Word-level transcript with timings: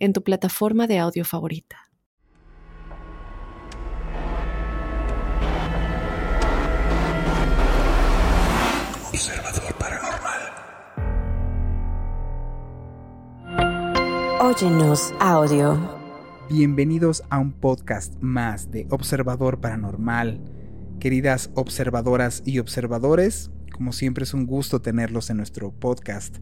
en 0.00 0.14
tu 0.14 0.24
plataforma 0.24 0.86
de 0.86 0.98
audio 0.98 1.24
favorita. 1.26 1.76
Observador 9.12 9.74
Paranormal. 9.78 10.40
Óyenos 14.40 15.12
audio. 15.20 15.78
Bienvenidos 16.48 17.22
a 17.28 17.38
un 17.38 17.52
podcast 17.52 18.14
más 18.20 18.70
de 18.70 18.86
Observador 18.88 19.60
Paranormal. 19.60 20.40
Queridas 20.98 21.50
observadoras 21.54 22.42
y 22.46 22.58
observadores, 22.58 23.50
como 23.70 23.92
siempre 23.92 24.24
es 24.24 24.32
un 24.32 24.46
gusto 24.46 24.80
tenerlos 24.80 25.28
en 25.28 25.36
nuestro 25.36 25.72
podcast. 25.72 26.38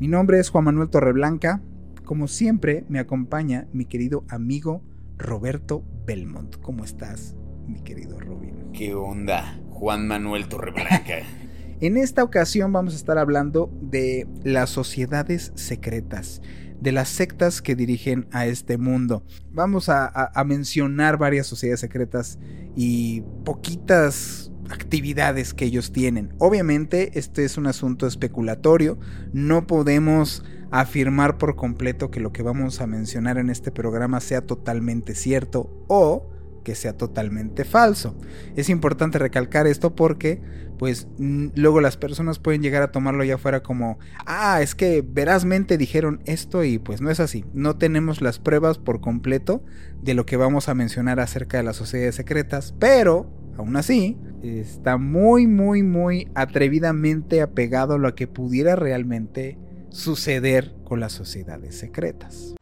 Mi 0.00 0.08
nombre 0.08 0.40
es 0.40 0.50
Juan 0.50 0.64
Manuel 0.64 0.90
Torreblanca. 0.90 1.62
Como 2.04 2.28
siempre 2.28 2.84
me 2.90 2.98
acompaña 2.98 3.66
mi 3.72 3.86
querido 3.86 4.24
amigo 4.28 4.82
Roberto 5.16 5.82
Belmont. 6.04 6.56
¿Cómo 6.60 6.84
estás, 6.84 7.34
mi 7.66 7.80
querido 7.80 8.20
Robin? 8.20 8.72
¿Qué 8.74 8.94
onda, 8.94 9.58
Juan 9.70 10.06
Manuel 10.06 10.48
Torreblanca? 10.48 11.20
En 11.80 11.96
esta 11.96 12.22
ocasión 12.22 12.72
vamos 12.72 12.94
a 12.94 12.96
estar 12.96 13.18
hablando 13.18 13.68
de 13.82 14.28
las 14.44 14.70
sociedades 14.70 15.52
secretas, 15.56 16.40
de 16.80 16.92
las 16.92 17.08
sectas 17.08 17.60
que 17.60 17.74
dirigen 17.74 18.28
a 18.30 18.46
este 18.46 18.78
mundo. 18.78 19.26
Vamos 19.50 19.88
a, 19.88 20.06
a 20.06 20.44
mencionar 20.44 21.18
varias 21.18 21.48
sociedades 21.48 21.80
secretas 21.80 22.38
y 22.76 23.22
poquitas 23.44 24.52
actividades 24.70 25.52
que 25.52 25.64
ellos 25.64 25.92
tienen. 25.92 26.32
Obviamente 26.38 27.18
este 27.18 27.44
es 27.44 27.58
un 27.58 27.66
asunto 27.66 28.06
especulatorio, 28.06 28.98
no 29.32 29.66
podemos 29.66 30.44
afirmar 30.80 31.38
por 31.38 31.54
completo 31.54 32.10
que 32.10 32.18
lo 32.18 32.32
que 32.32 32.42
vamos 32.42 32.80
a 32.80 32.88
mencionar 32.88 33.38
en 33.38 33.48
este 33.48 33.70
programa 33.70 34.18
sea 34.18 34.40
totalmente 34.40 35.14
cierto 35.14 35.70
o 35.86 36.28
que 36.64 36.74
sea 36.74 36.96
totalmente 36.96 37.64
falso. 37.64 38.16
Es 38.56 38.68
importante 38.68 39.20
recalcar 39.20 39.68
esto 39.68 39.94
porque 39.94 40.42
pues 40.76 41.06
luego 41.16 41.80
las 41.80 41.96
personas 41.96 42.40
pueden 42.40 42.60
llegar 42.60 42.82
a 42.82 42.90
tomarlo 42.90 43.22
ya 43.22 43.38
fuera 43.38 43.62
como, 43.62 44.00
ah, 44.26 44.60
es 44.62 44.74
que 44.74 45.04
verazmente 45.06 45.78
dijeron 45.78 46.20
esto 46.24 46.64
y 46.64 46.80
pues 46.80 47.00
no 47.00 47.08
es 47.08 47.20
así. 47.20 47.44
No 47.54 47.76
tenemos 47.76 48.20
las 48.20 48.40
pruebas 48.40 48.78
por 48.78 49.00
completo 49.00 49.62
de 50.02 50.14
lo 50.14 50.26
que 50.26 50.36
vamos 50.36 50.68
a 50.68 50.74
mencionar 50.74 51.20
acerca 51.20 51.58
de 51.58 51.62
las 51.62 51.76
sociedades 51.76 52.16
secretas, 52.16 52.74
pero 52.80 53.30
aún 53.56 53.76
así 53.76 54.18
está 54.42 54.96
muy, 54.96 55.46
muy, 55.46 55.84
muy 55.84 56.28
atrevidamente 56.34 57.42
apegado 57.42 57.94
a 57.94 57.98
lo 57.98 58.12
que 58.16 58.26
pudiera 58.26 58.74
realmente 58.74 59.56
suceder 59.94 60.72
con 60.84 61.00
las 61.00 61.12
sociedades 61.12 61.78
secretas. 61.78 62.54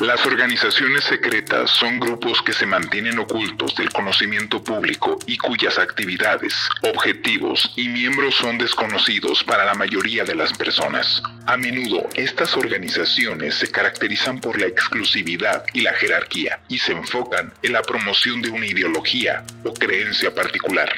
Las 0.00 0.26
organizaciones 0.26 1.04
secretas 1.04 1.70
son 1.70 2.00
grupos 2.00 2.42
que 2.42 2.52
se 2.52 2.66
mantienen 2.66 3.20
ocultos 3.20 3.76
del 3.76 3.90
conocimiento 3.90 4.62
público 4.62 5.16
y 5.26 5.38
cuyas 5.38 5.78
actividades, 5.78 6.54
objetivos 6.82 7.72
y 7.76 7.88
miembros 7.88 8.34
son 8.34 8.58
desconocidos 8.58 9.44
para 9.44 9.64
la 9.64 9.74
mayoría 9.74 10.24
de 10.24 10.34
las 10.34 10.52
personas. 10.52 11.22
A 11.46 11.56
menudo, 11.56 12.08
estas 12.14 12.56
organizaciones 12.56 13.54
se 13.54 13.70
caracterizan 13.70 14.40
por 14.40 14.60
la 14.60 14.66
exclusividad 14.66 15.64
y 15.72 15.82
la 15.82 15.92
jerarquía 15.92 16.60
y 16.68 16.78
se 16.78 16.92
enfocan 16.92 17.52
en 17.62 17.72
la 17.72 17.82
promoción 17.82 18.42
de 18.42 18.50
una 18.50 18.66
ideología 18.66 19.44
o 19.64 19.72
creencia 19.72 20.34
particular. 20.34 20.90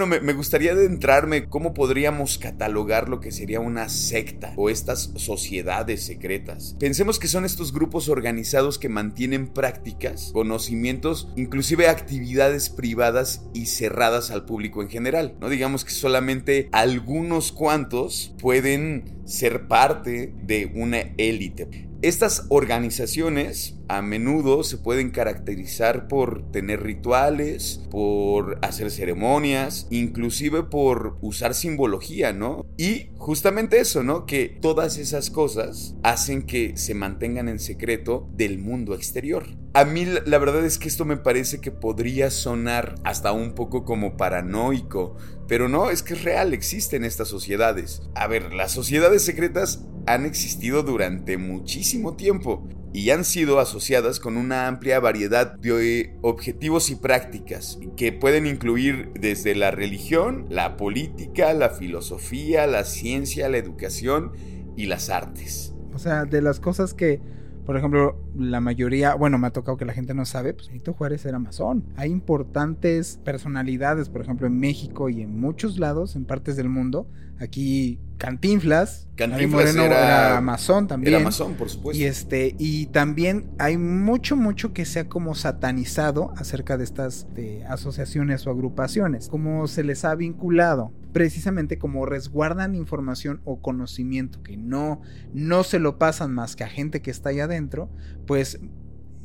Bueno, 0.00 0.18
me, 0.22 0.32
gustaría 0.32 0.72
adentrarme 0.72 1.50
cómo 1.50 1.74
podríamos 1.74 2.38
catalogar 2.38 3.10
lo 3.10 3.20
que 3.20 3.30
sería 3.30 3.60
una 3.60 3.90
secta 3.90 4.54
o 4.56 4.70
estas 4.70 5.12
sociedades 5.16 6.02
secretas. 6.02 6.74
Pensemos 6.80 7.18
que 7.18 7.28
son 7.28 7.44
estos 7.44 7.70
grupos 7.70 8.08
organizados 8.08 8.78
que 8.78 8.88
mantienen 8.88 9.48
prácticas, 9.48 10.30
conocimientos, 10.32 11.28
inclusive 11.36 11.88
actividades 11.88 12.70
privadas 12.70 13.42
y 13.52 13.66
cerradas 13.66 14.30
al 14.30 14.46
público 14.46 14.80
en 14.80 14.88
general. 14.88 15.36
No 15.38 15.50
digamos 15.50 15.84
que 15.84 15.90
solamente 15.90 16.70
algunos 16.72 17.52
cuantos 17.52 18.34
pueden 18.40 19.20
ser 19.26 19.68
parte 19.68 20.32
de 20.42 20.72
una 20.74 21.12
élite. 21.18 21.90
Estas 22.00 22.46
organizaciones 22.48 23.74
a 23.90 24.02
menudo 24.02 24.62
se 24.62 24.78
pueden 24.78 25.10
caracterizar 25.10 26.06
por 26.06 26.48
tener 26.52 26.80
rituales, 26.80 27.80
por 27.90 28.60
hacer 28.62 28.88
ceremonias, 28.88 29.88
inclusive 29.90 30.62
por 30.62 31.18
usar 31.22 31.56
simbología, 31.56 32.32
¿no? 32.32 32.66
Y 32.76 33.08
justamente 33.16 33.80
eso, 33.80 34.04
¿no? 34.04 34.26
Que 34.26 34.46
todas 34.48 34.96
esas 34.96 35.28
cosas 35.30 35.96
hacen 36.04 36.42
que 36.42 36.76
se 36.76 36.94
mantengan 36.94 37.48
en 37.48 37.58
secreto 37.58 38.28
del 38.32 38.60
mundo 38.60 38.94
exterior. 38.94 39.46
A 39.74 39.84
mí 39.84 40.04
la 40.04 40.38
verdad 40.38 40.64
es 40.64 40.78
que 40.78 40.86
esto 40.86 41.04
me 41.04 41.16
parece 41.16 41.60
que 41.60 41.72
podría 41.72 42.30
sonar 42.30 42.94
hasta 43.02 43.32
un 43.32 43.56
poco 43.56 43.84
como 43.84 44.16
paranoico, 44.16 45.16
pero 45.48 45.68
no, 45.68 45.90
es 45.90 46.04
que 46.04 46.14
es 46.14 46.22
real, 46.22 46.54
existen 46.54 47.04
estas 47.04 47.26
sociedades. 47.26 48.02
A 48.14 48.28
ver, 48.28 48.54
las 48.54 48.70
sociedades 48.70 49.22
secretas 49.24 49.84
han 50.06 50.26
existido 50.26 50.84
durante 50.84 51.38
muchísimo 51.38 52.14
tiempo 52.14 52.68
y 52.92 53.10
han 53.10 53.24
sido 53.24 53.60
asociadas 53.60 54.18
con 54.18 54.36
una 54.36 54.66
amplia 54.66 54.98
variedad 55.00 55.54
de 55.54 56.16
objetivos 56.22 56.90
y 56.90 56.96
prácticas 56.96 57.78
que 57.96 58.12
pueden 58.12 58.46
incluir 58.46 59.12
desde 59.14 59.54
la 59.54 59.70
religión, 59.70 60.46
la 60.50 60.76
política, 60.76 61.52
la 61.54 61.70
filosofía, 61.70 62.66
la 62.66 62.84
ciencia, 62.84 63.48
la 63.48 63.58
educación 63.58 64.32
y 64.76 64.86
las 64.86 65.08
artes. 65.10 65.74
O 65.94 65.98
sea, 65.98 66.24
de 66.24 66.42
las 66.42 66.60
cosas 66.60 66.94
que 66.94 67.20
por 67.64 67.76
ejemplo, 67.76 68.16
la 68.36 68.60
mayoría, 68.60 69.14
bueno, 69.14 69.38
me 69.38 69.46
ha 69.46 69.50
tocado 69.50 69.76
que 69.76 69.84
la 69.84 69.92
gente 69.92 70.14
no 70.14 70.24
sabe, 70.24 70.54
pues 70.54 70.68
Benito 70.68 70.92
Juárez 70.92 71.24
era 71.24 71.38
masón. 71.38 71.84
Hay 71.96 72.10
importantes 72.10 73.20
personalidades, 73.24 74.08
por 74.08 74.22
ejemplo, 74.22 74.46
en 74.46 74.58
México 74.58 75.08
y 75.08 75.22
en 75.22 75.38
muchos 75.38 75.78
lados, 75.78 76.16
en 76.16 76.24
partes 76.24 76.56
del 76.56 76.68
mundo. 76.68 77.08
Aquí 77.38 77.98
Cantinflas, 78.18 79.08
Cantinflas 79.16 79.74
Moreno 79.74 79.82
era, 79.84 80.40
masón 80.42 80.86
también. 80.86 81.14
Era 81.14 81.24
masón, 81.24 81.54
por 81.54 81.70
supuesto. 81.70 82.00
Y 82.00 82.04
este, 82.04 82.54
y 82.58 82.86
también 82.86 83.50
hay 83.58 83.78
mucho, 83.78 84.36
mucho 84.36 84.74
que 84.74 84.84
se 84.84 85.00
ha 85.00 85.08
como 85.08 85.34
satanizado 85.34 86.34
acerca 86.36 86.76
de 86.76 86.84
estas 86.84 87.26
asociaciones 87.68 88.46
o 88.46 88.50
agrupaciones, 88.50 89.28
como 89.28 89.66
se 89.68 89.84
les 89.84 90.04
ha 90.04 90.14
vinculado 90.14 90.92
precisamente 91.12 91.78
como 91.78 92.06
resguardan 92.06 92.74
información 92.74 93.40
o 93.44 93.60
conocimiento 93.60 94.42
que 94.42 94.56
no, 94.56 95.02
no 95.32 95.64
se 95.64 95.78
lo 95.78 95.98
pasan 95.98 96.32
más 96.32 96.56
que 96.56 96.64
a 96.64 96.68
gente 96.68 97.02
que 97.02 97.10
está 97.10 97.30
ahí 97.30 97.40
adentro, 97.40 97.90
pues 98.26 98.60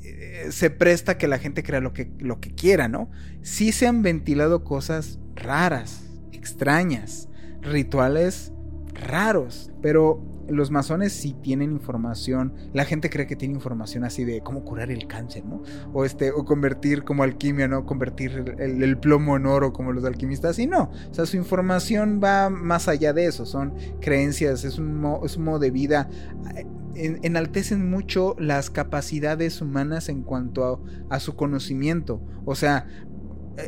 eh, 0.03 0.47
se 0.51 0.69
presta 0.69 1.17
que 1.17 1.27
la 1.27 1.39
gente 1.39 1.63
crea 1.63 1.81
lo 1.81 1.93
que, 1.93 2.11
lo 2.19 2.39
que 2.39 2.53
quiera, 2.53 2.87
¿no? 2.87 3.09
Sí 3.41 3.71
se 3.71 3.87
han 3.87 4.01
ventilado 4.01 4.63
cosas 4.63 5.19
raras, 5.35 6.03
extrañas, 6.31 7.29
rituales 7.61 8.51
raros, 8.93 9.71
pero 9.81 10.34
los 10.47 10.71
masones 10.71 11.13
sí 11.13 11.35
tienen 11.41 11.71
información. 11.71 12.53
La 12.73 12.85
gente 12.85 13.09
cree 13.09 13.27
que 13.27 13.35
tiene 13.35 13.53
información 13.53 14.03
así 14.03 14.23
de 14.23 14.41
cómo 14.41 14.63
curar 14.63 14.91
el 14.91 15.07
cáncer, 15.07 15.45
¿no? 15.45 15.61
O 15.93 16.05
este, 16.05 16.31
o 16.31 16.45
convertir 16.45 17.03
como 17.03 17.23
alquimia, 17.23 17.67
¿no? 17.67 17.85
Convertir 17.85 18.55
el, 18.59 18.97
plomo 18.97 19.35
en 19.37 19.45
oro 19.45 19.73
como 19.73 19.91
los 19.91 20.05
alquimistas. 20.05 20.59
Y 20.59 20.67
no. 20.67 20.91
O 21.09 21.13
sea, 21.13 21.25
su 21.25 21.37
información 21.37 22.19
va 22.23 22.49
más 22.49 22.87
allá 22.87 23.13
de 23.13 23.25
eso. 23.25 23.45
Son 23.45 23.73
creencias, 24.01 24.63
es 24.63 24.77
un, 24.77 24.99
modo 24.99 25.59
de 25.59 25.71
vida. 25.71 26.09
enaltecen 26.95 27.89
mucho 27.89 28.35
las 28.39 28.69
capacidades 28.69 29.61
humanas 29.61 30.09
en 30.09 30.23
cuanto 30.23 30.83
a 31.09 31.19
su 31.19 31.35
conocimiento. 31.35 32.21
O 32.45 32.55
sea, 32.55 32.87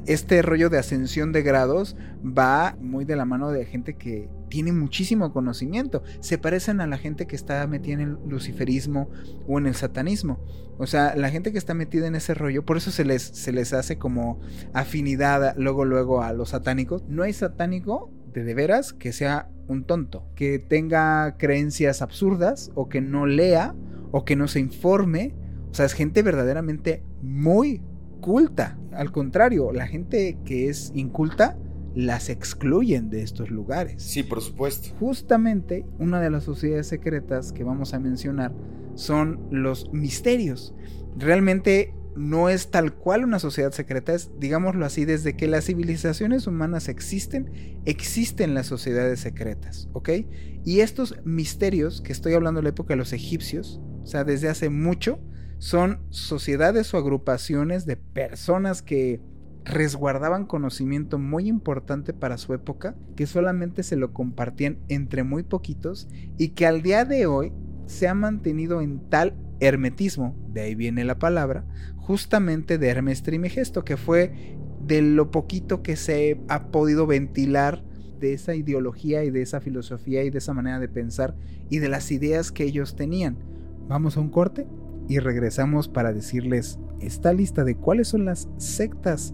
este 0.05 0.41
rollo 0.41 0.69
de 0.69 0.79
ascensión 0.79 1.31
de 1.31 1.43
grados 1.43 1.95
va 2.23 2.75
muy 2.79 3.05
de 3.05 3.15
la 3.15 3.25
mano 3.25 3.51
de 3.51 3.65
gente 3.65 3.95
que 3.95 4.29
tiene 4.49 4.71
muchísimo 4.71 5.31
conocimiento. 5.33 6.03
Se 6.19 6.37
parecen 6.37 6.81
a 6.81 6.87
la 6.87 6.97
gente 6.97 7.27
que 7.27 7.35
está 7.35 7.65
metida 7.67 7.95
en 7.95 8.01
el 8.01 8.17
luciferismo 8.27 9.09
o 9.47 9.57
en 9.57 9.67
el 9.67 9.75
satanismo. 9.75 10.39
O 10.77 10.85
sea, 10.85 11.15
la 11.15 11.29
gente 11.29 11.51
que 11.51 11.57
está 11.57 11.73
metida 11.73 12.07
en 12.07 12.15
ese 12.15 12.33
rollo, 12.33 12.63
por 12.65 12.77
eso 12.77 12.91
se 12.91 13.03
les, 13.03 13.23
se 13.23 13.51
les 13.51 13.73
hace 13.73 13.97
como 13.97 14.39
afinidad 14.73 15.55
luego, 15.57 15.85
luego 15.85 16.21
a 16.21 16.33
los 16.33 16.49
satánicos. 16.49 17.03
No 17.07 17.23
hay 17.23 17.33
satánico 17.33 18.11
de 18.33 18.43
de 18.43 18.53
veras 18.53 18.93
que 18.93 19.11
sea 19.11 19.49
un 19.67 19.83
tonto, 19.83 20.27
que 20.35 20.59
tenga 20.59 21.35
creencias 21.37 22.01
absurdas 22.01 22.71
o 22.75 22.87
que 22.87 23.01
no 23.01 23.25
lea 23.25 23.75
o 24.11 24.25
que 24.25 24.35
no 24.35 24.47
se 24.47 24.59
informe. 24.59 25.33
O 25.71 25.73
sea, 25.73 25.85
es 25.85 25.93
gente 25.93 26.21
verdaderamente 26.21 27.03
muy 27.21 27.81
culta. 28.21 28.77
Al 28.91 29.11
contrario, 29.11 29.71
la 29.71 29.87
gente 29.87 30.37
que 30.45 30.69
es 30.69 30.91
inculta 30.95 31.57
las 31.97 32.29
excluyen 32.29 33.09
de 33.09 33.23
estos 33.23 33.49
lugares. 33.49 34.03
Sí, 34.03 34.21
por 34.21 34.41
supuesto. 34.41 34.89
Justamente 34.99 35.83
una 35.97 36.21
de 36.21 36.29
las 36.29 36.43
sociedades 36.43 36.85
secretas 36.85 37.51
que 37.51 37.63
vamos 37.63 37.95
a 37.95 37.99
mencionar 37.99 38.53
son 38.93 39.47
los 39.49 39.91
misterios. 39.91 40.75
Realmente 41.17 41.95
no 42.15 42.49
es 42.49 42.69
tal 42.69 42.93
cual 42.93 43.23
una 43.23 43.39
sociedad 43.39 43.71
secreta, 43.71 44.13
es, 44.13 44.29
digámoslo 44.39 44.85
así, 44.85 45.05
desde 45.05 45.35
que 45.35 45.47
las 45.47 45.65
civilizaciones 45.65 46.45
humanas 46.45 46.87
existen, 46.87 47.79
existen 47.85 48.53
las 48.53 48.67
sociedades 48.67 49.19
secretas, 49.19 49.89
¿ok? 49.93 50.09
Y 50.63 50.81
estos 50.81 51.15
misterios, 51.25 52.01
que 52.01 52.11
estoy 52.11 52.33
hablando 52.33 52.59
de 52.59 52.65
la 52.65 52.69
época 52.69 52.93
de 52.93 52.97
los 52.97 53.11
egipcios, 53.11 53.81
o 54.03 54.05
sea, 54.05 54.23
desde 54.23 54.49
hace 54.49 54.69
mucho, 54.69 55.19
son 55.57 55.99
sociedades 56.09 56.93
o 56.93 56.97
agrupaciones 56.97 57.87
de 57.87 57.97
personas 57.97 58.83
que 58.83 59.19
resguardaban 59.67 60.45
conocimiento 60.45 61.19
muy 61.19 61.47
importante 61.47 62.13
para 62.13 62.37
su 62.37 62.53
época, 62.53 62.95
que 63.15 63.27
solamente 63.27 63.83
se 63.83 63.97
lo 63.97 64.13
compartían 64.13 64.79
entre 64.87 65.23
muy 65.23 65.43
poquitos 65.43 66.07
y 66.37 66.49
que 66.49 66.65
al 66.65 66.81
día 66.81 67.03
de 67.03 67.25
hoy 67.25 67.51
se 67.85 68.07
ha 68.07 68.13
mantenido 68.13 68.81
en 68.81 69.09
tal 69.09 69.35
hermetismo, 69.59 70.35
de 70.53 70.61
ahí 70.61 70.75
viene 70.75 71.03
la 71.03 71.19
palabra, 71.19 71.65
justamente 71.97 72.77
de 72.77 72.87
Hermes 72.87 73.23
Trimegesto, 73.23 73.83
que 73.83 73.97
fue 73.97 74.57
de 74.85 75.01
lo 75.01 75.31
poquito 75.31 75.81
que 75.83 75.97
se 75.97 76.39
ha 76.47 76.67
podido 76.67 77.05
ventilar 77.05 77.83
de 78.19 78.33
esa 78.33 78.55
ideología 78.55 79.25
y 79.25 79.31
de 79.31 79.41
esa 79.41 79.59
filosofía 79.59 80.23
y 80.23 80.29
de 80.29 80.37
esa 80.37 80.53
manera 80.53 80.79
de 80.79 80.87
pensar 80.87 81.35
y 81.69 81.79
de 81.79 81.89
las 81.89 82.11
ideas 82.11 82.51
que 82.51 82.63
ellos 82.63 82.95
tenían. 82.95 83.37
Vamos 83.89 84.15
a 84.15 84.21
un 84.21 84.29
corte 84.29 84.65
y 85.09 85.19
regresamos 85.19 85.89
para 85.89 86.13
decirles 86.13 86.79
esta 87.01 87.33
lista 87.33 87.63
de 87.63 87.75
cuáles 87.75 88.07
son 88.07 88.25
las 88.25 88.47
sectas 88.57 89.33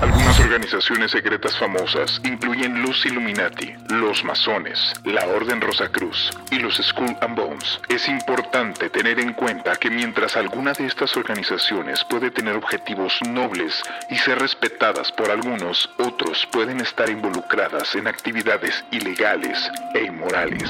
Algunas 0.00 0.40
organizaciones 0.40 1.12
secretas 1.12 1.56
famosas 1.58 2.20
incluyen 2.24 2.82
los 2.82 3.06
Illuminati, 3.06 3.72
los 3.88 4.24
masones, 4.24 4.78
la 5.04 5.26
Orden 5.26 5.60
Rosacruz 5.60 6.30
y 6.50 6.58
los 6.58 6.76
Skull 6.76 7.16
and 7.20 7.36
Bones. 7.36 7.80
Es 7.88 8.08
importante 8.08 8.90
tener 8.90 9.18
en 9.20 9.32
cuenta 9.32 9.76
que 9.76 9.90
mientras 9.90 10.36
alguna 10.36 10.72
de 10.72 10.86
estas 10.86 11.16
organizaciones 11.16 12.04
puede 12.04 12.30
tener 12.30 12.56
objetivos 12.56 13.14
nobles 13.28 13.82
y 14.10 14.16
ser 14.16 14.38
respetadas 14.38 15.12
por 15.12 15.30
algunos, 15.30 15.88
otros 15.98 16.46
pueden 16.52 16.80
estar 16.80 17.08
involucradas 17.08 17.94
en 17.94 18.06
actividades 18.06 18.84
ilegales 18.90 19.70
e 19.94 20.04
inmorales. 20.04 20.68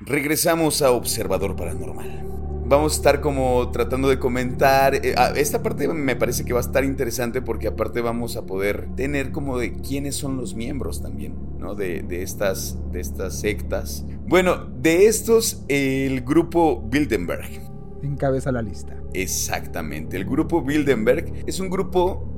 Regresamos 0.00 0.82
a 0.82 0.90
Observador 0.90 1.56
Paranormal 1.56 2.43
vamos 2.66 2.94
a 2.94 2.96
estar 2.96 3.20
como 3.20 3.70
tratando 3.70 4.08
de 4.08 4.18
comentar. 4.18 4.94
Eh, 4.94 5.14
ah, 5.16 5.32
esta 5.36 5.62
parte 5.62 5.86
me 5.88 6.16
parece 6.16 6.44
que 6.44 6.52
va 6.52 6.60
a 6.60 6.62
estar 6.62 6.84
interesante 6.84 7.42
porque 7.42 7.68
aparte 7.68 8.00
vamos 8.00 8.36
a 8.36 8.46
poder 8.46 8.88
tener 8.96 9.32
como 9.32 9.58
de 9.58 9.72
quiénes 9.72 10.16
son 10.16 10.36
los 10.36 10.54
miembros 10.54 11.02
también, 11.02 11.34
¿no? 11.58 11.74
De, 11.74 12.04
estas, 12.22 12.78
de 12.92 13.00
estas 13.00 13.38
sectas. 13.38 14.04
Bueno, 14.26 14.66
de 14.80 15.06
estos, 15.06 15.64
el 15.68 16.22
grupo 16.22 16.82
Bilderberg. 16.88 17.62
Encabeza 18.02 18.52
la 18.52 18.62
lista. 18.62 18.96
Exactamente, 19.14 20.16
el 20.16 20.24
grupo 20.24 20.62
Bilderberg 20.62 21.44
es 21.46 21.60
un 21.60 21.70
grupo 21.70 22.30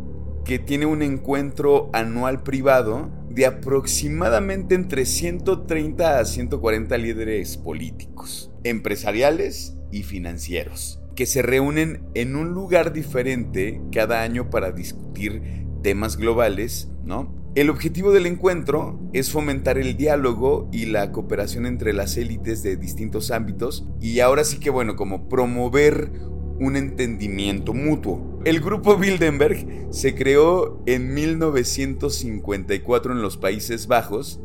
que 0.44 0.58
tiene 0.61 0.87
un 0.87 1.02
encuentro 1.02 1.90
anual 1.93 2.44
privado 2.44 3.11
de 3.29 3.46
aproximadamente 3.46 4.76
entre 4.76 5.05
130 5.05 6.20
a 6.20 6.25
140 6.25 6.96
líderes 6.99 7.56
políticos, 7.56 8.52
empresariales 8.62 9.75
y 9.96 10.02
financieros, 10.02 11.00
que 11.14 11.26
se 11.26 11.43
reúnen 11.43 12.02
en 12.14 12.37
un 12.37 12.50
lugar 12.50 12.93
diferente 12.93 13.81
cada 13.90 14.22
año 14.22 14.50
para 14.50 14.72
discutir 14.72 15.43
temas 15.82 16.16
globales, 16.16 16.90
¿no? 17.04 17.34
El 17.54 17.70
objetivo 17.70 18.12
del 18.12 18.26
encuentro 18.26 19.00
es 19.14 19.31
fomentar 19.31 19.78
el 19.78 19.96
diálogo 19.96 20.69
y 20.72 20.84
la 20.84 21.10
cooperación 21.10 21.64
entre 21.64 21.94
las 21.94 22.19
élites 22.19 22.62
de 22.62 22.76
distintos 22.76 23.31
ámbitos 23.31 23.88
y 23.98 24.20
ahora 24.20 24.44
sí 24.44 24.58
que 24.58 24.69
bueno, 24.69 24.94
como 24.94 25.26
promover 25.31 26.12
un 26.58 26.76
entendimiento 26.76 27.72
mutuo. 27.72 28.40
El 28.44 28.60
grupo 28.60 28.98
Bilderberg 28.98 29.88
se 29.90 30.14
creó 30.14 30.82
en 30.84 31.14
1954 31.14 33.12
en 33.12 33.22
los 33.22 33.38
Países 33.38 33.87
Bajos 33.87 34.40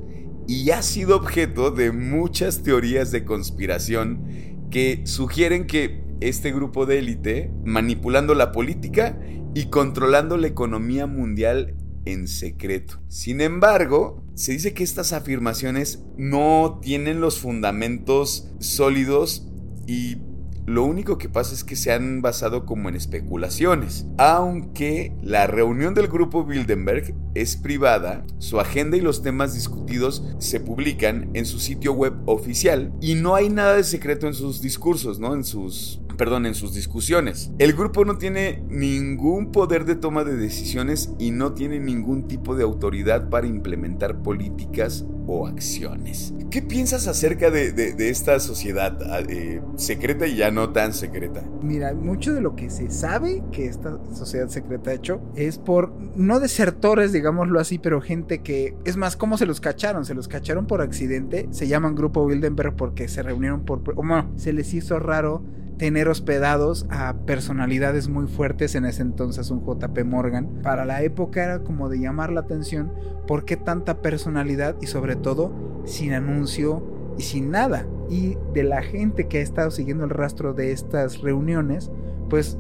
y 0.47 0.71
ha 0.71 0.81
sido 0.81 1.17
objeto 1.17 1.71
de 1.71 1.91
muchas 1.91 2.63
teorías 2.63 3.11
de 3.11 3.25
conspiración 3.25 4.23
que 4.71 5.01
sugieren 5.03 5.67
que 5.67 6.03
este 6.21 6.51
grupo 6.51 6.85
de 6.85 6.99
élite, 6.99 7.51
manipulando 7.65 8.33
la 8.33 8.51
política 8.51 9.19
y 9.53 9.65
controlando 9.65 10.37
la 10.37 10.47
economía 10.47 11.07
mundial 11.07 11.75
en 12.05 12.27
secreto. 12.27 13.01
Sin 13.07 13.41
embargo, 13.41 14.23
se 14.33 14.53
dice 14.53 14.73
que 14.73 14.83
estas 14.83 15.13
afirmaciones 15.13 16.03
no 16.17 16.79
tienen 16.81 17.21
los 17.21 17.39
fundamentos 17.39 18.51
sólidos 18.59 19.47
y 19.87 20.17
lo 20.65 20.83
único 20.83 21.17
que 21.17 21.29
pasa 21.29 21.53
es 21.53 21.63
que 21.63 21.75
se 21.75 21.91
han 21.91 22.21
basado 22.21 22.65
como 22.65 22.89
en 22.89 22.95
especulaciones. 22.95 24.05
Aunque 24.17 25.13
la 25.21 25.47
reunión 25.47 25.93
del 25.93 26.07
grupo 26.07 26.43
Bilderberg 26.43 27.15
es 27.33 27.55
privada, 27.55 28.23
su 28.39 28.59
agenda 28.59 28.97
y 28.97 29.01
los 29.01 29.21
temas 29.21 29.53
discutidos 29.53 30.23
se 30.39 30.59
publican 30.59 31.29
en 31.33 31.45
su 31.45 31.59
sitio 31.59 31.93
web 31.93 32.13
oficial 32.25 32.93
y 33.01 33.15
no 33.15 33.35
hay 33.35 33.49
nada 33.49 33.75
de 33.75 33.83
secreto 33.83 34.27
en 34.27 34.33
sus 34.33 34.61
discursos, 34.61 35.19
¿no? 35.19 35.33
En 35.33 35.43
sus 35.43 36.00
perdón, 36.21 36.45
en 36.45 36.53
sus 36.53 36.75
discusiones. 36.75 37.49
El 37.57 37.73
grupo 37.73 38.05
no 38.05 38.19
tiene 38.19 38.63
ningún 38.69 39.51
poder 39.51 39.85
de 39.85 39.95
toma 39.95 40.23
de 40.23 40.37
decisiones 40.37 41.11
y 41.17 41.31
no 41.31 41.53
tiene 41.53 41.79
ningún 41.79 42.27
tipo 42.27 42.55
de 42.55 42.61
autoridad 42.61 43.27
para 43.29 43.47
implementar 43.47 44.21
políticas 44.21 45.03
o 45.25 45.47
acciones. 45.47 46.31
¿Qué 46.51 46.61
piensas 46.61 47.07
acerca 47.07 47.49
de, 47.49 47.95
esta 47.97 48.39
sociedad 48.39 48.99
ah, 49.09 49.21
eh, 49.27 49.63
secreta 49.77 50.27
y 50.27 50.35
ya 50.35 50.51
no 50.51 50.69
tan 50.69 50.93
secreta? 50.93 51.43
Mira, 51.63 51.91
mucho 51.95 52.35
de 52.35 52.41
lo 52.41 52.55
que 52.55 52.69
se 52.69 52.91
sabe 52.91 53.41
que 53.51 53.65
esta 53.65 53.97
sociedad 54.13 54.47
secreta 54.49 54.91
ha 54.91 54.93
hecho 54.93 55.23
es 55.35 55.57
por, 55.57 55.91
no 56.15 56.39
desertores, 56.39 57.13
digámoslo 57.13 57.59
así, 57.59 57.79
pero 57.79 57.99
gente 57.99 58.43
que, 58.43 58.75
es 58.85 58.95
más, 58.95 59.15
¿cómo 59.15 59.39
se 59.39 59.47
los 59.47 59.59
cacharon? 59.59 60.05
Se 60.05 60.13
los 60.13 60.27
cacharon 60.27 60.67
por 60.67 60.81
accidente, 60.81 61.47
se 61.49 61.67
llaman 61.67 61.95
Grupo 61.95 62.27
Bildenberg 62.27 62.75
porque 62.75 63.07
se 63.07 63.23
reunieron 63.23 63.65
por, 63.65 63.81
bueno, 63.95 64.31
se 64.35 64.53
les 64.53 64.71
hizo 64.75 64.99
raro 64.99 65.41
tener 65.81 66.09
hospedados 66.09 66.85
a 66.91 67.15
personalidades 67.25 68.07
muy 68.07 68.27
fuertes, 68.27 68.75
en 68.75 68.85
ese 68.85 69.01
entonces 69.01 69.49
un 69.49 69.65
JP 69.65 70.05
Morgan. 70.05 70.61
Para 70.61 70.85
la 70.85 71.01
época 71.01 71.43
era 71.43 71.63
como 71.63 71.89
de 71.89 71.97
llamar 71.97 72.31
la 72.31 72.41
atención 72.41 72.93
por 73.25 73.45
qué 73.45 73.57
tanta 73.57 73.99
personalidad 73.99 74.75
y 74.79 74.85
sobre 74.85 75.15
todo 75.15 75.81
sin 75.85 76.13
anuncio 76.13 77.15
y 77.17 77.23
sin 77.23 77.49
nada. 77.49 77.87
Y 78.11 78.37
de 78.53 78.63
la 78.63 78.83
gente 78.83 79.27
que 79.27 79.39
ha 79.39 79.41
estado 79.41 79.71
siguiendo 79.71 80.03
el 80.03 80.11
rastro 80.11 80.53
de 80.53 80.71
estas 80.71 81.21
reuniones, 81.21 81.89
pues 82.29 82.59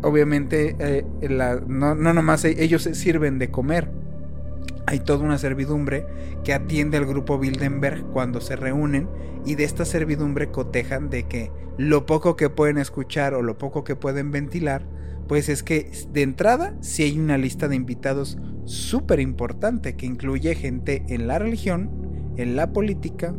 obviamente 0.00 0.74
eh, 0.78 1.04
no, 1.68 1.94
no 1.94 2.14
nomás 2.14 2.42
ellos 2.46 2.84
se 2.84 2.94
sirven 2.94 3.38
de 3.38 3.50
comer, 3.50 3.90
hay 4.86 5.00
toda 5.00 5.24
una 5.24 5.38
servidumbre 5.38 6.06
que 6.44 6.52
atiende 6.52 6.96
al 6.96 7.06
grupo 7.06 7.38
Bildenberg 7.38 8.04
cuando 8.12 8.40
se 8.40 8.56
reúnen 8.56 9.08
y 9.44 9.54
de 9.54 9.64
esta 9.64 9.84
servidumbre 9.84 10.50
cotejan 10.50 11.10
de 11.10 11.24
que 11.24 11.50
lo 11.78 12.06
poco 12.06 12.36
que 12.36 12.50
pueden 12.50 12.78
escuchar 12.78 13.34
o 13.34 13.42
lo 13.42 13.58
poco 13.58 13.84
que 13.84 13.96
pueden 13.96 14.30
ventilar, 14.30 14.86
pues 15.28 15.48
es 15.48 15.62
que 15.62 15.90
de 16.12 16.22
entrada 16.22 16.74
si 16.80 17.04
hay 17.04 17.18
una 17.18 17.38
lista 17.38 17.68
de 17.68 17.76
invitados 17.76 18.38
súper 18.64 19.20
importante 19.20 19.96
que 19.96 20.06
incluye 20.06 20.54
gente 20.54 21.04
en 21.08 21.26
la 21.26 21.38
religión, 21.38 21.90
en 22.36 22.56
la 22.56 22.72
política, 22.72 23.34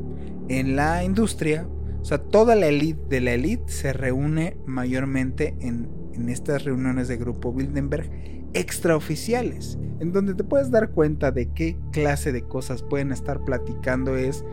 en 0.50 0.75
la 0.75 1.03
industria, 1.03 1.68
o 2.01 2.06
sea, 2.06 2.18
toda 2.18 2.56
la 2.56 2.68
élite 2.68 3.01
de 3.10 3.22
la 3.22 3.34
élite 3.34 3.72
se 3.72 3.94
reúne 3.94 4.58
mayormente 4.65 5.56
en, 5.62 5.89
en 6.13 6.30
estas 6.30 6.63
reuniones 6.65 7.08
de 7.08 7.18
grupo 7.18 7.53
Bildenberg 7.53 8.10
extraoficiales, 8.53 9.77
en 10.00 10.12
donde 10.12 10.33
te 10.33 10.43
puedes 10.43 10.72
dar 10.72 10.91
cuenta 10.91 11.31
de 11.31 11.51
qué 11.51 11.77
clase 11.91 12.31
de 12.31 12.43
cosas 12.43 12.83
pueden 12.83 13.12
estar 13.12 13.43
platicando 13.43 14.15
es 14.15 14.43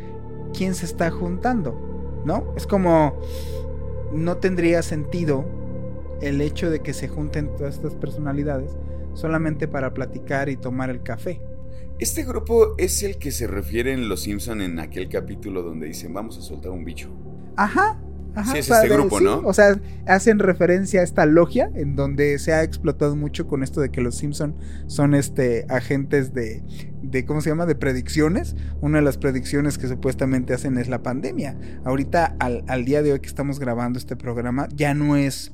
quién 0.56 0.74
se 0.74 0.86
está 0.86 1.10
juntando, 1.10 2.22
¿no? 2.24 2.52
Es 2.56 2.66
como 2.66 3.18
no 4.12 4.36
tendría 4.38 4.82
sentido 4.82 5.44
el 6.20 6.40
hecho 6.40 6.70
de 6.70 6.80
que 6.80 6.92
se 6.92 7.08
junten 7.08 7.54
todas 7.56 7.76
estas 7.76 7.94
personalidades 7.94 8.76
solamente 9.14 9.68
para 9.68 9.94
platicar 9.94 10.48
y 10.48 10.56
tomar 10.56 10.90
el 10.90 11.02
café. 11.02 11.40
Este 11.98 12.24
grupo 12.24 12.74
es 12.78 13.02
el 13.02 13.18
que 13.18 13.30
se 13.30 13.46
refiere 13.46 13.92
en 13.92 14.08
Los 14.08 14.22
Simpson 14.22 14.62
en 14.62 14.78
aquel 14.78 15.08
capítulo 15.08 15.62
donde 15.62 15.86
dicen 15.86 16.14
vamos 16.14 16.38
a 16.38 16.42
soltar 16.42 16.72
un 16.72 16.84
bicho. 16.84 17.10
Ajá, 17.56 18.00
sí, 18.44 18.58
es 18.58 18.70
este 18.70 18.88
grupo, 18.88 19.20
¿no? 19.20 19.42
O 19.44 19.52
sea, 19.52 19.80
hacen 20.06 20.38
referencia 20.38 21.00
a 21.00 21.04
esta 21.04 21.26
logia 21.26 21.70
en 21.74 21.96
donde 21.96 22.38
se 22.38 22.52
ha 22.52 22.62
explotado 22.62 23.16
mucho 23.16 23.46
con 23.46 23.62
esto 23.62 23.80
de 23.80 23.90
que 23.90 24.00
los 24.00 24.16
Simpson 24.16 24.56
son 24.86 25.14
este 25.14 25.66
agentes 25.68 26.32
de, 26.34 26.62
de 27.02 27.24
¿cómo 27.24 27.40
se 27.40 27.50
llama? 27.50 27.66
de 27.66 27.74
predicciones. 27.74 28.56
Una 28.80 28.98
de 28.98 29.04
las 29.04 29.18
predicciones 29.18 29.78
que 29.78 29.88
supuestamente 29.88 30.54
hacen 30.54 30.78
es 30.78 30.88
la 30.88 31.02
pandemia. 31.02 31.58
Ahorita 31.84 32.36
al, 32.38 32.64
al 32.68 32.84
día 32.84 33.02
de 33.02 33.12
hoy 33.12 33.20
que 33.20 33.28
estamos 33.28 33.58
grabando 33.58 33.98
este 33.98 34.16
programa 34.16 34.68
ya 34.74 34.94
no 34.94 35.16
es 35.16 35.52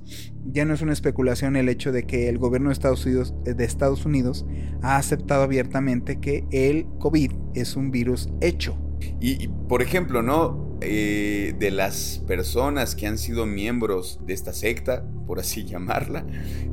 ya 0.52 0.64
no 0.64 0.74
es 0.74 0.82
una 0.82 0.92
especulación 0.92 1.56
el 1.56 1.68
hecho 1.68 1.92
de 1.92 2.04
que 2.04 2.28
el 2.28 2.38
gobierno 2.38 2.68
de 2.68 2.74
Estados 2.74 3.04
Unidos, 3.04 3.34
de 3.44 3.64
Estados 3.64 4.06
Unidos 4.06 4.46
ha 4.82 4.96
aceptado 4.96 5.42
abiertamente 5.42 6.20
que 6.20 6.46
el 6.50 6.86
COVID 6.98 7.32
es 7.54 7.76
un 7.76 7.90
virus 7.90 8.28
hecho. 8.40 8.78
Y, 9.20 9.48
por 9.68 9.82
ejemplo, 9.82 10.22
¿no? 10.22 10.65
Eh, 10.82 11.54
de 11.58 11.70
las 11.70 12.22
personas 12.26 12.94
que 12.94 13.06
han 13.06 13.16
sido 13.16 13.46
miembros 13.46 14.20
de 14.26 14.34
esta 14.34 14.52
secta, 14.52 15.04
por 15.26 15.40
así 15.40 15.64
llamarla, 15.66 16.26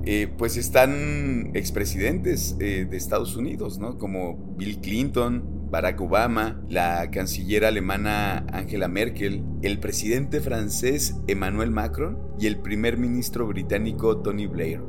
eh, 0.05 0.27
pues 0.38 0.57
están 0.57 1.51
expresidentes 1.53 2.57
eh, 2.60 2.86
de 2.89 2.98
Estados 2.98 3.38
Unidos. 3.38 3.79
Como 3.98 4.55
Bill 4.57 4.79
Clinton, 4.81 5.69
Barack 5.72 6.01
Obama, 6.01 6.62
la 6.67 7.10
canciller 7.12 7.63
alemana 7.63 8.45
Angela 8.51 8.89
Merkel, 8.89 9.43
el 9.62 9.79
presidente 9.79 10.41
francés 10.41 11.15
Emmanuel 11.27 11.72
Macron 11.72 12.19
y 12.38 12.48
el 12.48 12.57
primer 12.60 12.98
ministro 12.98 13.48
británico 13.48 14.17
Tony 14.17 14.48
Blair. 14.48 14.81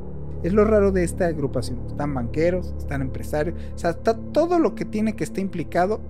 Es 0.43 0.51
lo 0.51 0.65
raro 0.65 0.91
de 0.91 1.03
esta 1.03 1.27
agrupación. 1.27 1.87
Están 1.87 2.13
banqueros, 2.13 2.75
están 2.77 3.01
empresarios, 3.01 3.55
o 3.73 3.77
sea, 3.77 3.91
está 3.91 4.15
todo 4.15 4.59
lo 4.59 4.75
que 4.75 4.83
tiene 4.83 5.15
que 5.15 5.23
estar 5.23 5.39
implicado 5.39 6.01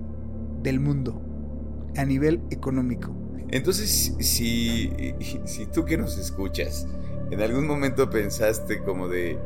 del 0.62 0.80
mundo 0.80 1.22
a 1.96 2.04
nivel 2.04 2.40
económico. 2.50 3.14
Entonces, 3.48 4.14
si, 4.18 4.90
si 5.44 5.66
tú 5.66 5.84
que 5.84 5.96
nos 5.96 6.18
escuchas, 6.18 6.86
en 7.30 7.40
algún 7.40 7.66
momento 7.66 8.10
pensaste 8.10 8.82
como 8.82 9.08
de 9.08 9.38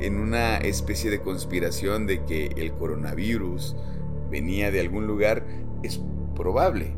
en 0.00 0.18
una 0.18 0.56
especie 0.56 1.10
de 1.10 1.20
conspiración 1.20 2.06
de 2.06 2.24
que 2.24 2.46
el 2.56 2.72
coronavirus 2.72 3.76
venía 4.30 4.70
de 4.70 4.80
algún 4.80 5.06
lugar, 5.06 5.44
es 5.82 6.00
probable. 6.34 6.94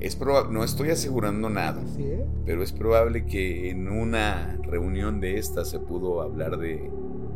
Es 0.00 0.16
probable, 0.16 0.52
no 0.52 0.64
estoy 0.64 0.90
asegurando 0.90 1.48
nada, 1.48 1.82
pero 2.44 2.62
es 2.62 2.72
probable 2.72 3.24
que 3.24 3.70
en 3.70 3.88
una 3.88 4.58
reunión 4.62 5.20
de 5.20 5.38
esta 5.38 5.64
se 5.64 5.78
pudo 5.78 6.20
hablar 6.20 6.58
de 6.58 6.90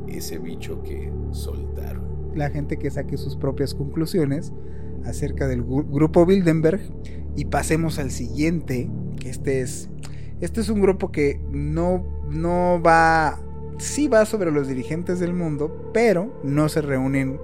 ese 0.09 0.39
bicho 0.39 0.83
que 0.83 1.13
soltaron. 1.31 2.05
La 2.35 2.51
gente 2.51 2.77
que 2.77 2.91
saque 2.91 3.17
sus 3.17 3.37
propias 3.37 3.73
conclusiones 3.73 4.53
acerca 5.07 5.47
del 5.47 5.63
grupo 5.63 6.27
Bildenberg 6.27 6.81
y 7.37 7.47
pasemos 7.47 7.99
al 7.99 8.11
siguiente, 8.11 8.91
que 9.21 9.31
este 9.31 9.61
es 9.61 9.91
este 10.41 10.61
es 10.61 10.69
un 10.69 10.83
grupo 10.83 11.11
que 11.11 11.41
no 11.51 12.05
no 12.31 12.81
va 12.83 13.41
sí 13.79 14.09
va 14.09 14.25
sobre 14.25 14.51
los 14.51 14.69
dirigentes 14.69 15.21
del 15.21 15.35
mundo, 15.35 15.91
pero 15.93 16.41
no 16.43 16.69
se 16.69 16.81
reúnen 16.83 17.39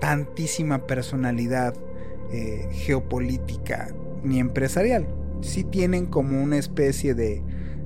tantísima 0.00 0.86
personalidad 0.86 1.74
eh, 2.32 2.68
geopolítica 2.72 3.88
ni 4.22 4.38
empresarial. 4.38 5.06
Sí 5.40 5.64
tienen 5.64 6.06
como 6.06 6.42
una 6.42 6.58
especie 6.58 7.14
de, 7.14 7.42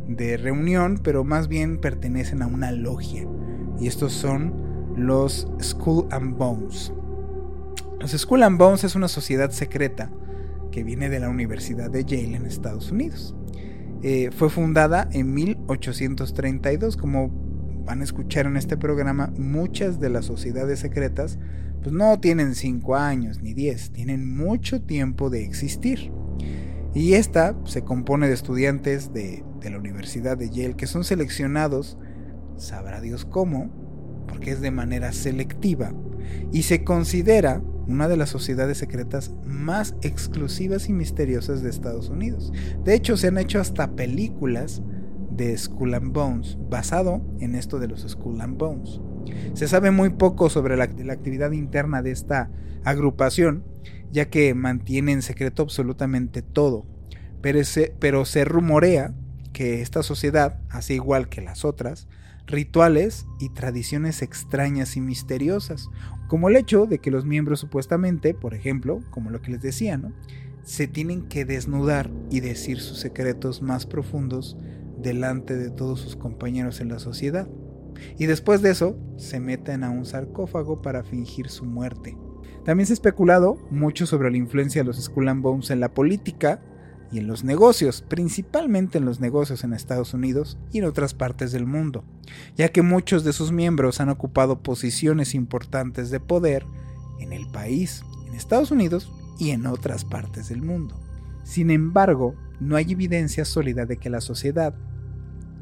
de 0.08 0.36
reunión, 0.36 1.00
pero 1.02 1.24
más 1.24 1.48
bien 1.48 1.78
pertenecen 1.78 2.42
a 2.42 2.46
una 2.46 2.72
logia. 2.72 3.26
Y 3.78 3.88
estos 3.88 4.12
son 4.12 4.54
los 4.96 5.48
Skull 5.60 6.06
and 6.10 6.36
Bones. 6.36 6.92
Los 8.02 8.10
Skull 8.10 8.42
and 8.42 8.58
Bones 8.58 8.82
es 8.82 8.96
una 8.96 9.06
sociedad 9.06 9.52
secreta 9.52 10.10
que 10.72 10.82
viene 10.82 11.08
de 11.08 11.20
la 11.20 11.28
Universidad 11.28 11.88
de 11.88 12.04
Yale 12.04 12.34
en 12.34 12.46
Estados 12.46 12.90
Unidos. 12.90 13.36
Eh, 14.02 14.30
fue 14.36 14.50
fundada 14.50 15.08
en 15.12 15.32
1832. 15.32 16.96
Como 16.96 17.30
van 17.86 18.00
a 18.00 18.04
escuchar 18.04 18.46
en 18.46 18.56
este 18.56 18.76
programa, 18.76 19.32
muchas 19.38 20.00
de 20.00 20.10
las 20.10 20.24
sociedades 20.24 20.80
secretas 20.80 21.38
pues 21.80 21.94
no 21.94 22.18
tienen 22.18 22.56
5 22.56 22.96
años 22.96 23.40
ni 23.40 23.54
10, 23.54 23.92
tienen 23.92 24.36
mucho 24.36 24.82
tiempo 24.82 25.30
de 25.30 25.44
existir. 25.44 26.10
Y 26.94 27.12
esta 27.12 27.56
se 27.66 27.82
compone 27.82 28.26
de 28.26 28.34
estudiantes 28.34 29.12
de, 29.12 29.44
de 29.60 29.70
la 29.70 29.78
Universidad 29.78 30.36
de 30.36 30.50
Yale 30.50 30.74
que 30.74 30.88
son 30.88 31.04
seleccionados, 31.04 31.98
sabrá 32.56 33.00
Dios 33.00 33.24
cómo, 33.24 33.70
porque 34.26 34.50
es 34.50 34.60
de 34.60 34.72
manera 34.72 35.12
selectiva, 35.12 35.92
y 36.50 36.62
se 36.62 36.82
considera 36.82 37.62
una 37.86 38.08
de 38.08 38.16
las 38.16 38.30
sociedades 38.30 38.78
secretas 38.78 39.32
más 39.44 39.94
exclusivas 40.02 40.88
y 40.88 40.92
misteriosas 40.92 41.62
de 41.62 41.70
Estados 41.70 42.08
Unidos. 42.08 42.52
De 42.84 42.94
hecho, 42.94 43.16
se 43.16 43.28
han 43.28 43.38
hecho 43.38 43.60
hasta 43.60 43.92
películas 43.96 44.82
de 45.30 45.56
Skull 45.56 45.94
and 45.94 46.12
Bones, 46.12 46.58
basado 46.68 47.22
en 47.40 47.54
esto 47.54 47.78
de 47.78 47.88
los 47.88 48.02
Skull 48.02 48.40
and 48.40 48.58
Bones. 48.58 49.00
Se 49.54 49.68
sabe 49.68 49.90
muy 49.90 50.10
poco 50.10 50.50
sobre 50.50 50.76
la, 50.76 50.84
actividad 50.84 51.52
interna 51.52 52.02
de 52.02 52.10
esta 52.10 52.50
agrupación, 52.84 53.64
ya 54.10 54.28
que 54.28 54.54
mantiene 54.54 55.12
en 55.12 55.22
secreto 55.22 55.62
absolutamente 55.62 56.42
todo, 56.42 56.86
pero 57.40 57.64
se, 57.64 57.94
pero 57.98 58.24
se 58.24 58.44
rumorea 58.44 59.14
que 59.52 59.80
esta 59.80 60.02
sociedad, 60.02 60.60
así 60.70 60.94
igual 60.94 61.28
que 61.28 61.40
las 61.40 61.64
otras, 61.64 62.08
rituales 62.46 63.26
y 63.40 63.48
tradiciones 63.50 64.22
extrañas 64.22 64.96
y 64.96 65.00
misteriosas, 65.00 65.88
como 66.28 66.48
el 66.48 66.56
hecho 66.56 66.86
de 66.86 66.98
que 66.98 67.10
los 67.10 67.24
miembros 67.24 67.60
supuestamente, 67.60 68.34
por 68.34 68.54
ejemplo, 68.54 69.00
como 69.10 69.30
lo 69.30 69.42
que 69.42 69.52
les 69.52 69.62
decía, 69.62 69.98
¿no? 69.98 70.12
se 70.64 70.86
tienen 70.86 71.22
que 71.22 71.44
desnudar 71.44 72.10
y 72.30 72.40
decir 72.40 72.80
sus 72.80 72.98
secretos 72.98 73.62
más 73.62 73.86
profundos 73.86 74.56
delante 74.98 75.56
de 75.56 75.70
todos 75.70 76.00
sus 76.00 76.16
compañeros 76.16 76.80
en 76.80 76.88
la 76.88 76.98
sociedad. 76.98 77.48
Y 78.18 78.26
después 78.26 78.62
de 78.62 78.70
eso, 78.70 78.96
se 79.16 79.40
meten 79.40 79.84
a 79.84 79.90
un 79.90 80.06
sarcófago 80.06 80.82
para 80.82 81.02
fingir 81.02 81.48
su 81.48 81.64
muerte. 81.64 82.16
También 82.64 82.86
se 82.86 82.92
ha 82.92 82.94
especulado 82.94 83.58
mucho 83.70 84.06
sobre 84.06 84.30
la 84.30 84.36
influencia 84.36 84.82
de 84.82 84.86
los 84.86 85.02
Skull 85.02 85.28
and 85.28 85.42
Bones 85.42 85.70
en 85.70 85.80
la 85.80 85.92
política, 85.92 86.62
y 87.12 87.18
en 87.18 87.26
los 87.26 87.44
negocios, 87.44 88.02
principalmente 88.08 88.98
en 88.98 89.04
los 89.04 89.20
negocios 89.20 89.64
en 89.64 89.74
Estados 89.74 90.14
Unidos 90.14 90.56
y 90.72 90.78
en 90.78 90.84
otras 90.84 91.12
partes 91.12 91.52
del 91.52 91.66
mundo, 91.66 92.04
ya 92.56 92.70
que 92.70 92.80
muchos 92.80 93.22
de 93.22 93.34
sus 93.34 93.52
miembros 93.52 94.00
han 94.00 94.08
ocupado 94.08 94.62
posiciones 94.62 95.34
importantes 95.34 96.10
de 96.10 96.20
poder 96.20 96.64
en 97.20 97.32
el 97.32 97.46
país, 97.48 98.02
en 98.26 98.34
Estados 98.34 98.70
Unidos 98.70 99.12
y 99.38 99.50
en 99.50 99.66
otras 99.66 100.04
partes 100.04 100.48
del 100.48 100.62
mundo. 100.62 100.98
Sin 101.44 101.70
embargo, 101.70 102.34
no 102.60 102.76
hay 102.76 102.92
evidencia 102.92 103.44
sólida 103.44 103.84
de 103.84 103.98
que 103.98 104.08
la 104.08 104.20
sociedad 104.20 104.74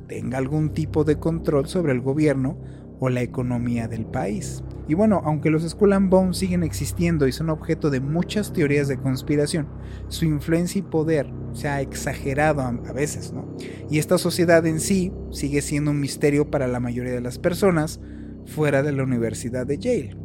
tenga 0.06 0.38
algún 0.38 0.70
tipo 0.70 1.04
de 1.04 1.18
control 1.18 1.66
sobre 1.68 1.92
el 1.92 2.00
gobierno 2.00 2.58
o 3.00 3.08
la 3.08 3.22
economía 3.22 3.88
del 3.88 4.06
país. 4.06 4.62
Y 4.86 4.94
bueno, 4.94 5.22
aunque 5.24 5.50
los 5.50 5.68
Skull 5.68 5.92
and 5.92 6.10
Bones 6.10 6.36
siguen 6.36 6.62
existiendo 6.62 7.26
y 7.26 7.32
son 7.32 7.48
objeto 7.48 7.90
de 7.90 8.00
muchas 8.00 8.52
teorías 8.52 8.88
de 8.88 8.98
conspiración, 8.98 9.68
su 10.08 10.26
influencia 10.26 10.80
y 10.80 10.82
poder 10.82 11.32
se 11.52 11.68
ha 11.68 11.80
exagerado 11.80 12.60
a, 12.60 12.92
veces, 12.92 13.32
¿no? 13.32 13.56
Y 13.88 13.98
esta 13.98 14.18
sociedad 14.18 14.66
en 14.66 14.80
sí 14.80 15.12
sigue 15.30 15.62
siendo 15.62 15.92
un 15.92 16.00
misterio 16.00 16.50
para 16.50 16.68
la 16.68 16.80
mayoría 16.80 17.12
de 17.12 17.20
las 17.20 17.38
personas 17.38 18.00
fuera 18.46 18.82
de 18.82 18.92
la 18.92 19.04
Universidad 19.04 19.66
de 19.66 19.78
Yale. 19.78 20.16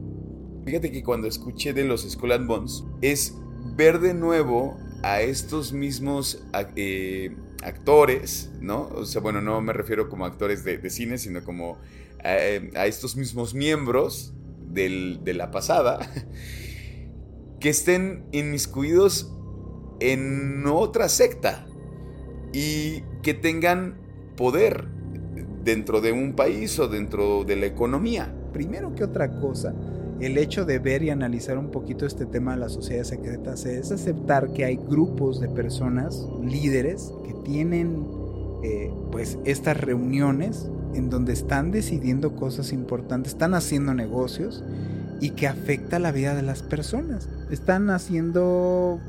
Fíjate 0.66 0.92
que 0.92 1.04
cuando 1.04 1.28
escuché 1.28 1.74
de 1.74 1.86
los 1.86 2.10
Skull 2.10 2.32
and 2.32 2.48
Bones 2.48 2.84
es 3.02 3.36
ver 3.78 4.00
de 4.00 4.14
nuevo 4.14 4.78
a 5.04 5.22
estos 5.22 5.74
mismos 5.74 6.44
eh, 6.76 7.36
actores, 7.64 8.52
¿no? 8.62 8.88
O 8.96 9.06
sea, 9.06 9.22
bueno, 9.22 9.42
no 9.42 9.62
me 9.62 9.74
refiero 9.74 10.10
como 10.10 10.26
actores 10.26 10.64
de, 10.64 10.80
de 10.80 10.90
cine, 10.90 11.20
sino 11.20 11.44
como 11.44 11.78
a, 12.26 12.86
estos 12.86 13.16
mismos 13.16 13.54
miembros 13.54 14.34
de 14.74 15.34
la 15.34 15.52
pasada 15.52 16.00
que 17.60 17.70
estén 17.70 18.26
inmiscuidos 18.32 19.32
en 20.00 20.66
otra 20.68 21.08
secta 21.08 21.66
y 22.54 23.02
que 23.22 23.34
tengan 23.34 23.98
poder 24.36 24.88
dentro 25.64 26.02
de 26.02 26.12
un 26.12 26.34
país 26.34 26.78
o 26.80 26.88
dentro 26.88 27.44
de 27.44 27.56
la 27.56 27.66
economía. 27.66 28.34
Primero 28.54 28.94
que 28.94 29.04
otra 29.04 29.40
cosa, 29.40 29.74
el 30.20 30.38
hecho 30.38 30.64
de 30.64 30.80
ver 30.80 31.04
y 31.04 31.10
analizar 31.10 31.58
un 31.58 31.72
poquito 31.72 32.06
este 32.06 32.26
tema 32.26 32.54
de 32.54 32.60
las 32.60 32.74
sociedades 32.74 33.08
secretas 33.08 33.66
es 33.66 33.92
aceptar 33.92 34.54
que 34.54 34.64
hay 34.64 34.78
grupos 34.78 35.42
de 35.42 35.50
personas, 35.50 36.28
líderes, 36.42 37.12
que 37.26 37.34
tienen 37.44 38.06
eh, 38.64 38.94
pues 39.12 39.38
estas 39.44 39.78
reuniones 39.82 40.70
en 40.96 41.10
donde 41.10 41.34
están 41.34 41.72
decidiendo 41.72 42.36
cosas 42.36 42.72
importantes, 42.72 43.34
están 43.34 43.54
haciendo 43.54 43.94
negocios 43.94 44.64
y 45.20 45.32
que 45.32 45.48
afecta 45.48 46.00
la 46.00 46.12
vida 46.12 46.36
de 46.36 46.42
las 46.42 46.64
personas. 46.64 47.30
Están 47.50 47.90
haciendo 47.90 49.00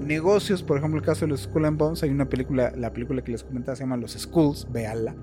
negocios, 0.00 0.62
por 0.62 0.78
ejemplo, 0.78 0.98
el 0.98 1.04
caso 1.06 1.22
de 1.22 1.28
los 1.28 1.42
Skull 1.42 1.64
and 1.64 1.78
Bones, 1.78 2.02
hay 2.02 2.10
una 2.10 2.28
película, 2.28 2.72
la 2.76 2.92
película 2.92 3.22
que 3.22 3.32
les 3.32 3.44
comentaba 3.44 3.76
se 3.76 3.84
llama 3.84 3.96
Los 3.96 4.12
Skulls, 4.12 4.66
véanla. 4.70 5.14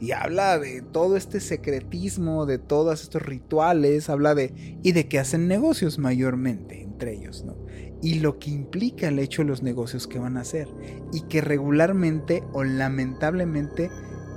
Y 0.00 0.12
habla 0.12 0.58
de 0.58 0.82
todo 0.82 1.16
este 1.16 1.40
secretismo, 1.40 2.46
de 2.46 2.58
todos 2.58 3.02
estos 3.02 3.22
rituales, 3.22 4.10
habla 4.10 4.34
de. 4.34 4.78
y 4.82 4.92
de 4.92 5.08
que 5.08 5.18
hacen 5.18 5.48
negocios 5.48 5.98
mayormente 5.98 6.82
entre 6.82 7.14
ellos, 7.14 7.44
¿no? 7.44 7.56
Y 8.02 8.18
lo 8.18 8.38
que 8.38 8.50
implica 8.50 9.08
el 9.08 9.18
hecho 9.18 9.42
de 9.42 9.48
los 9.48 9.62
negocios 9.62 10.06
que 10.06 10.18
van 10.18 10.36
a 10.36 10.40
hacer. 10.40 10.68
Y 11.12 11.22
que 11.22 11.40
regularmente 11.40 12.42
o 12.52 12.64
lamentablemente 12.64 13.90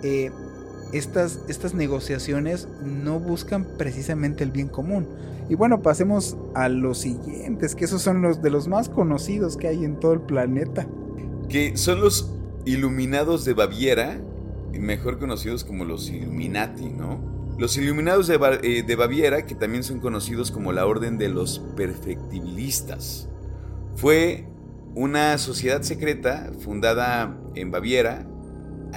eh, 0.04 0.32
estas, 0.94 1.40
estas 1.48 1.74
negociaciones 1.74 2.68
no 2.84 3.20
buscan 3.20 3.66
precisamente 3.78 4.44
el 4.44 4.52
bien 4.52 4.68
común. 4.68 5.08
Y 5.50 5.56
bueno, 5.56 5.82
pasemos 5.82 6.38
a 6.56 6.70
los 6.70 7.00
siguientes, 7.00 7.76
que 7.76 7.86
esos 7.86 8.02
son 8.02 8.22
los 8.22 8.42
de 8.42 8.50
los 8.50 8.68
más 8.68 8.90
conocidos 8.90 9.56
que 9.58 9.68
hay 9.68 9.86
en 9.86 10.00
todo 10.00 10.14
el 10.14 10.22
planeta. 10.22 10.88
Que 11.50 11.78
son 11.78 12.02
los 12.02 12.34
Iluminados 12.66 13.46
de 13.46 13.54
Baviera, 13.54 14.20
mejor 14.78 15.20
conocidos 15.20 15.64
como 15.64 15.86
los 15.86 16.10
Illuminati, 16.10 16.90
¿no? 16.90 17.56
Los 17.58 17.78
Iluminados 17.78 18.28
de, 18.28 18.38
eh, 18.62 18.84
de 18.84 18.96
Baviera, 18.98 19.46
que 19.46 19.56
también 19.56 19.84
son 19.84 20.00
conocidos 20.00 20.52
como 20.52 20.74
la 20.74 20.86
Orden 20.86 21.18
de 21.18 21.30
los 21.30 21.60
Perfectibilistas, 21.78 23.30
fue 23.96 24.46
una 24.96 25.38
sociedad 25.38 25.82
secreta 25.82 26.52
fundada 26.60 27.40
en 27.56 27.72
Baviera 27.72 28.28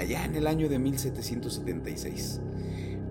allá 0.01 0.25
en 0.25 0.35
el 0.35 0.47
año 0.47 0.69
de 0.69 0.79
1776 0.79 2.41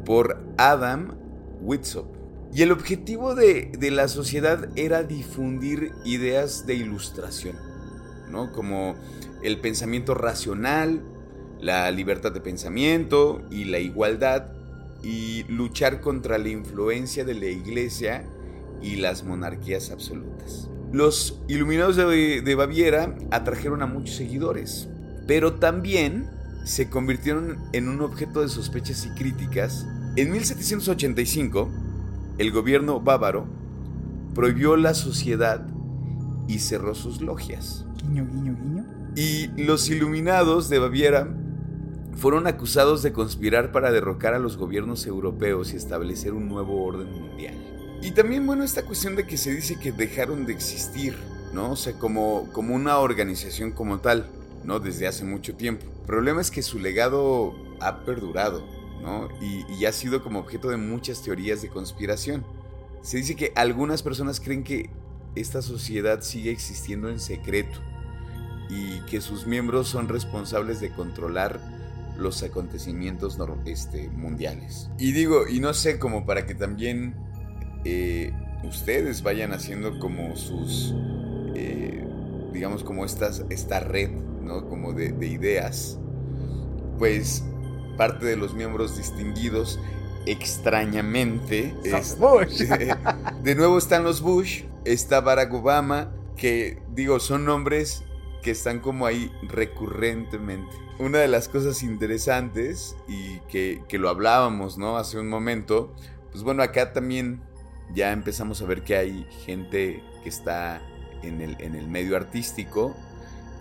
por 0.06 0.42
Adam 0.58 1.16
Witzop. 1.62 2.08
Y 2.52 2.64
el 2.64 2.72
objetivo 2.72 3.36
de, 3.36 3.72
la 3.92 4.08
sociedad 4.08 4.70
era 4.76 5.04
difundir 5.04 5.92
ideas 6.04 6.66
de 6.66 6.74
ilustración, 6.74 7.56
¿no? 8.32 8.52
Como 8.52 8.96
el 9.44 9.60
pensamiento 9.60 10.16
racional, 10.16 11.04
la 11.62 11.92
libertad 11.92 12.32
de 12.32 12.42
pensamiento 12.42 13.44
y 13.52 13.66
la 13.66 13.78
igualdad, 13.78 14.48
y 15.04 15.44
luchar 15.44 16.02
contra 16.02 16.38
la 16.40 16.50
influencia 16.50 17.24
de 17.24 17.36
la 17.36 17.46
iglesia 17.46 18.26
y 18.82 18.96
las 18.96 19.24
monarquías 19.24 19.92
absolutas. 19.92 20.70
Los 20.92 21.40
iluminados 21.48 21.96
de, 21.96 22.42
de 22.42 22.56
Baviera 22.56 23.16
atrajeron 23.30 23.84
a 23.84 23.86
muchos 23.86 24.16
seguidores, 24.16 24.90
pero 25.28 25.54
también 25.54 26.39
se 26.64 26.90
convirtieron 26.90 27.58
en 27.74 27.90
un 27.90 28.02
objeto 28.02 28.42
de 28.42 28.50
sospechas 28.50 29.06
y 29.06 29.10
críticas. 29.10 29.88
En 30.16 30.32
1785, 30.32 31.70
el 32.38 32.52
gobierno 32.52 33.00
bávaro 33.00 33.48
prohibió 34.34 34.78
la 34.78 34.94
sociedad 34.94 35.66
y 36.48 36.60
cerró 36.60 36.96
sus 36.96 37.22
logias. 37.22 37.86
Guiño, 38.04 38.28
guiño, 38.32 38.58
guiño. 38.62 38.86
Y 39.16 39.48
los 39.62 39.90
iluminados 39.90 40.70
de 40.70 40.80
Baviera 40.80 41.28
fueron 42.16 42.48
acusados 42.48 43.02
de 43.02 43.14
conspirar 43.14 43.72
para 43.72 43.92
derrocar 43.92 44.34
a 44.34 44.40
los 44.40 44.58
gobiernos 44.58 45.06
europeos 45.08 45.74
y 45.74 45.78
establecer 45.78 46.34
un 46.34 46.50
nuevo 46.50 46.84
orden 46.84 47.12
mundial. 47.12 47.56
Y 48.02 48.12
también, 48.12 48.46
bueno, 48.46 48.64
esta 48.64 48.84
cuestión 48.84 49.16
de 49.16 49.26
que 49.26 49.38
se 49.38 49.52
dice 49.52 49.78
que 49.78 49.92
dejaron 49.92 50.46
de 50.46 50.54
existir, 50.54 51.16
¿no? 51.54 51.72
O 51.72 51.76
sea, 51.76 51.94
como, 51.94 52.48
como 52.54 52.76
una 52.76 52.98
organización 53.00 53.72
como 53.72 54.00
tal. 54.00 54.26
¿No? 54.64 54.80
Desde 54.80 55.08
hace 55.08 55.24
mucho 55.24 55.56
tiempo. 55.56 55.86
El 55.86 56.06
problema 56.06 56.42
es 56.42 56.52
que 56.52 56.62
su 56.62 56.80
legado 56.80 57.54
ha 57.80 58.04
perdurado, 58.06 58.64
¿no? 59.02 59.30
Y, 59.42 59.86
ha 59.86 59.92
sido 59.92 60.24
como 60.24 60.40
objeto 60.40 60.70
de 60.70 60.78
muchas 60.78 61.22
teorías 61.22 61.62
de 61.62 61.70
conspiración. 61.70 62.46
Se 63.02 63.18
dice 63.18 63.36
que 63.36 63.52
algunas 63.56 64.04
personas 64.04 64.40
creen 64.40 64.64
que 64.64 64.90
esta 65.36 65.62
sociedad 65.62 66.22
sigue 66.22 66.52
existiendo 66.52 67.10
en 67.10 67.20
secreto 67.20 67.80
y 68.70 69.00
que 69.02 69.22
sus 69.22 69.48
miembros 69.48 69.88
son 69.88 70.10
responsables 70.10 70.80
de 70.80 70.92
controlar 70.92 71.60
los 72.18 72.44
acontecimientos 72.44 73.38
este, 73.66 74.10
mundiales. 74.10 74.90
Y 74.98 75.14
digo, 75.14 75.48
y 75.48 75.60
no 75.60 75.74
sé, 75.74 75.98
como 75.98 76.26
para 76.26 76.46
que 76.46 76.54
también 76.54 77.16
eh, 77.86 78.34
ustedes 78.64 79.24
vayan 79.24 79.54
haciendo 79.54 79.98
como 80.00 80.36
sus, 80.36 80.94
eh, 81.56 82.06
digamos, 82.52 82.84
como 82.84 83.06
estas, 83.06 83.46
esta 83.50 83.80
red 83.80 84.10
como 84.70 84.94
de, 84.94 85.14
ideas, 85.26 86.00
pues 86.98 87.44
parte 87.98 88.26
de 88.26 88.36
los 88.36 88.54
miembros 88.54 88.98
distinguidos 88.98 89.80
extrañamente. 90.26 91.76
de 93.44 93.56
nuevo 93.56 93.78
están 93.78 94.04
los 94.04 94.22
Bush, 94.22 94.64
está 94.86 95.22
Barack 95.22 95.54
Obama, 95.54 96.12
que 96.36 96.82
digo, 96.94 97.20
son 97.20 97.46
nombres 97.46 98.04
que 98.42 98.52
están 98.52 98.80
como 98.80 99.06
ahí 99.06 99.32
recurrentemente. 99.44 100.76
Una 100.98 101.20
de 101.20 101.28
las 101.28 101.48
cosas 101.48 101.84
interesantes 101.84 102.96
y 103.08 103.40
que, 103.50 103.84
que, 103.88 103.98
lo 103.98 104.10
hablábamos, 104.10 104.78
¿no? 104.78 104.98
Hace 104.98 105.20
un 105.20 105.30
momento, 105.30 105.94
pues 106.32 106.44
bueno, 106.44 106.64
acá 106.64 106.92
también 106.92 107.42
ya 107.94 108.12
empezamos 108.12 108.62
a 108.62 108.66
ver 108.66 108.84
que 108.84 108.96
hay 108.96 109.26
gente 109.46 110.04
que 110.24 110.30
está 110.30 110.82
en 111.24 111.42
el, 111.42 111.56
en 111.60 111.76
el 111.76 111.88
medio 111.88 112.16
artístico 112.16 112.96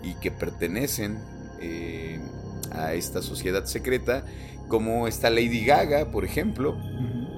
y 0.03 0.13
que 0.15 0.31
pertenecen 0.31 1.19
eh, 1.59 2.19
a 2.71 2.93
esta 2.93 3.21
sociedad 3.21 3.65
secreta, 3.65 4.23
como 4.67 5.07
está 5.07 5.29
Lady 5.29 5.65
Gaga, 5.65 6.11
por 6.11 6.25
ejemplo, 6.25 6.77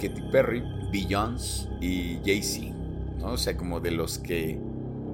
Katy 0.01 0.21
Perry, 0.31 0.63
Beyoncé 0.91 1.69
y 1.79 2.19
Jay-Z, 2.25 2.75
¿no? 3.19 3.31
O 3.31 3.37
sea, 3.37 3.55
como 3.55 3.79
de 3.79 3.91
los 3.91 4.19
que 4.19 4.59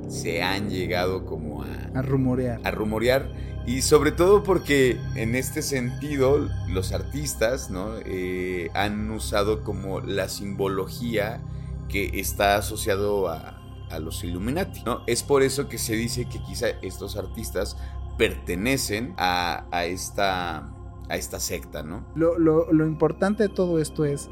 se 0.09 0.41
han 0.41 0.69
llegado 0.69 1.25
como 1.25 1.63
a, 1.63 1.91
a 1.93 2.01
rumorear. 2.01 2.59
A 2.63 2.71
rumorear. 2.71 3.29
Y 3.67 3.81
sobre 3.81 4.13
todo 4.13 4.43
porque 4.43 4.97
en 5.15 5.35
este 5.35 5.61
sentido 5.61 6.49
los 6.69 6.93
artistas 6.93 7.69
¿no? 7.69 7.95
Eh, 8.05 8.69
han 8.73 9.11
usado 9.11 9.61
como 9.61 9.99
la 9.99 10.29
simbología 10.29 11.41
que 11.89 12.17
está 12.21 12.55
asociado 12.55 13.27
a, 13.27 13.56
a 13.89 13.99
los 13.99 14.23
Illuminati. 14.23 14.83
¿no? 14.83 15.01
Es 15.07 15.23
por 15.23 15.43
eso 15.43 15.67
que 15.67 15.77
se 15.77 15.95
dice 15.95 16.25
que 16.25 16.39
quizá 16.43 16.69
estos 16.81 17.17
artistas 17.17 17.77
pertenecen 18.17 19.13
a, 19.17 19.65
esta, 19.85 20.73
a 21.09 21.17
esta 21.17 21.39
secta, 21.39 21.83
¿no? 21.83 22.05
Lo, 22.15 22.85
importante 22.85 23.43
de 23.43 23.49
todo 23.49 23.79
esto 23.79 24.05
es 24.05 24.29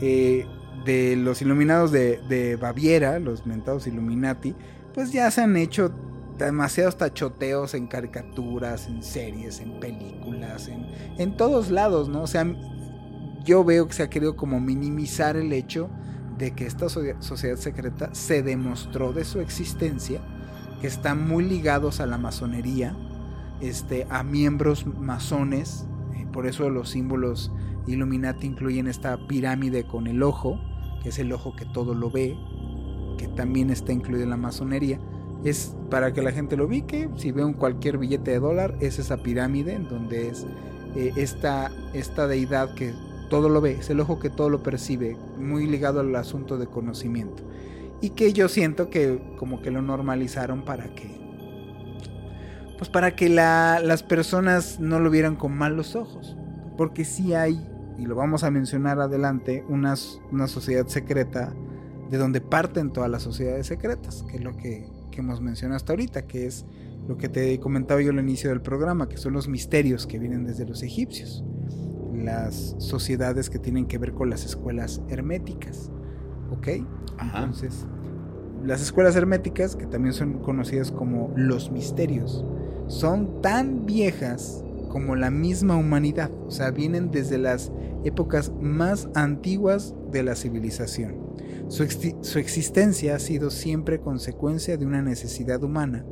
eh, 0.00 0.46
de 0.84 1.16
los 1.16 1.40
iluminados 1.40 1.92
de, 1.92 2.58
Baviera, 2.60 3.18
los 3.20 3.46
mentados 3.46 3.86
Illuminati, 3.86 4.54
pues 4.94 5.12
ya 5.12 5.30
se 5.30 5.42
han 5.42 5.56
hecho 5.56 5.92
demasiados 6.38 6.96
tachoteos 6.96 7.74
en 7.74 7.86
caricaturas, 7.86 8.86
en 8.86 9.02
series, 9.02 9.60
en 9.60 9.80
películas, 9.80 10.68
en, 10.68 10.86
en 11.18 11.36
todos 11.36 11.70
lados, 11.70 12.08
¿no? 12.08 12.22
O 12.22 12.26
sea, 12.26 12.46
yo 13.44 13.64
veo 13.64 13.86
que 13.86 13.94
se 13.94 14.02
ha 14.02 14.10
querido 14.10 14.36
como 14.36 14.60
minimizar 14.60 15.36
el 15.36 15.52
hecho 15.52 15.88
de 16.38 16.52
que 16.52 16.66
esta 16.66 16.88
sociedad 16.88 17.56
secreta 17.56 18.10
se 18.12 18.42
demostró 18.42 19.12
de 19.12 19.24
su 19.24 19.40
existencia, 19.40 20.20
que 20.80 20.86
están 20.86 21.26
muy 21.26 21.44
ligados 21.44 22.00
a 22.00 22.06
la 22.06 22.18
masonería, 22.18 22.94
este, 23.60 24.06
a 24.08 24.22
miembros 24.22 24.86
masones, 24.86 25.86
eh, 26.14 26.26
por 26.32 26.46
eso 26.46 26.70
los 26.70 26.90
símbolos 26.90 27.50
Illuminati 27.88 28.46
incluyen 28.46 28.86
esta 28.86 29.16
pirámide 29.26 29.84
con 29.84 30.06
el 30.06 30.22
ojo, 30.22 30.60
que 31.02 31.08
es 31.08 31.18
el 31.18 31.32
ojo 31.32 31.56
que 31.56 31.64
todo 31.64 31.94
lo 31.94 32.10
ve, 32.10 32.36
que 33.16 33.28
también 33.28 33.70
está 33.70 33.92
incluido 33.92 34.24
en 34.24 34.30
la 34.30 34.36
masonería. 34.36 35.00
Es 35.44 35.74
para 35.90 36.12
que 36.12 36.22
la 36.22 36.32
gente 36.32 36.56
lo 36.56 36.66
ubique, 36.66 37.08
si 37.16 37.32
ve 37.32 37.44
un 37.44 37.54
cualquier 37.54 37.98
billete 37.98 38.32
de 38.32 38.40
dólar, 38.40 38.76
es 38.80 38.98
esa 38.98 39.18
pirámide 39.18 39.74
en 39.74 39.88
donde 39.88 40.28
es 40.28 40.46
eh, 40.94 41.12
esta, 41.16 41.70
esta 41.94 42.26
deidad 42.26 42.74
que 42.74 42.92
todo 43.28 43.48
lo 43.48 43.60
ve, 43.60 43.72
es 43.72 43.90
el 43.90 44.00
ojo 44.00 44.18
que 44.18 44.30
todo 44.30 44.50
lo 44.50 44.62
percibe, 44.62 45.16
muy 45.38 45.66
ligado 45.66 46.00
al 46.00 46.14
asunto 46.16 46.58
de 46.58 46.66
conocimiento. 46.66 47.42
Y 48.00 48.10
que 48.10 48.32
yo 48.32 48.48
siento 48.48 48.90
que 48.90 49.20
como 49.36 49.60
que 49.60 49.70
lo 49.70 49.82
normalizaron 49.82 50.64
para 50.64 50.94
que, 50.94 51.18
pues 52.76 52.90
para 52.90 53.16
que 53.16 53.28
las 53.28 54.02
personas 54.02 54.78
no 54.80 55.00
lo 55.00 55.10
vieran 55.10 55.36
con 55.36 55.56
malos 55.56 55.96
ojos. 55.96 56.36
Porque 56.76 57.04
sí 57.04 57.34
hay, 57.34 57.60
y 57.98 58.06
lo 58.06 58.14
vamos 58.14 58.44
a 58.44 58.50
mencionar 58.52 59.00
adelante, 59.00 59.64
una, 59.68 59.94
una 60.30 60.46
sociedad 60.46 60.86
secreta 60.86 61.52
de 62.08 62.18
donde 62.18 62.40
parten 62.40 62.92
todas 62.92 63.10
las 63.10 63.22
sociedades 63.22 63.66
secretas, 63.66 64.24
que 64.30 64.36
es 64.36 64.44
lo 64.44 64.56
que, 64.56 64.88
que 65.10 65.20
hemos 65.20 65.40
mencionado 65.40 65.76
hasta 65.76 65.92
ahorita, 65.92 66.22
que 66.26 66.46
es 66.46 66.64
lo 67.08 67.16
que 67.16 67.28
te 67.28 67.58
comentaba 67.58 68.00
yo 68.00 68.10
al 68.10 68.20
inicio 68.20 68.50
del 68.50 68.60
programa, 68.60 69.08
que 69.08 69.16
son 69.16 69.32
los 69.32 69.48
misterios 69.48 70.06
que 70.06 70.20
vienen 70.20 70.44
desde 70.44 70.64
los 70.64 70.82
egipcios 70.82 71.44
las 72.24 72.74
sociedades 72.78 73.50
que 73.50 73.58
tienen 73.58 73.86
que 73.86 73.98
ver 73.98 74.12
con 74.12 74.30
las 74.30 74.44
escuelas 74.44 75.00
herméticas. 75.08 75.90
¿Ok? 76.50 76.68
Entonces, 77.20 77.86
las 78.64 78.82
escuelas 78.82 79.16
herméticas, 79.16 79.76
que 79.76 79.86
también 79.86 80.14
son 80.14 80.40
conocidas 80.40 80.90
como 80.90 81.32
los 81.36 81.70
misterios, 81.70 82.44
son 82.86 83.42
tan 83.42 83.86
viejas 83.86 84.64
como 84.88 85.16
la 85.16 85.30
misma 85.30 85.76
humanidad, 85.76 86.30
o 86.46 86.50
sea, 86.50 86.70
vienen 86.70 87.10
desde 87.10 87.38
las 87.38 87.70
épocas 88.04 88.52
más 88.60 89.08
antiguas 89.14 89.94
de 90.10 90.22
la 90.22 90.34
civilización. 90.34 91.16
Su, 91.68 91.86
su, 92.22 92.38
existencia 92.38 93.14
ha 93.14 93.18
sido 93.18 93.50
siempre 93.50 94.00
consecuencia 94.00 94.76
de 94.76 94.86
una 94.86 95.02
necesidad 95.02 95.62
humana, 95.62 96.04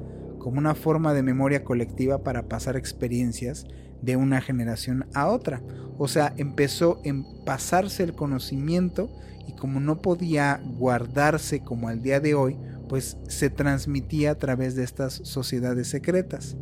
como 0.47 0.61
una 0.61 0.77
forma 0.77 1.13
de 1.13 1.25
memoria 1.25 1.65
colectiva 1.65 2.23
para 2.23 2.47
pasar 2.47 2.77
experiencias 2.77 3.67
de 4.01 4.15
una 4.15 4.41
generación 4.41 5.05
a 5.13 5.27
otra. 5.27 5.61
O 5.99 6.07
sea, 6.07 6.35
empezó 6.37 7.01
en 7.03 7.27
pasarse 7.45 8.05
el 8.05 8.13
conocimiento 8.13 9.11
y 9.49 9.55
como 9.55 9.81
no 9.81 10.01
podía 10.01 10.63
guardarse 10.79 11.65
como 11.65 11.89
al 11.89 12.01
día 12.01 12.21
de 12.21 12.35
hoy, 12.37 12.57
pues 12.89 13.19
se 13.27 13.51
transmitía 13.51 14.31
a 14.31 14.35
través 14.37 14.77
de 14.77 14.85
estas 14.85 15.15
sociedades 15.15 15.89
secretas. 15.89 16.57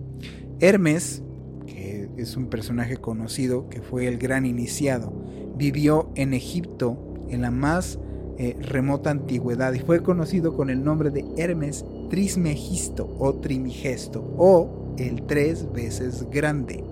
Hermes, 0.61 1.23
que 1.67 2.09
es 2.17 2.39
un 2.39 2.47
personaje 2.47 2.97
conocido, 2.97 3.69
que 3.69 3.83
fue 3.83 4.09
el 4.09 4.17
gran 4.17 4.47
iniciado, 4.47 5.13
vivió 5.59 6.11
en 6.15 6.33
Egipto 6.33 7.27
en 7.29 7.43
la 7.43 7.51
más 7.51 7.99
eh, 8.39 8.57
remota 8.61 9.11
antigüedad 9.11 9.75
y 9.75 9.81
fue 9.81 10.03
conocido 10.03 10.57
con 10.57 10.71
el 10.71 10.83
nombre 10.83 11.11
de 11.11 11.27
Hermes 11.37 11.85
Trismegisto 12.09 13.15
o 13.19 13.35
Trimigesto 13.35 14.21
o 14.37 14.95
el 14.99 15.23
tres 15.27 15.71
veces 15.73 16.27
grande. 16.31 16.85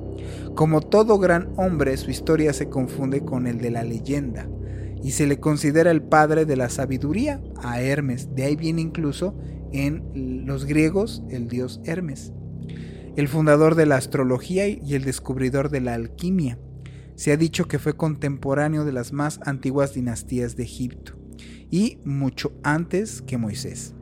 Como 0.54 0.80
todo 0.80 1.18
gran 1.18 1.52
hombre, 1.56 1.96
su 1.96 2.10
historia 2.10 2.52
se 2.52 2.68
confunde 2.68 3.24
con 3.24 3.46
el 3.46 3.58
de 3.58 3.70
la 3.70 3.84
leyenda 3.84 4.48
y 5.02 5.12
se 5.12 5.26
le 5.26 5.40
considera 5.40 5.90
el 5.90 6.02
padre 6.02 6.44
de 6.44 6.56
la 6.56 6.68
sabiduría 6.68 7.40
a 7.62 7.80
Hermes. 7.80 8.34
De 8.34 8.44
ahí 8.44 8.56
viene 8.56 8.82
incluso 8.82 9.34
en 9.72 10.44
los 10.46 10.64
griegos 10.64 11.22
el 11.30 11.48
dios 11.48 11.80
Hermes. 11.84 12.32
El 13.16 13.28
fundador 13.28 13.74
de 13.74 13.86
la 13.86 13.96
astrología 13.96 14.68
y 14.68 14.94
el 14.94 15.04
descubridor 15.04 15.70
de 15.70 15.80
la 15.80 15.94
alquimia. 15.94 16.58
Se 17.14 17.32
ha 17.32 17.36
dicho 17.36 17.68
que 17.68 17.78
fue 17.78 17.94
contemporáneo 17.94 18.84
de 18.84 18.92
las 18.92 19.12
más 19.12 19.40
antiguas 19.44 19.92
dinastías 19.92 20.56
de 20.56 20.62
Egipto 20.62 21.14
y 21.70 21.98
mucho 22.04 22.52
antes 22.62 23.22
que 23.22 23.38
Moisés. 23.38 23.94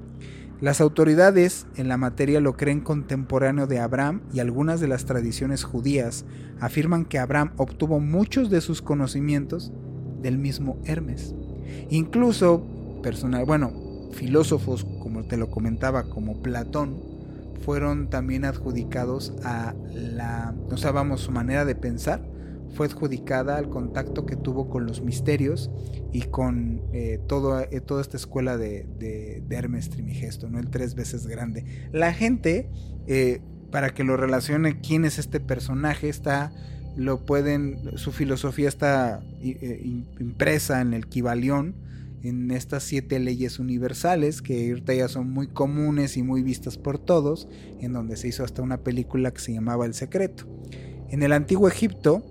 Las 0.60 0.82
autoridades 0.82 1.66
en 1.76 1.88
la 1.88 1.96
materia 1.96 2.38
lo 2.38 2.54
creen 2.54 2.80
contemporáneo 2.80 3.66
de 3.66 3.78
Abraham 3.78 4.20
y 4.30 4.40
algunas 4.40 4.78
de 4.78 4.88
las 4.88 5.06
tradiciones 5.06 5.64
judías 5.64 6.26
afirman 6.60 7.06
que 7.06 7.18
Abraham 7.18 7.52
obtuvo 7.56 7.98
muchos 7.98 8.50
de 8.50 8.60
sus 8.60 8.82
conocimientos 8.82 9.72
del 10.20 10.36
mismo 10.36 10.76
Hermes. 10.84 11.34
Incluso 11.88 12.62
personal, 13.02 13.46
bueno, 13.46 13.72
filósofos 14.12 14.84
como 15.00 15.24
te 15.24 15.38
lo 15.38 15.50
comentaba 15.50 16.10
como 16.10 16.42
Platón 16.42 17.10
fueron 17.64 18.10
también 18.10 18.44
adjudicados 18.44 19.32
a 19.42 19.74
la, 19.94 20.54
o 20.70 20.76
sea, 20.76 20.92
su 21.16 21.30
manera 21.30 21.64
de 21.64 21.74
pensar 21.74 22.20
fue 22.74 22.86
adjudicada 22.86 23.56
al 23.56 23.68
contacto 23.68 24.26
que 24.26 24.36
tuvo 24.36 24.68
con 24.68 24.86
los 24.86 25.02
misterios 25.02 25.70
y 26.12 26.22
con 26.22 26.82
eh, 26.92 27.20
todo, 27.26 27.60
eh, 27.60 27.80
toda 27.80 28.00
esta 28.00 28.16
escuela 28.16 28.56
de, 28.56 29.42
Hermes 29.50 29.90
Trimigesto, 29.90 30.48
¿no? 30.48 30.58
el 30.58 30.70
tres 30.70 30.94
veces 30.94 31.26
grande. 31.26 31.64
La 31.92 32.12
gente, 32.12 32.70
eh, 33.06 33.40
para 33.70 33.90
que 33.90 34.04
lo 34.04 34.16
relacione 34.16 34.80
quién 34.80 35.04
es 35.04 35.18
este 35.18 35.40
personaje, 35.40 36.08
está, 36.08 36.52
lo 36.96 37.24
pueden, 37.24 37.96
su 37.96 38.12
filosofía 38.12 38.68
está 38.68 39.22
impresa 39.40 40.80
en 40.80 40.94
el 40.94 41.06
Kibalión, 41.06 41.74
en 42.22 42.50
estas 42.50 42.82
siete 42.82 43.18
leyes 43.18 43.58
universales 43.58 44.42
que 44.42 44.68
ahorita 44.68 44.92
ya 44.92 45.08
son 45.08 45.30
muy 45.30 45.46
comunes 45.46 46.16
y 46.16 46.22
muy 46.22 46.42
vistas 46.42 46.76
por 46.76 46.98
todos, 46.98 47.48
en 47.80 47.92
donde 47.92 48.16
se 48.16 48.28
hizo 48.28 48.44
hasta 48.44 48.62
una 48.62 48.78
película 48.78 49.30
que 49.30 49.40
se 49.40 49.54
llamaba 49.54 49.86
El 49.86 49.94
Secreto. 49.94 50.46
En 51.08 51.22
el 51.22 51.32
antiguo 51.32 51.66
Egipto, 51.66 52.22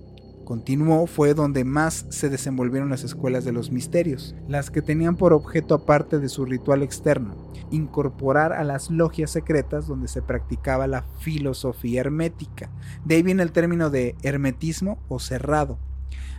continuó 0.49 1.05
fue 1.05 1.35
donde 1.35 1.63
más 1.63 2.07
se 2.09 2.27
desenvolvieron 2.27 2.89
las 2.89 3.03
escuelas 3.03 3.45
de 3.45 3.51
los 3.51 3.69
misterios, 3.69 4.35
las 4.47 4.71
que 4.71 4.81
tenían 4.81 5.15
por 5.15 5.31
objeto 5.31 5.75
aparte 5.75 6.17
de 6.17 6.27
su 6.27 6.43
ritual 6.43 6.81
externo, 6.81 7.53
incorporar 7.69 8.53
a 8.53 8.63
las 8.63 8.89
logias 8.89 9.29
secretas 9.29 9.85
donde 9.85 10.07
se 10.07 10.23
practicaba 10.23 10.87
la 10.87 11.03
filosofía 11.19 12.01
hermética. 12.01 12.71
De 13.05 13.13
ahí 13.13 13.21
viene 13.21 13.43
el 13.43 13.51
término 13.51 13.91
de 13.91 14.15
hermetismo 14.23 15.05
o 15.07 15.19
cerrado. 15.19 15.77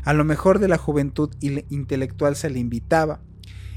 A 0.03 0.13
lo 0.13 0.25
mejor 0.25 0.59
de 0.59 0.67
la 0.67 0.77
juventud 0.77 1.31
intelectual 1.41 2.35
se 2.35 2.51
le 2.51 2.59
invitaba, 2.59 3.21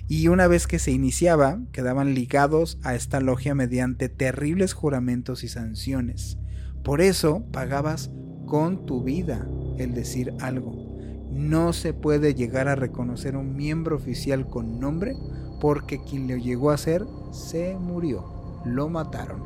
y 0.07 0.29
una 0.29 0.47
vez 0.47 0.65
que 0.65 0.79
se 0.79 0.89
iniciaba, 0.89 1.59
quedaban 1.71 2.15
ligados 2.15 2.79
a 2.81 2.95
esta 2.95 3.19
logia 3.19 3.53
mediante 3.53 4.09
terribles 4.09 4.73
juramentos 4.73 5.43
y 5.43 5.47
sanciones. 5.47 6.39
Por 6.83 7.01
eso 7.01 7.45
pagabas 7.51 8.09
con 8.53 8.85
tu 8.85 9.01
vida 9.01 9.47
el 9.79 9.95
decir 9.95 10.31
algo. 10.39 10.75
No 11.31 11.73
se 11.73 11.91
puede 11.91 12.35
llegar 12.35 12.67
a 12.67 12.75
reconocer 12.75 13.35
un 13.35 13.55
miembro 13.55 13.95
oficial 13.95 14.47
con 14.47 14.79
nombre 14.79 15.17
porque 15.59 16.03
quien 16.03 16.27
lo 16.27 16.35
llegó 16.37 16.69
a 16.69 16.77
ser 16.77 17.03
se 17.31 17.75
murió, 17.79 18.61
lo 18.63 18.89
mataron. 18.89 19.41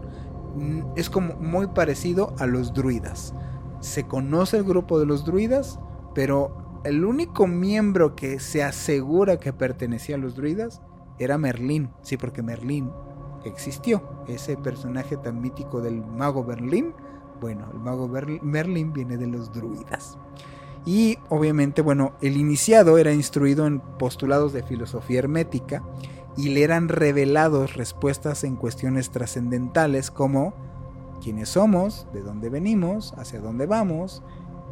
Mm, 0.57 0.81
es 0.97 1.09
como 1.09 1.35
muy 1.35 1.67
parecido 1.67 2.35
a 2.37 2.47
los 2.47 2.73
druidas. 2.73 3.33
Se 3.79 4.03
conoce 4.03 4.57
el 4.57 4.65
grupo 4.65 4.99
de 4.99 5.05
los 5.05 5.23
druidas, 5.23 5.79
pero 6.13 6.81
el 6.83 7.05
único 7.05 7.47
miembro 7.47 8.13
que 8.13 8.41
se 8.41 8.61
asegura 8.61 9.37
que 9.37 9.53
pertenecía 9.53 10.17
a 10.17 10.19
los 10.19 10.35
druidas 10.35 10.81
era 11.17 11.37
Merlín. 11.37 11.91
Sí, 12.01 12.17
porque 12.17 12.43
Merlín 12.43 12.91
existió. 13.45 14.25
Ese 14.27 14.57
personaje 14.57 15.15
tan 15.15 15.39
mítico 15.39 15.79
del 15.79 16.05
mago 16.05 16.43
Berlín 16.43 16.93
bueno, 17.39 17.67
el 17.73 17.79
mago 17.79 18.07
Merlin 18.07 18.93
viene 18.93 19.17
de 19.17 19.27
los 19.27 19.51
druidas. 19.51 20.17
Y 20.85 21.17
obviamente, 21.29 21.81
bueno, 21.81 22.13
el 22.21 22.37
iniciado 22.37 22.97
era 22.97 23.11
instruido 23.11 23.67
en 23.67 23.79
postulados 23.79 24.53
de 24.53 24.63
filosofía 24.63 25.19
hermética 25.19 25.83
y 26.37 26.49
le 26.49 26.63
eran 26.63 26.87
revelados 26.87 27.75
respuestas 27.75 28.43
en 28.43 28.55
cuestiones 28.55 29.09
trascendentales 29.09 30.11
como 30.11 30.53
quiénes 31.21 31.49
somos, 31.49 32.07
de 32.13 32.21
dónde 32.21 32.49
venimos, 32.49 33.13
hacia 33.17 33.41
dónde 33.41 33.65
vamos, 33.65 34.23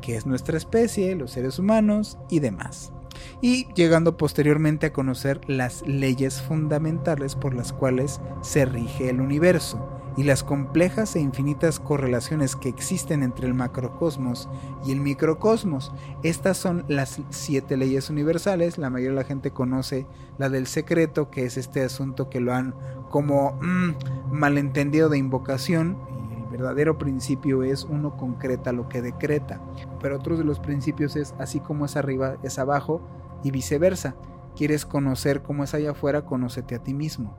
qué 0.02 0.16
es 0.16 0.26
nuestra 0.26 0.58
especie, 0.58 1.16
los 1.16 1.32
seres 1.32 1.60
humanos 1.60 2.18
y 2.30 2.40
demás. 2.40 2.94
Y 3.42 3.68
llegando 3.74 4.16
posteriormente 4.16 4.88
a 4.88 4.94
conocer 4.94 5.42
las 5.48 5.86
leyes 5.88 6.42
fundamentales 6.42 7.36
por 7.36 7.54
las 7.54 7.74
cuales 7.74 8.22
se 8.42 8.66
rige 8.66 9.10
el 9.10 9.20
universo 9.20 9.86
y 10.18 10.24
las 10.24 10.44
complejas 10.44 11.16
e 11.16 11.20
infinitas 11.20 11.80
correlaciones 11.80 12.56
que 12.56 12.70
existen 12.70 13.22
entre 13.22 13.48
el 13.48 13.54
macrocosmos 13.54 14.48
y 14.86 14.92
el 14.92 15.02
microcosmos. 15.02 15.94
Estas 16.24 16.58
son 16.58 16.86
las 16.88 17.22
siete 17.30 17.76
leyes 17.76 18.10
universales. 18.10 18.78
La 18.78 18.90
mayoría 18.90 19.12
de 19.12 19.24
la 19.24 19.28
gente 19.28 19.52
conoce 19.52 20.08
la 20.38 20.50
del 20.50 20.68
secreto, 20.68 21.30
que 21.30 21.46
es 21.46 21.58
este 21.58 21.84
asunto 21.84 22.30
que 22.30 22.40
lo 22.40 22.54
han 22.54 22.74
como 23.10 23.60
mm, 23.62 24.32
malentendido 24.32 25.10
de 25.10 25.18
invocación. 25.18 25.98
Y 26.32 26.42
el 26.42 26.50
verdadero 26.50 26.98
principio 26.98 27.64
es 27.64 27.84
uno 27.84 28.16
concreta 28.16 28.72
lo 28.72 28.88
que 28.88 29.02
decreta. 29.02 29.60
Pero 30.02 30.16
otro 30.16 30.38
de 30.38 30.46
los 30.46 30.60
principios 30.60 31.18
es 31.18 31.36
así 31.40 31.60
como 31.60 31.86
es 31.86 31.98
arriba, 31.98 32.38
es 32.42 32.58
abajo 32.58 33.02
y 33.44 33.52
viceversa. 33.52 34.16
Quieres 34.56 34.86
conocer 34.86 35.42
cómo 35.42 35.66
es 35.66 35.74
allá 35.74 35.92
afuera, 35.92 36.26
conócete 36.26 36.76
a 36.76 36.84
ti 36.84 36.94
mismo. 36.94 37.36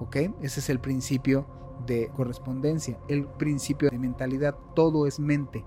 ¿Ok? 0.00 0.16
Ese 0.42 0.58
es 0.60 0.68
el 0.68 0.80
principio 0.80 1.57
de 1.86 2.10
correspondencia, 2.16 2.98
el 3.08 3.26
principio 3.26 3.90
de 3.90 3.98
mentalidad, 3.98 4.56
todo 4.74 5.06
es 5.06 5.20
mente, 5.20 5.64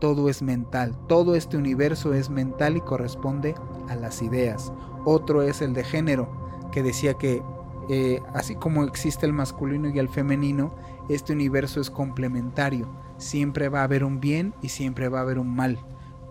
todo 0.00 0.28
es 0.28 0.42
mental, 0.42 0.96
todo 1.06 1.34
este 1.34 1.56
universo 1.56 2.14
es 2.14 2.30
mental 2.30 2.76
y 2.76 2.80
corresponde 2.80 3.54
a 3.88 3.94
las 3.94 4.22
ideas. 4.22 4.72
Otro 5.04 5.42
es 5.42 5.62
el 5.62 5.74
de 5.74 5.84
género, 5.84 6.28
que 6.72 6.82
decía 6.82 7.14
que 7.14 7.42
eh, 7.88 8.20
así 8.34 8.54
como 8.54 8.84
existe 8.84 9.26
el 9.26 9.32
masculino 9.32 9.88
y 9.88 9.98
el 9.98 10.08
femenino, 10.08 10.74
este 11.08 11.32
universo 11.32 11.80
es 11.80 11.90
complementario, 11.90 12.88
siempre 13.18 13.68
va 13.68 13.80
a 13.80 13.84
haber 13.84 14.04
un 14.04 14.20
bien 14.20 14.54
y 14.62 14.68
siempre 14.68 15.08
va 15.08 15.18
a 15.18 15.22
haber 15.22 15.38
un 15.38 15.54
mal 15.54 15.78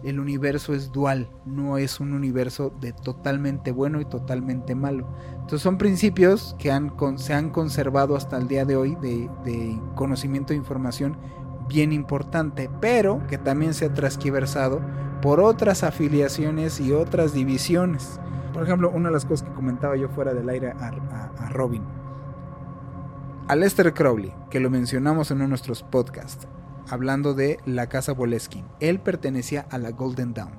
el 0.03 0.19
universo 0.19 0.73
es 0.73 0.91
dual, 0.91 1.29
no 1.45 1.77
es 1.77 1.99
un 1.99 2.13
universo 2.13 2.73
de 2.79 2.93
totalmente 2.93 3.71
bueno 3.71 4.01
y 4.01 4.05
totalmente 4.05 4.75
malo. 4.75 5.07
Entonces 5.33 5.61
son 5.61 5.77
principios 5.77 6.55
que 6.57 6.71
se 7.17 7.33
han 7.33 7.49
conservado 7.49 8.15
hasta 8.15 8.37
el 8.37 8.47
día 8.47 8.65
de 8.65 8.75
hoy 8.75 8.95
de, 8.95 9.79
conocimiento 9.95 10.53
e 10.53 10.55
información 10.55 11.17
bien 11.67 11.91
importante, 11.93 12.69
pero 12.81 13.25
que 13.27 13.37
también 13.37 13.73
se 13.73 13.85
ha 13.85 13.93
transquiversado 13.93 14.81
por 15.21 15.39
otras 15.39 15.83
afiliaciones 15.83 16.79
y 16.79 16.93
otras 16.93 17.33
divisiones. 17.33 18.19
Por 18.53 18.63
ejemplo, 18.63 18.89
una 18.89 19.09
de 19.09 19.13
las 19.13 19.25
cosas 19.25 19.47
que 19.47 19.53
comentaba 19.53 19.95
yo 19.95 20.09
fuera 20.09 20.33
del 20.33 20.49
aire 20.49 20.71
a, 20.71 20.87
a, 20.87 21.45
a 21.45 21.49
Robin. 21.49 21.83
A 23.47 23.55
Lester 23.55 23.93
Crowley, 23.93 24.33
que 24.49 24.59
lo 24.59 24.69
mencionamos 24.69 25.29
en 25.31 25.37
uno 25.37 25.45
de 25.45 25.49
nuestros 25.49 25.83
podcasts, 25.83 26.47
hablando 26.91 27.33
de 27.33 27.57
la 27.65 27.87
casa 27.87 28.11
Boleskin. 28.11 28.65
Él 28.81 28.99
pertenecía 28.99 29.65
a 29.71 29.77
la 29.77 29.91
Golden 29.91 30.33
Dawn. 30.33 30.51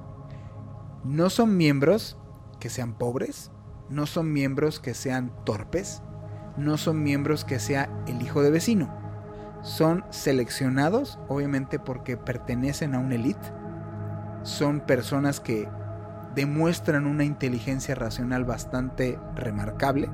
No 1.05 1.31
son 1.31 1.57
miembros 1.57 2.17
que 2.59 2.71
sean 2.71 2.95
pobres, 2.95 3.51
no 3.91 4.07
son 4.07 4.33
miembros 4.33 4.81
que 4.81 4.95
sean 4.95 5.33
torpes, 5.45 6.03
no 6.57 6.79
son 6.79 7.03
miembros 7.03 7.45
que 7.45 7.59
sea 7.59 7.91
el 8.07 8.23
hijo 8.23 8.43
de 8.43 8.51
vecino. 8.51 9.01
son 9.63 10.05
seleccionados, 10.11 11.21
obviamente 11.29 11.79
porque 11.79 12.17
pertenecen 12.17 12.97
a 12.97 12.99
una 12.99 13.15
élite. 13.15 13.47
Son 14.43 14.81
personas 14.81 15.39
que 15.39 15.69
demuestran 16.35 17.07
una 17.07 17.23
inteligencia 17.23 17.95
racional 17.95 18.45
bastante 18.45 19.21
remarcable 19.37 20.11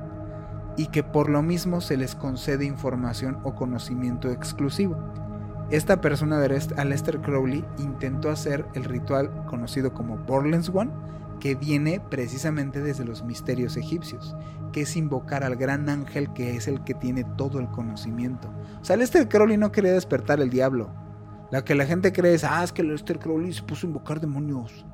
y 0.77 0.87
que 0.87 1.01
por 1.01 1.29
lo 1.29 1.41
mismo 1.41 1.81
se 1.81 1.97
les 1.97 2.13
concede 2.13 2.65
información 2.65 3.39
o 3.43 3.55
conocimiento 3.55 4.29
exclusivo. 4.29 4.97
Esta 5.71 6.01
persona 6.01 6.39
de 6.39 6.59
Aleister 6.77 7.21
Crowley 7.21 7.63
intentó 7.77 8.31
hacer 8.31 8.65
el 8.73 8.85
ritual 8.85 9.45
conocido 9.45 9.93
como 9.93 10.17
Borland's 10.17 10.69
One, 10.73 10.89
que 11.39 11.53
viene 11.53 12.01
precisamente 12.09 12.81
desde 12.81 13.05
los 13.05 13.23
misterios 13.23 13.77
egipcios, 13.77 14.35
que 14.71 14.81
es 14.81 14.95
invocar 14.95 15.43
al 15.43 15.55
gran 15.57 15.87
ángel 15.87 16.33
que 16.33 16.55
es 16.55 16.67
el 16.67 16.83
que 16.83 16.95
tiene 16.95 17.23
todo 17.37 17.59
el 17.59 17.69
conocimiento. 17.69 18.51
O 18.81 18.83
sea, 18.83 18.95
Aleister 18.95 19.29
Crowley 19.29 19.57
no 19.57 19.71
quería 19.71 19.93
despertar 19.93 20.41
el 20.41 20.49
diablo. 20.49 20.89
La 21.51 21.63
que 21.63 21.75
la 21.75 21.85
gente 21.85 22.11
cree 22.13 22.33
es, 22.33 22.43
ah, 22.43 22.63
es 22.63 22.73
que 22.73 22.81
Aleister 22.81 23.19
Crowley 23.19 23.53
se 23.53 23.61
puso 23.61 23.85
a 23.85 23.89
invocar 23.89 24.19
demonios. 24.19 24.87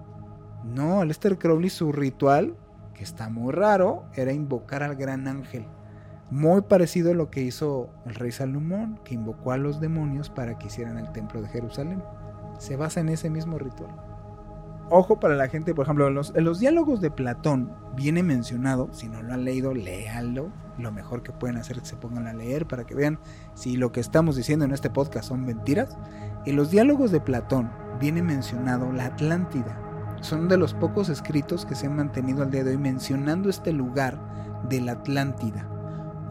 No, 0.66 1.00
Aleister 1.00 1.38
Crowley 1.38 1.70
su 1.70 1.94
ritual, 1.94 2.58
que 2.94 3.04
está 3.06 3.30
muy 3.30 3.54
raro, 3.54 4.06
era 4.14 4.34
invocar 4.34 4.84
al 4.84 4.96
gran 4.96 5.26
ángel. 5.30 5.66
Muy 6.32 6.62
parecido 6.62 7.12
a 7.12 7.16
lo 7.16 7.30
que 7.30 7.42
hizo 7.42 7.90
el 8.06 8.16
rey 8.16 8.32
Salomón, 8.32 9.00
que 9.04 9.14
invocó 9.14 9.52
a 9.52 9.58
los 9.58 9.80
demonios 9.80 10.30
para 10.30 10.58
que 10.58 10.68
hicieran 10.68 10.98
el 10.98 11.12
templo 11.12 11.42
de 11.42 11.50
Jerusalén. 11.50 12.02
Se 12.58 12.76
basa 12.76 13.00
en 13.00 13.10
ese 13.10 13.30
mismo 13.30 13.60
ritual. 13.60 13.96
Ojo 14.90 15.20
para 15.20 15.36
la 15.36 15.48
gente, 15.48 15.74
por 15.74 15.86
ejemplo, 15.86 16.08
en 16.08 16.14
los, 16.14 16.60
diálogos 16.60 17.02
de 17.02 17.10
Platón 17.10 17.72
viene 17.96 18.22
mencionado, 18.22 18.90
si 18.92 19.08
no 19.08 19.24
lo 19.24 19.34
han 19.34 19.44
leído, 19.44 19.74
léanlo. 19.74 20.52
Lo 20.78 20.92
mejor 20.92 21.24
que 21.24 21.32
pueden 21.32 21.58
hacer 21.58 21.78
es 21.78 21.84
que 21.84 21.90
se 21.90 21.96
pongan 21.96 22.28
a 22.28 22.34
leer 22.34 22.68
para 22.68 22.86
que 22.86 22.94
vean 22.94 23.20
si 23.56 23.78
lo 23.78 23.92
que 23.92 24.00
estamos 24.00 24.36
diciendo 24.36 24.64
en 24.64 24.74
este 24.74 24.92
podcast 24.92 25.30
son 25.30 25.44
mentiras. 25.44 25.98
En 26.46 26.56
los 26.56 26.70
diálogos 26.70 27.12
de 27.12 27.20
Platón 27.20 27.72
viene 28.00 28.22
mencionado 28.22 28.92
la 28.92 29.06
Atlántida. 29.06 29.82
Son 30.22 30.48
de 30.48 30.58
los 30.58 30.76
pocos 30.76 31.10
escritos 31.10 31.66
que 31.66 31.76
se 31.76 31.88
han 31.88 31.96
mantenido 31.96 32.44
al 32.44 32.52
día 32.52 32.64
de 32.64 32.72
hoy 32.72 32.78
mencionando 32.78 33.50
este 33.50 33.72
lugar 33.72 34.20
de 34.70 34.82
la 34.82 34.94
Atlántida. 34.94 35.68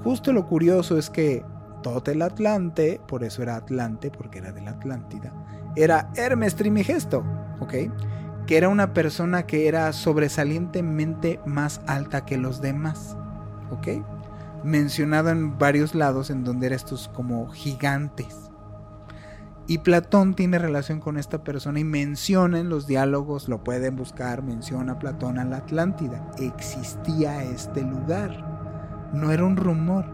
Justo 0.05 0.35
lo 0.35 0.47
curioso 0.47 0.99
es 0.99 1.09
que 1.09 1.43
Totel 1.83 2.21
Atlante, 2.21 3.01
por 3.09 3.25
eso 3.25 3.43
era 3.43 3.57
Atlante, 3.57 4.11
porque 4.11 4.39
era 4.39 4.53
de 4.53 4.61
la 4.61 4.73
Atlántida, 4.73 5.33
era 5.77 6.11
Hermes 6.15 6.55
Trimigesto, 6.57 7.25
¿ok? 7.61 7.75
Que 8.47 8.59
era 8.59 8.69
una 8.69 8.93
persona 8.93 9.47
que 9.47 9.67
era 9.67 9.93
sobresalientemente 9.95 11.41
más 11.47 11.81
alta 11.87 12.27
que 12.27 12.37
los 12.37 12.61
demás, 12.61 13.17
¿ok? 13.71 14.05
Mencionado 14.63 15.31
en 15.31 15.59
varios 15.59 15.95
lados 15.95 16.29
en 16.29 16.45
donde 16.45 16.67
eran 16.67 16.77
estos 16.77 17.09
como 17.09 17.49
gigantes. 17.49 18.51
Y 19.67 19.79
Platón 19.79 20.35
tiene 20.35 20.59
relación 20.59 21.01
con 21.01 21.17
esta 21.17 21.43
persona 21.43 21.81
y 21.81 21.85
menciona 21.85 22.59
en 22.59 22.69
los 22.69 22.87
diálogos, 22.87 23.49
lo 23.49 23.65
pueden 23.65 23.97
buscar, 23.97 24.43
menciona 24.43 24.99
Platón 24.99 25.39
a 25.39 25.45
la 25.47 25.57
Atlántida. 25.59 26.31
Existía 26.39 27.43
este 27.43 27.81
lugar 27.81 28.54
no 29.15 29.33
era 29.33 29.45
un 29.45 29.57
rumor. 29.57 30.05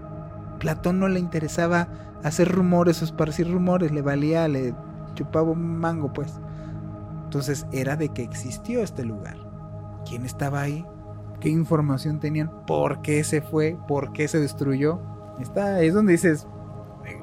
Platón 0.58 1.00
no 1.00 1.08
le 1.08 1.20
interesaba 1.20 1.88
hacer 2.22 2.50
rumores 2.50 3.00
o 3.00 3.04
esparcir 3.04 3.50
rumores, 3.50 3.92
le 3.92 4.02
valía, 4.02 4.46
le 4.48 4.74
chupaba 5.14 5.50
un 5.50 5.78
mango, 5.78 6.12
pues. 6.12 6.40
Entonces 7.24 7.66
era 7.72 7.96
de 7.96 8.10
que 8.10 8.22
existió 8.22 8.82
este 8.82 9.04
lugar. 9.04 9.36
¿Quién 10.06 10.24
estaba 10.24 10.60
ahí? 10.60 10.84
¿Qué 11.40 11.48
información 11.48 12.20
tenían? 12.20 12.50
¿Por 12.66 13.02
qué 13.02 13.24
se 13.24 13.40
fue? 13.40 13.78
¿Por 13.88 14.12
qué 14.12 14.28
se 14.28 14.40
destruyó? 14.40 15.00
Está, 15.38 15.80
es 15.80 15.94
donde 15.94 16.12
dices, 16.12 16.46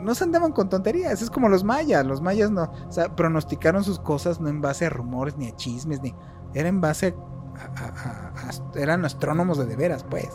no 0.01 0.15
se 0.15 0.23
andaban 0.23 0.51
con 0.51 0.69
tonterías, 0.69 1.21
es 1.21 1.29
como 1.29 1.49
los 1.49 1.63
mayas, 1.63 2.05
los 2.05 2.21
mayas 2.21 2.49
no, 2.49 2.63
o 2.63 2.91
sea, 2.91 3.15
pronosticaron 3.15 3.83
sus 3.83 3.99
cosas 3.99 4.39
no 4.39 4.49
en 4.49 4.59
base 4.59 4.85
a 4.85 4.89
rumores 4.89 5.37
ni 5.37 5.47
a 5.47 5.55
chismes, 5.55 6.01
ni, 6.01 6.15
era 6.53 6.67
en 6.67 6.81
base 6.81 7.15
a 7.55 8.51
eran 8.75 9.05
astrónomos 9.05 9.57
de 9.57 9.65
de 9.65 9.75
veras, 9.75 10.03
pues. 10.03 10.29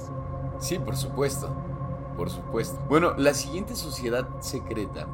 Sí, 0.62 0.78
por 0.78 0.96
supuesto. 0.96 1.52
Por 2.16 2.30
supuesto. 2.30 2.80
Bueno, 2.88 3.14
la 3.16 3.34
siguiente 3.34 3.74
sociedad 3.74 4.28
secreta 4.38 5.08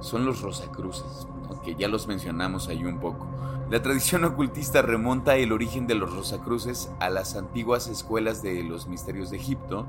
son 0.00 0.26
los 0.26 0.42
Rosacruces, 0.42 1.28
que 1.62 1.76
ya 1.76 1.86
los 1.86 2.08
mencionamos 2.08 2.66
ahí 2.66 2.84
un 2.84 2.98
poco. 2.98 3.28
La 3.70 3.80
tradición 3.82 4.24
ocultista 4.24 4.82
remonta 4.82 5.36
el 5.36 5.52
origen 5.52 5.86
de 5.86 5.94
los 5.94 6.12
Rosacruces 6.12 6.90
a 6.98 7.08
las 7.08 7.36
antiguas 7.36 7.86
escuelas 7.86 8.42
de 8.42 8.64
los 8.64 8.88
misterios 8.88 9.30
de 9.30 9.36
Egipto, 9.36 9.86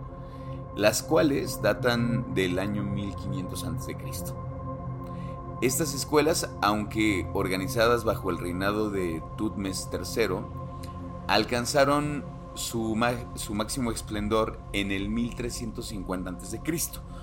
las 0.75 1.01
cuales 1.01 1.63
datan 1.63 2.35
del 2.35 2.59
año 2.59 2.83
1500 2.83 3.63
a.C. 3.63 3.97
Estas 5.61 5.95
escuelas, 5.95 6.51
aunque 6.61 7.27
organizadas 7.33 8.03
bajo 8.03 8.29
el 8.29 8.37
reinado 8.37 8.91
de 8.91 9.23
Tutmes 9.35 9.89
III, 9.91 10.41
alcanzaron 11.27 12.23
su, 12.55 12.95
máximo 12.95 13.91
esplendor 13.91 14.59
en 14.73 14.91
el 14.91 15.09
1350 15.09 16.29
a.C., 16.29 16.61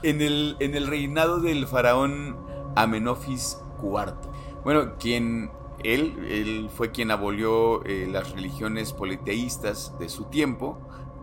en 0.03 0.23
el, 0.23 0.57
en 0.61 0.75
el 0.75 0.87
reinado 0.87 1.41
del 1.41 1.67
faraón 1.67 2.37
Amenofis 2.77 3.59
IV. 3.83 4.15
Bueno, 4.65 4.97
quien 4.99 5.51
él, 5.83 6.27
él 6.29 6.71
fue 6.73 6.91
quien 6.91 7.11
abolió 7.11 7.85
eh, 7.85 8.09
las 8.11 8.33
religiones 8.33 8.93
politeístas 8.93 9.97
de 9.99 10.09
su 10.09 10.25
tiempo, 10.25 10.79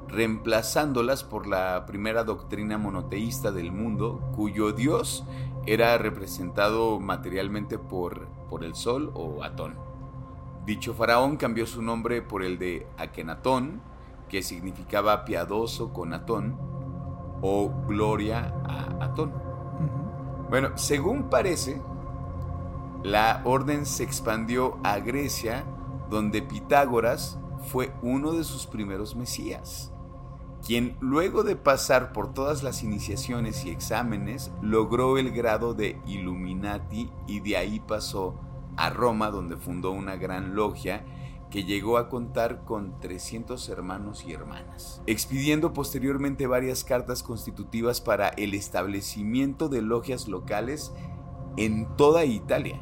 reemplazándolas 0.07 1.23
por 1.23 1.47
la 1.47 1.85
primera 1.85 2.23
doctrina 2.23 2.77
monoteísta 2.77 3.51
del 3.51 3.71
mundo, 3.71 4.31
cuyo 4.35 4.71
dios 4.71 5.25
era 5.65 5.97
representado 5.97 6.99
materialmente 6.99 7.77
por, 7.77 8.27
por 8.49 8.63
el 8.63 8.75
sol 8.75 9.11
o 9.15 9.43
Atón. 9.43 9.75
Dicho 10.65 10.93
faraón 10.93 11.37
cambió 11.37 11.67
su 11.67 11.81
nombre 11.81 12.21
por 12.21 12.43
el 12.43 12.57
de 12.57 12.87
Akenatón, 12.97 13.81
que 14.29 14.43
significaba 14.43 15.25
piadoso 15.25 15.93
con 15.93 16.13
Atón 16.13 16.57
o 17.41 17.71
gloria 17.87 18.53
a 18.63 19.05
Atón. 19.05 19.33
Bueno, 20.49 20.69
según 20.75 21.29
parece, 21.29 21.81
la 23.03 23.41
orden 23.45 23.85
se 23.85 24.03
expandió 24.03 24.77
a 24.83 24.99
Grecia, 24.99 25.65
donde 26.09 26.41
Pitágoras 26.41 27.39
fue 27.67 27.93
uno 28.01 28.31
de 28.31 28.43
sus 28.43 28.67
primeros 28.67 29.15
mesías, 29.15 29.91
quien 30.65 30.97
luego 30.99 31.43
de 31.43 31.55
pasar 31.55 32.13
por 32.13 32.33
todas 32.33 32.63
las 32.63 32.83
iniciaciones 32.83 33.65
y 33.65 33.69
exámenes 33.69 34.51
logró 34.61 35.17
el 35.17 35.31
grado 35.31 35.73
de 35.73 35.99
Illuminati 36.05 37.11
y 37.27 37.39
de 37.41 37.57
ahí 37.57 37.79
pasó 37.79 38.39
a 38.77 38.89
Roma, 38.89 39.29
donde 39.29 39.57
fundó 39.57 39.91
una 39.91 40.15
gran 40.15 40.55
logia 40.55 41.05
que 41.49 41.63
llegó 41.63 41.97
a 41.97 42.09
contar 42.09 42.63
con 42.65 42.99
300 42.99 43.69
hermanos 43.69 44.25
y 44.25 44.33
hermanas, 44.33 45.01
expidiendo 45.07 45.73
posteriormente 45.73 46.47
varias 46.47 46.83
cartas 46.83 47.23
constitutivas 47.23 48.01
para 48.01 48.29
el 48.29 48.53
establecimiento 48.53 49.69
de 49.69 49.81
logias 49.81 50.27
locales 50.27 50.91
en 51.57 51.95
toda 51.95 52.25
Italia. 52.25 52.81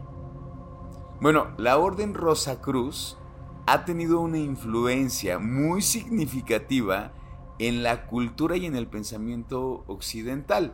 Bueno, 1.21 1.53
la 1.57 1.77
Orden 1.77 2.13
Rosa 2.13 2.61
Cruz 2.61 3.17
ha 3.65 3.85
tenido 3.85 4.19
una 4.19 4.39
influencia 4.39 5.39
muy 5.39 5.81
significativa 5.81 7.13
en 7.59 7.83
la 7.83 8.07
cultura 8.07 8.57
y 8.57 8.65
en 8.65 8.75
el 8.75 8.87
pensamiento 8.87 9.83
occidental 9.87 10.73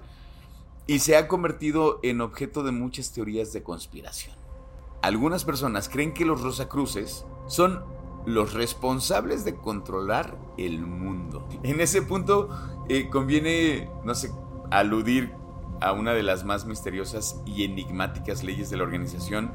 y 0.88 1.00
se 1.00 1.16
ha 1.16 1.28
convertido 1.28 2.00
en 2.02 2.22
objeto 2.22 2.64
de 2.64 2.72
muchas 2.72 3.12
teorías 3.12 3.54
de 3.54 3.62
conspiración. 3.62 4.36
Algunas 5.02 5.46
personas 5.46 5.88
creen 5.88 6.14
que 6.14 6.26
los 6.26 6.42
Rosacruces 6.42 7.26
son 7.50 7.84
los 8.26 8.54
responsables 8.54 9.44
de 9.44 9.56
controlar 9.56 10.38
el 10.58 10.86
mundo. 10.86 11.48
En 11.64 11.82
ese 11.82 12.02
punto 12.02 12.50
eh, 12.88 13.10
conviene, 13.10 13.90
no 14.04 14.14
sé, 14.14 14.32
aludir 14.70 15.34
a 15.82 15.94
una 15.94 16.14
de 16.14 16.24
las 16.24 16.46
más 16.46 16.66
misteriosas 16.66 17.42
y 17.46 17.64
enigmáticas 17.64 18.44
leyes 18.44 18.70
de 18.70 18.78
la 18.78 18.84
organización, 18.84 19.52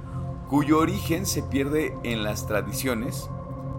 cuyo 0.49 0.79
origen 0.79 1.25
se 1.25 1.43
pierde 1.43 1.97
en 2.03 2.25
las 2.25 2.47
tradiciones. 2.47 3.31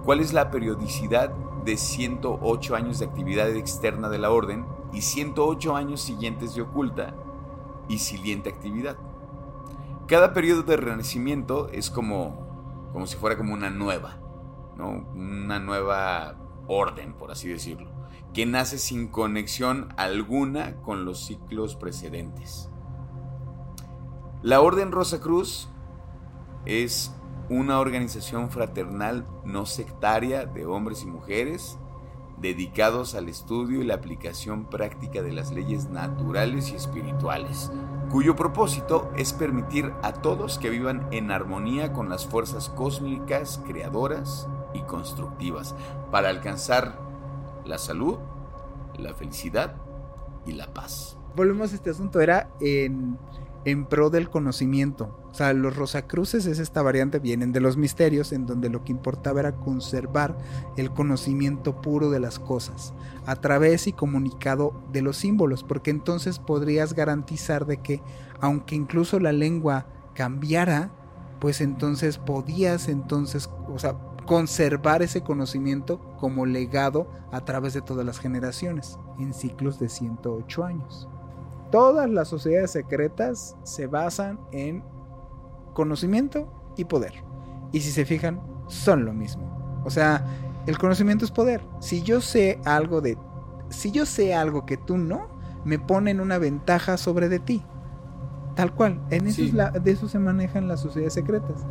¿Cuál 0.06 0.21
es 0.21 0.34
la 0.34 0.49
periodicidad 0.49 1.32
de 1.65 1.78
108 1.78 2.75
años 2.75 2.99
de 2.99 3.06
actividad 3.06 3.49
externa 3.49 4.08
de 4.08 4.19
la 4.19 4.32
orden 4.32 4.65
y 4.93 5.01
108 5.01 5.75
años 5.75 5.99
siguientes 5.99 6.56
de 6.56 6.62
oculta 6.62 7.15
y 7.89 7.97
siliente 7.97 8.49
actividad? 8.49 8.97
Cada 10.08 10.34
periodo 10.34 10.62
de 10.63 10.78
renacimiento 10.78 11.67
es 11.69 11.89
como, 11.89 12.44
como 12.95 13.08
si 13.08 13.17
fuera 13.17 13.36
como 13.36 13.53
una 13.53 13.69
nueva, 13.69 14.19
¿no? 14.77 15.05
una 15.13 15.60
nueva 15.60 16.38
orden, 16.65 17.12
por 17.12 17.29
así 17.29 17.49
decirlo, 17.49 17.91
que 18.34 18.45
nace 18.45 18.77
sin 18.77 19.10
conexión 19.10 19.89
alguna 19.97 20.77
con 20.77 21.03
los 21.03 21.25
ciclos 21.25 21.75
precedentes. 21.75 22.69
La 24.43 24.62
Orden 24.62 24.93
Rosa 24.93 25.19
Cruz 25.19 25.67
es 26.63 27.13
una 27.49 27.81
organización 27.81 28.49
fraternal 28.49 29.27
no 29.43 29.65
sectaria 29.65 30.45
de 30.45 30.65
hombres 30.65 31.03
y 31.03 31.08
mujeres 31.08 31.77
dedicados 32.38 33.13
al 33.13 33.27
estudio 33.27 33.81
y 33.81 33.84
la 33.84 33.95
aplicación 33.95 34.69
práctica 34.69 35.21
de 35.21 35.34
las 35.34 35.51
leyes 35.51 35.89
naturales 35.89 36.71
y 36.71 36.75
espirituales, 36.75 37.73
cuyo 38.15 38.38
propósito 38.38 39.12
es 39.17 39.34
permitir 39.34 39.91
a 40.01 40.13
todos 40.13 40.58
que 40.58 40.69
vivan 40.69 41.06
en 41.12 41.32
armonía 41.32 41.91
con 41.91 42.08
las 42.08 42.25
fuerzas 42.25 42.69
cósmicas, 42.69 43.60
creadoras 43.67 44.47
y 44.73 44.84
constructivas, 44.84 45.75
para 46.12 46.30
alcanzar 46.30 46.97
la 47.65 47.78
salud, 47.78 48.19
la 48.97 49.13
felicidad 49.13 49.75
y 50.45 50.54
la 50.54 50.73
paz. 50.73 51.17
Volvemos 51.36 51.73
a 51.73 51.75
este 51.75 51.89
asunto, 51.89 52.21
era 52.21 52.49
en, 52.62 53.17
en 53.65 53.86
pro 53.86 54.10
del 54.10 54.30
conocimiento. 54.30 55.19
O 55.32 55.34
sea, 55.34 55.51
los 55.54 55.75
Rosacruces 55.75 56.45
es 56.45 56.60
esta 56.60 56.82
variante, 56.82 57.19
vienen 57.19 57.51
de 57.51 57.60
los 57.60 57.78
misterios, 57.78 58.32
en 58.32 58.45
donde 58.45 58.69
lo 58.69 58.84
que 58.84 58.91
importaba 58.91 59.41
era 59.41 59.56
conservar 59.56 60.38
el 60.78 60.91
conocimiento 60.91 61.82
puro 61.82 62.12
de 62.12 62.19
las 62.19 62.39
cosas, 62.39 62.93
a 63.25 63.36
través 63.36 63.88
y 63.88 63.93
comunicado 63.93 64.84
de 64.93 65.01
los 65.01 65.17
símbolos, 65.17 65.63
porque 65.63 65.91
entonces 65.91 66.39
podrías 66.39 66.93
garantizar 66.93 67.65
de 67.65 67.78
que, 67.78 68.01
aunque 68.39 68.75
incluso 68.75 69.19
la 69.19 69.34
lengua 69.34 69.88
cambiara, 70.13 70.91
pues 71.39 71.60
entonces 71.60 72.17
podías 72.17 72.88
entonces, 72.88 73.49
o 73.67 73.80
sea, 73.80 73.97
conservar 74.25 75.01
ese 75.01 75.21
conocimiento 75.21 75.99
como 76.19 76.45
legado 76.45 77.10
a 77.32 77.41
través 77.41 77.73
de 77.73 77.82
todas 77.82 78.06
las 78.06 78.19
generaciones, 78.19 78.97
en 79.19 79.34
ciclos 79.34 79.80
de 79.80 79.89
108 79.89 80.63
años. 80.63 81.08
Todas 81.71 82.10
las 82.10 82.28
sociedades 82.28 82.71
secretas 82.71 83.56
se 83.63 83.88
basan 83.88 84.39
en 84.51 84.84
conocimiento 85.73 86.47
y 86.78 86.86
poder. 86.86 87.13
Y 87.71 87.82
si 87.82 87.91
se 87.91 88.06
fijan, 88.06 88.41
son 88.67 89.06
lo 89.06 89.13
mismo. 89.13 89.82
O 89.84 89.89
sea, 89.89 90.25
el 90.65 90.78
conocimiento 90.78 91.25
es 91.25 91.32
poder. 91.32 91.62
Si 91.80 92.01
yo 92.01 92.21
sé 92.21 92.60
algo 92.65 93.01
de... 93.01 93.17
Si 93.69 93.91
yo 93.91 94.06
sé 94.06 94.34
algo 94.34 94.65
que 94.65 94.78
tú 94.78 94.97
no, 94.97 95.28
me 95.63 95.80
pone 95.80 96.12
en 96.12 96.21
una 96.21 96.38
ventaja 96.38 96.97
sobre 96.97 97.30
de 97.30 97.39
ti. 97.39 97.63
Tal 98.56 98.73
cual. 98.73 99.01
En 99.10 99.28
eso 99.28 99.41
de 99.43 99.91
eso 99.91 100.08
se 100.08 100.19
manejan 100.19 100.67
las 100.67 100.80
sociedades 100.80 101.13
secretas. 101.13 101.65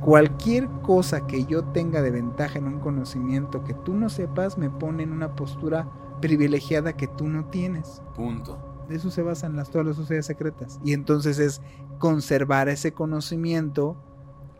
Cualquier 0.00 0.68
cosa 0.82 1.26
que 1.26 1.44
yo 1.44 1.62
tenga 1.64 2.02
de 2.02 2.10
ventaja 2.10 2.58
en 2.58 2.66
un 2.66 2.80
conocimiento 2.80 3.62
que 3.62 3.74
tú 3.74 3.94
no 3.94 4.08
sepas, 4.08 4.58
me 4.58 4.70
pone 4.70 5.02
en 5.02 5.12
una 5.12 5.36
postura 5.36 5.88
privilegiada 6.20 6.94
que 6.94 7.06
tú 7.06 7.28
no 7.28 7.44
tienes. 7.46 8.02
Punto. 8.16 8.71
Eso 8.92 9.10
se 9.10 9.22
basan 9.22 9.56
las, 9.56 9.70
todas 9.70 9.86
las 9.86 9.96
sociedades 9.96 10.26
secretas. 10.26 10.80
Y 10.84 10.92
entonces 10.92 11.38
es 11.38 11.60
conservar 11.98 12.68
ese 12.68 12.92
conocimiento 12.92 13.96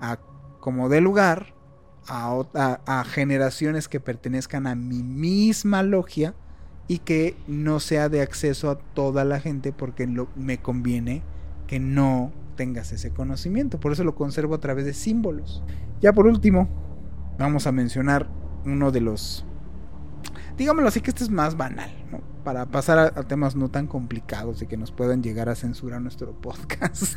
a, 0.01 0.19
como 0.61 0.89
de 0.89 1.01
lugar 1.01 1.55
a, 2.09 2.43
a, 2.87 3.05
generaciones 3.05 3.89
que 3.89 4.01
pertenezcan 4.01 4.67
a 4.67 4.75
mi 4.75 5.03
misma 5.03 5.83
logia 5.83 6.35
y 6.89 6.99
que 6.99 7.37
no 7.47 7.81
sea 7.81 8.09
de 8.09 8.23
acceso 8.23 8.71
a 8.71 8.79
toda 8.79 9.25
la 9.25 9.41
gente 9.41 9.73
porque 9.73 10.07
me 10.37 10.59
conviene 10.61 11.23
que 11.67 11.79
no 11.79 12.33
tengas 12.57 12.93
ese 12.93 13.13
conocimiento. 13.13 13.81
Por 13.81 13.93
eso 13.93 14.05
lo 14.05 14.15
conservo 14.15 14.55
a 14.55 14.61
través 14.61 14.85
de 14.85 14.95
símbolos. 14.95 15.63
Ya 16.01 16.13
por 16.13 16.27
último, 16.27 16.69
vamos 17.39 17.67
a 17.67 17.73
mencionar 17.73 18.29
uno 18.65 18.91
de 18.91 19.01
los... 19.01 19.47
Digámoslo 20.57 20.89
así 20.89 21.01
que 21.01 21.11
este 21.11 21.25
es 21.25 21.31
más 21.31 21.57
banal, 21.57 21.91
¿no? 22.11 22.32
Para 22.45 22.67
pasar 22.67 22.99
a, 22.99 23.11
temas 23.23 23.55
no 23.57 23.69
tan 23.69 23.87
complicados 23.87 24.63
y 24.63 24.67
que 24.67 24.77
nos 24.77 24.91
puedan 24.91 25.23
llegar 25.23 25.49
a 25.49 25.55
censurar 25.55 26.01
nuestro 26.01 26.33
podcast. 26.41 27.15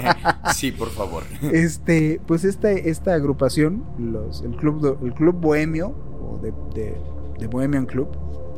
sí, 0.54 0.72
por 0.72 0.90
favor. 0.90 1.24
Este, 1.42 2.20
pues 2.26 2.44
esta, 2.44 2.70
esta 2.70 3.14
agrupación, 3.14 3.84
los, 3.98 4.42
el, 4.42 4.56
club, 4.56 4.98
el 5.02 5.14
Club 5.14 5.40
Bohemio, 5.40 5.88
o 5.88 6.38
de, 6.42 6.52
de 7.38 7.46
Bohemian 7.46 7.86
Club, 7.86 8.08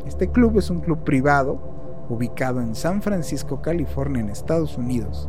este 0.06 0.30
club 0.30 0.59
es 0.59 0.70
un 0.70 0.80
club 0.80 1.04
privado 1.04 2.06
ubicado 2.09 2.61
en 2.61 2.74
San 2.74 3.02
Francisco, 3.02 3.62
California, 3.62 4.20
en 4.20 4.30
Estados 4.30 4.76
Unidos 4.76 5.28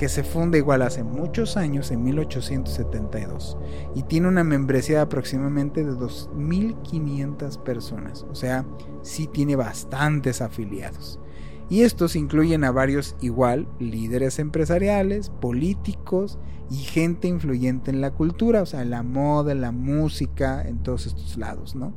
que 0.00 0.08
se 0.08 0.24
funda 0.24 0.56
igual 0.56 0.80
hace 0.80 1.04
muchos 1.04 1.58
años, 1.58 1.90
en 1.90 2.02
1872, 2.02 3.58
y 3.94 4.04
tiene 4.04 4.28
una 4.28 4.44
membresía 4.44 4.96
de 4.96 5.02
aproximadamente 5.02 5.84
de 5.84 5.92
2.500 5.92 7.62
personas, 7.62 8.22
o 8.22 8.34
sea, 8.34 8.64
sí 9.02 9.26
tiene 9.26 9.56
bastantes 9.56 10.40
afiliados. 10.40 11.20
Y 11.68 11.82
estos 11.82 12.16
incluyen 12.16 12.64
a 12.64 12.70
varios 12.70 13.14
igual 13.20 13.68
líderes 13.78 14.38
empresariales, 14.38 15.28
políticos 15.28 16.38
y 16.70 16.76
gente 16.76 17.28
influyente 17.28 17.90
en 17.90 18.00
la 18.00 18.12
cultura, 18.12 18.62
o 18.62 18.66
sea, 18.66 18.86
la 18.86 19.02
moda, 19.02 19.54
la 19.54 19.70
música, 19.70 20.62
en 20.66 20.82
todos 20.82 21.04
estos 21.04 21.36
lados, 21.36 21.74
¿no? 21.74 21.92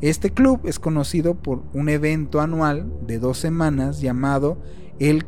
Este 0.00 0.30
club 0.30 0.62
es 0.64 0.80
conocido 0.80 1.36
por 1.36 1.62
un 1.74 1.90
evento 1.90 2.40
anual 2.40 2.92
de 3.06 3.20
dos 3.20 3.38
semanas 3.38 4.00
llamado 4.00 4.58
el 4.98 5.24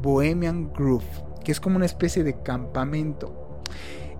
Bohemian 0.00 0.72
Groove, 0.72 1.27
que 1.48 1.52
es 1.52 1.60
como 1.60 1.76
una 1.76 1.86
especie 1.86 2.24
de 2.24 2.42
campamento 2.42 3.62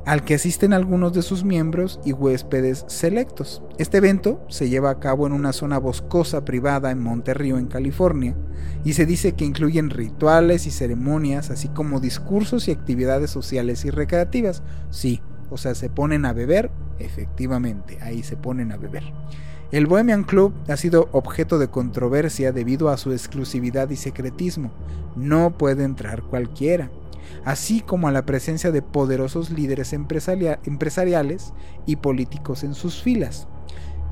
al 0.07 0.25
que 0.25 0.33
asisten 0.33 0.73
algunos 0.73 1.13
de 1.13 1.21
sus 1.21 1.45
miembros 1.45 2.01
y 2.03 2.15
huéspedes 2.15 2.87
selectos. 2.89 3.63
Este 3.77 3.99
evento 3.99 4.43
se 4.49 4.71
lleva 4.71 4.89
a 4.89 4.99
cabo 4.99 5.27
en 5.27 5.35
una 5.35 5.53
zona 5.53 5.77
boscosa 5.77 6.47
privada 6.47 6.91
en 6.91 7.03
Monterrío, 7.03 7.59
en 7.59 7.67
California, 7.67 8.35
y 8.83 8.95
se 8.95 9.05
dice 9.05 9.33
que 9.33 9.45
incluyen 9.45 9.91
rituales 9.91 10.67
y 10.67 10.71
ceremonias, 10.71 11.51
así 11.51 11.69
como 11.69 12.01
discursos 12.01 12.67
y 12.67 12.71
actividades 12.71 13.29
sociales 13.29 13.85
y 13.85 13.91
recreativas. 13.91 14.63
Sí, 14.89 15.21
o 15.51 15.59
sea, 15.59 15.75
se 15.75 15.91
ponen 15.91 16.25
a 16.25 16.33
beber, 16.33 16.71
efectivamente, 16.99 17.99
ahí 18.01 18.23
se 18.23 18.39
ponen 18.39 18.73
a 18.73 18.79
beber. 18.79 19.03
El 19.71 19.87
Bohemian 19.87 20.25
Club 20.25 20.55
ha 20.67 20.79
sido 20.79 21.11
objeto 21.13 21.59
de 21.59 21.69
controversia 21.69 22.53
debido 22.53 22.89
a 22.89 22.97
su 22.97 23.13
exclusividad 23.13 23.91
y 23.91 23.97
secretismo. 23.97 24.73
No 25.15 25.59
puede 25.59 25.85
entrar 25.85 26.23
cualquiera 26.23 26.91
así 27.45 27.81
como 27.81 28.09
a 28.09 28.13
la 28.13 28.27
presencia 28.27 28.71
de 28.71 28.83
poderosos 28.83 29.51
líderes 29.51 29.93
empresariales 29.93 31.53
y 31.87 31.97
políticos 31.97 32.65
en 32.65 32.75
sus 32.75 33.03
filas. 33.03 33.49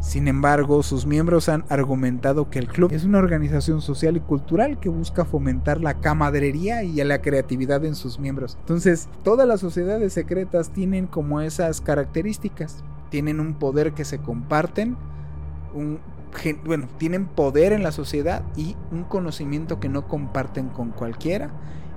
Sin 0.00 0.28
embargo, 0.28 0.82
sus 0.82 1.06
miembros 1.06 1.48
han 1.48 1.64
argumentado 1.68 2.50
que 2.50 2.58
el 2.58 2.68
club 2.68 2.92
es 2.92 3.04
una 3.04 3.18
organización 3.18 3.80
social 3.80 4.16
y 4.16 4.20
cultural 4.20 4.78
que 4.78 4.88
busca 4.88 5.24
fomentar 5.24 5.80
la 5.80 5.94
camaderería 5.94 6.84
y 6.84 7.02
la 7.02 7.22
creatividad 7.22 7.84
en 7.84 7.94
sus 7.94 8.20
miembros. 8.20 8.56
Entonces, 8.60 9.08
todas 9.24 9.48
las 9.48 9.60
sociedades 9.60 10.12
secretas 10.12 10.70
tienen 10.70 11.06
como 11.06 11.40
esas 11.40 11.80
características. 11.80 12.84
Tienen 13.10 13.40
un 13.40 13.54
poder 13.54 13.94
que 13.94 14.04
se 14.04 14.18
comparten, 14.18 14.96
bueno, 16.64 16.88
tienen 16.98 17.26
poder 17.26 17.72
en 17.72 17.82
la 17.82 17.90
sociedad 17.90 18.42
y 18.54 18.76
un 18.92 19.04
conocimiento 19.04 19.80
que 19.80 19.88
no 19.88 20.06
comparten 20.06 20.68
con 20.68 20.90
cualquiera 20.90 21.50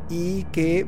y 0.10 0.43
que 0.45 0.88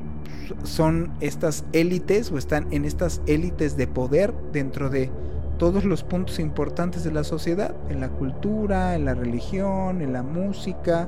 son 0.64 1.14
estas 1.22 1.66
élites 1.74 2.32
o 2.32 2.38
están 2.38 2.68
en 2.72 2.86
estas 2.86 3.22
élites 3.26 3.78
de 3.78 3.88
poder 3.88 4.34
dentro 4.52 4.90
de 4.90 5.12
todos 5.58 5.86
los 5.86 6.04
puntos 6.04 6.40
importantes 6.40 7.04
de 7.04 7.12
la 7.12 7.24
sociedad, 7.24 7.76
en 7.90 8.00
la 8.00 8.10
cultura, 8.10 8.96
en 8.96 9.06
la 9.06 9.14
religión, 9.14 10.02
en 10.02 10.12
la 10.12 10.24
música, 10.24 11.08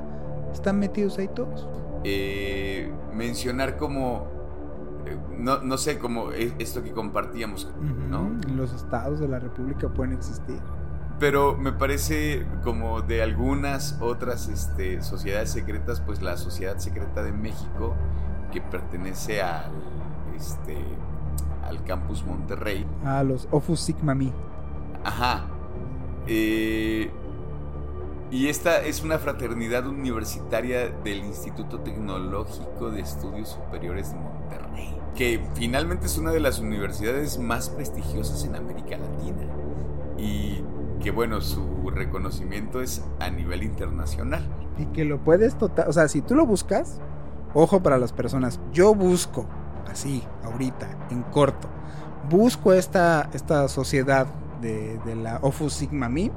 están 0.52 0.78
metidos 0.78 1.18
ahí 1.18 1.28
todos. 1.34 1.68
Eh, 2.04 2.92
mencionar 3.12 3.76
como, 3.76 4.28
eh, 5.06 5.16
no, 5.38 5.60
no, 5.60 5.76
sé, 5.76 5.98
como 5.98 6.30
e, 6.30 6.52
esto 6.58 6.84
que 6.84 6.92
compartíamos, 6.92 7.68
¿no? 8.08 8.30
Los 8.54 8.72
estados 8.72 9.18
de 9.18 9.26
la 9.26 9.40
República 9.40 9.88
pueden 9.88 10.12
existir. 10.12 10.60
Pero 11.20 11.56
me 11.56 11.72
parece 11.72 12.44
como 12.62 13.00
de 13.00 13.22
algunas 13.22 13.98
otras 14.00 14.48
este, 14.48 15.02
sociedades 15.02 15.50
secretas, 15.50 16.00
pues 16.00 16.22
la 16.22 16.36
Sociedad 16.36 16.78
Secreta 16.78 17.22
de 17.22 17.32
México, 17.32 17.94
que 18.52 18.60
pertenece 18.60 19.40
al, 19.40 19.72
este, 20.36 20.76
al 21.62 21.84
campus 21.84 22.24
Monterrey. 22.24 22.84
A 23.04 23.22
los 23.22 23.48
Opus 23.50 23.80
Sigma 23.80 24.14
Mi. 24.14 24.32
Ajá. 25.04 25.46
Eh, 26.26 27.10
y 28.30 28.48
esta 28.48 28.82
es 28.82 29.02
una 29.02 29.18
fraternidad 29.18 29.86
universitaria 29.86 30.88
del 30.88 31.18
Instituto 31.18 31.80
Tecnológico 31.80 32.90
de 32.90 33.02
Estudios 33.02 33.50
Superiores 33.50 34.10
de 34.10 34.18
Monterrey, 34.18 34.96
que 35.14 35.40
finalmente 35.54 36.06
es 36.06 36.18
una 36.18 36.32
de 36.32 36.40
las 36.40 36.58
universidades 36.58 37.38
más 37.38 37.68
prestigiosas 37.68 38.44
en 38.44 38.56
América 38.56 38.96
Latina. 38.96 39.46
Y 40.18 40.64
que 41.04 41.10
bueno, 41.10 41.42
su 41.42 41.90
reconocimiento 41.90 42.80
es 42.80 43.04
a 43.20 43.28
nivel 43.28 43.62
internacional. 43.62 44.42
Y 44.78 44.86
que 44.86 45.04
lo 45.04 45.22
puedes 45.22 45.54
total, 45.54 45.86
o 45.86 45.92
sea, 45.92 46.08
si 46.08 46.22
tú 46.22 46.34
lo 46.34 46.46
buscas, 46.46 46.98
ojo 47.52 47.82
para 47.82 47.98
las 47.98 48.14
personas, 48.14 48.58
yo 48.72 48.94
busco, 48.94 49.44
así, 49.86 50.22
ahorita, 50.44 50.88
en 51.10 51.22
corto, 51.24 51.68
busco 52.30 52.72
esta, 52.72 53.28
esta 53.34 53.68
sociedad 53.68 54.26
de, 54.62 54.98
la 55.22 55.40
Opus 55.42 55.74
Sigma 55.74 56.08
Mi 56.08 56.32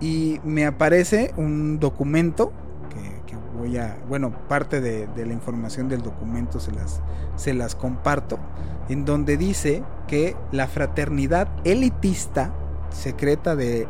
y 0.00 0.40
me 0.42 0.66
aparece 0.66 1.32
un 1.36 1.78
documento 1.78 2.52
que, 2.90 3.36
voy 3.56 3.78
a, 3.78 3.96
bueno, 4.08 4.32
parte 4.48 4.80
de, 4.80 5.06
de, 5.06 5.26
la 5.26 5.32
información 5.32 5.88
del 5.88 6.02
documento 6.02 6.58
se 6.58 6.72
las, 6.72 7.00
se 7.36 7.54
las 7.54 7.76
comparto, 7.76 8.40
en 8.88 9.04
donde 9.04 9.36
dice 9.36 9.84
que 10.08 10.34
la 10.50 10.66
fraternidad 10.66 11.48
elitista 11.62 12.52
secreta 12.96 13.54
de, 13.54 13.86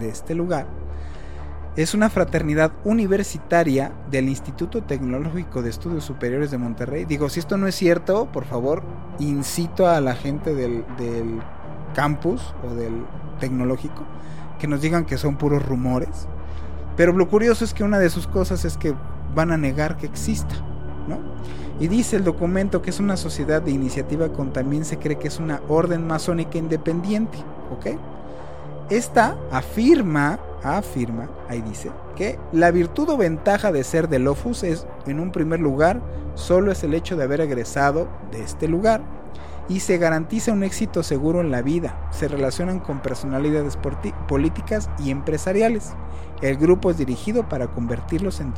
este 0.00 0.34
lugar 0.34 0.66
es 1.76 1.94
una 1.94 2.10
fraternidad 2.10 2.72
universitaria 2.84 3.92
del 4.10 4.28
Instituto 4.28 4.82
Tecnológico 4.82 5.62
de 5.62 5.70
Estudios 5.70 6.04
Superiores 6.04 6.50
de 6.50 6.58
Monterrey. 6.58 7.06
Digo, 7.06 7.30
si 7.30 7.40
esto 7.40 7.56
no 7.56 7.66
es 7.66 7.74
cierto, 7.74 8.30
por 8.30 8.44
favor, 8.44 8.82
incito 9.18 9.86
a 9.86 10.00
la 10.02 10.14
gente 10.14 10.54
del, 10.54 10.84
del 10.98 11.40
campus 11.94 12.54
o 12.62 12.74
del 12.74 13.04
tecnológico 13.40 14.04
que 14.58 14.68
nos 14.68 14.82
digan 14.82 15.06
que 15.06 15.16
son 15.16 15.36
puros 15.36 15.64
rumores. 15.64 16.28
Pero 16.96 17.12
lo 17.12 17.28
curioso 17.28 17.64
es 17.64 17.72
que 17.72 17.84
una 17.84 17.98
de 17.98 18.10
sus 18.10 18.26
cosas 18.26 18.64
es 18.64 18.76
que 18.76 18.94
van 19.34 19.50
a 19.50 19.56
negar 19.56 19.96
que 19.96 20.06
exista, 20.06 20.54
¿no? 21.08 21.18
Y 21.80 21.88
dice 21.88 22.16
el 22.16 22.24
documento 22.24 22.82
que 22.82 22.90
es 22.90 23.00
una 23.00 23.16
sociedad 23.16 23.62
de 23.62 23.70
iniciativa 23.72 24.28
con 24.28 24.52
también 24.52 24.84
se 24.84 24.98
cree 24.98 25.18
que 25.18 25.28
es 25.28 25.38
una 25.38 25.62
orden 25.68 26.06
masónica 26.06 26.58
independiente, 26.58 27.38
¿ok? 27.72 27.98
Esta 28.92 29.38
afirma, 29.50 30.38
afirma, 30.62 31.30
ahí 31.48 31.62
dice, 31.62 31.90
que 32.14 32.38
la 32.52 32.70
virtud 32.70 33.08
o 33.08 33.16
ventaja 33.16 33.72
de 33.72 33.84
ser 33.84 34.10
de 34.10 34.18
Lofus 34.18 34.62
es, 34.64 34.86
en 35.06 35.18
un 35.18 35.32
primer 35.32 35.60
lugar, 35.60 36.02
solo 36.34 36.70
es 36.70 36.84
el 36.84 36.92
hecho 36.92 37.16
de 37.16 37.24
haber 37.24 37.40
egresado 37.40 38.06
de 38.30 38.42
este 38.42 38.68
lugar 38.68 39.00
y 39.66 39.80
se 39.80 39.96
garantiza 39.96 40.52
un 40.52 40.62
éxito 40.62 41.02
seguro 41.02 41.40
en 41.40 41.50
la 41.50 41.62
vida. 41.62 42.06
Se 42.10 42.28
relacionan 42.28 42.80
con 42.80 43.00
personalidades 43.00 43.78
políticas 44.28 44.90
y 44.98 45.10
empresariales. 45.10 45.94
El 46.42 46.58
grupo 46.58 46.90
es 46.90 46.98
dirigido 46.98 47.48
para 47.48 47.68
convertirlos 47.68 48.40
en, 48.40 48.52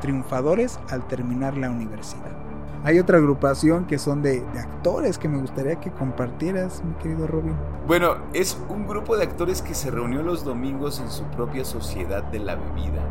triunfadores 0.00 0.80
al 0.88 1.06
terminar 1.08 1.58
la 1.58 1.68
universidad. 1.68 2.51
Hay 2.84 2.98
otra 2.98 3.18
agrupación 3.18 3.86
que 3.86 3.98
son 3.98 4.22
de, 4.22 4.44
actores 4.58 5.16
que 5.16 5.28
me 5.28 5.38
gustaría 5.38 5.76
que 5.76 5.92
compartieras, 5.92 6.82
mi 6.82 6.94
querido 6.94 7.28
Robin. 7.28 7.54
Bueno, 7.86 8.16
es 8.32 8.58
un 8.68 8.88
grupo 8.88 9.16
de 9.16 9.22
actores 9.22 9.62
que 9.62 9.74
se 9.74 9.92
reunió 9.92 10.22
los 10.22 10.44
domingos 10.44 10.98
en 10.98 11.08
su 11.08 11.22
propia 11.24 11.64
sociedad 11.64 12.24
de 12.24 12.40
la 12.40 12.56
bebida, 12.56 13.02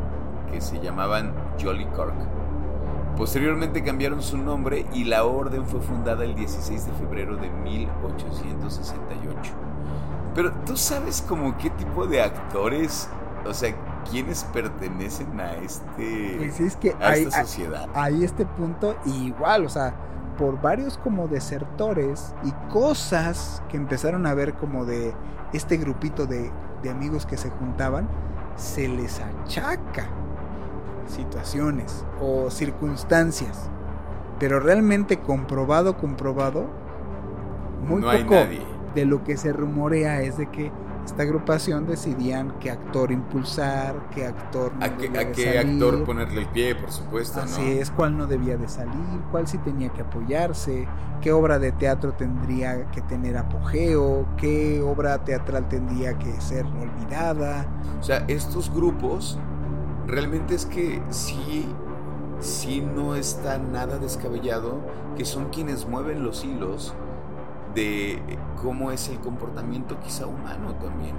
que 0.52 0.60
se 0.60 0.82
llamaban 0.82 1.34
Jolly 1.62 1.86
Cork 1.96 2.14
Posteriormente 3.16 3.84
cambiaron 3.84 4.22
su 4.22 4.38
nombre 4.38 4.86
y 4.94 5.06
la 5.06 5.26
orden 5.26 5.66
fue 5.66 5.80
fundada 5.80 6.26
el 6.26 6.36
16 6.36 6.88
de 6.88 6.94
febrero 6.94 7.38
de 7.38 7.50
1868. 7.50 9.52
Pero 10.34 10.52
tú 10.66 10.76
sabes 10.76 11.22
como 11.22 11.58
qué 11.58 11.70
tipo 11.70 12.08
de 12.08 12.22
actores, 12.22 13.08
o 13.46 13.54
sea, 13.54 13.74
quiénes 14.10 14.44
pertenecen 14.46 15.40
a 15.40 15.54
este 15.56 16.36
pues 16.38 16.60
es 16.60 16.76
que 16.76 16.96
a 17.00 17.16
esta 17.16 17.42
sociedad. 17.42 17.90
Hay 17.94 18.24
este 18.24 18.46
punto 18.46 18.96
igual, 19.06 19.66
o 19.66 19.70
sea, 19.70 19.94
por 20.38 20.62
varios 20.62 20.98
como 20.98 21.28
desertores 21.28 22.34
y 22.44 22.52
cosas 22.72 23.62
que 23.70 23.78
empezaron 23.78 24.26
a 24.26 24.34
ver 24.34 24.54
como 24.54 24.86
de 24.86 25.14
este 25.54 25.78
grupito 25.78 26.26
de, 26.26 26.52
de 26.84 26.90
amigos 26.90 27.26
que 27.26 27.38
se 27.38 27.50
juntaban, 27.50 28.08
se 28.56 28.88
les 28.88 29.20
achaca 29.20 30.08
situaciones 31.08 32.06
o 32.20 32.50
circunstancias. 32.50 33.70
Pero 34.40 34.60
realmente 34.60 35.20
comprobado, 35.20 35.98
comprobado, 35.98 36.66
muy 37.88 38.02
poco 38.02 38.36
de 38.96 39.06
lo 39.06 39.24
que 39.24 39.38
se 39.38 39.54
rumorea 39.54 40.22
es 40.22 40.38
de 40.38 40.48
que 40.50 40.72
esta 41.06 41.24
agrupación 41.24 41.88
decidían 41.88 42.54
qué 42.60 42.72
actor 42.72 43.12
impulsar, 43.12 44.10
qué 44.12 44.28
actor 44.28 44.72
no 44.76 44.86
a, 44.86 44.98
qué, 44.98 45.08
a 45.18 45.32
qué 45.32 45.60
actor 45.60 46.04
ponerle 46.04 46.42
el 46.42 46.48
pie, 46.48 46.76
por 46.76 46.92
supuesto. 46.92 47.42
Así 47.42 47.80
es, 47.80 47.90
cuál 47.90 48.18
no 48.18 48.28
debía 48.28 48.58
de 48.58 48.70
salir, 48.70 49.22
cuál 49.32 49.48
sí 49.48 49.58
tenía 49.58 49.90
que 49.90 50.02
apoyarse, 50.02 50.88
qué 51.22 51.32
obra 51.32 51.60
de 51.60 51.72
teatro 51.72 52.14
tendría 52.14 52.90
que 52.92 53.02
tener 53.02 53.38
apogeo, 53.38 54.28
qué 54.38 54.82
obra 54.82 55.24
teatral 55.24 55.68
tendría 55.70 56.18
que 56.18 56.40
ser 56.40 56.66
olvidada. 56.66 57.66
O 58.00 58.04
sea, 58.04 58.24
estos 58.28 58.72
grupos 58.74 59.40
realmente 60.08 60.56
es 60.56 60.66
que 60.66 61.02
sí, 61.10 61.66
sí 62.40 62.82
no 62.82 63.16
está 63.16 63.58
nada 63.58 63.98
descabellado 63.98 64.80
que 65.18 65.26
son 65.26 65.50
quienes 65.50 65.88
mueven 65.88 66.24
los 66.24 66.44
hilos 66.46 66.94
de 67.74 68.22
cómo 68.62 68.92
es 68.92 69.10
el 69.10 69.20
comportamiento 69.20 70.00
quizá 70.00 70.28
humano 70.28 70.76
también. 70.76 71.16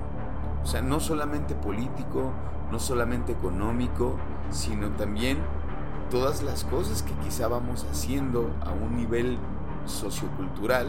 O 0.62 0.66
sea, 0.66 0.82
no 0.82 1.00
solamente 1.00 1.54
político, 1.54 2.32
no 2.70 2.78
solamente 2.78 3.32
económico, 3.32 4.16
sino 4.50 4.90
también 4.90 5.38
todas 6.10 6.42
las 6.42 6.64
cosas 6.64 7.02
que 7.02 7.12
quizá 7.24 7.48
vamos 7.48 7.86
haciendo 7.90 8.50
a 8.60 8.70
un 8.70 8.96
nivel 8.96 9.38
sociocultural, 9.86 10.88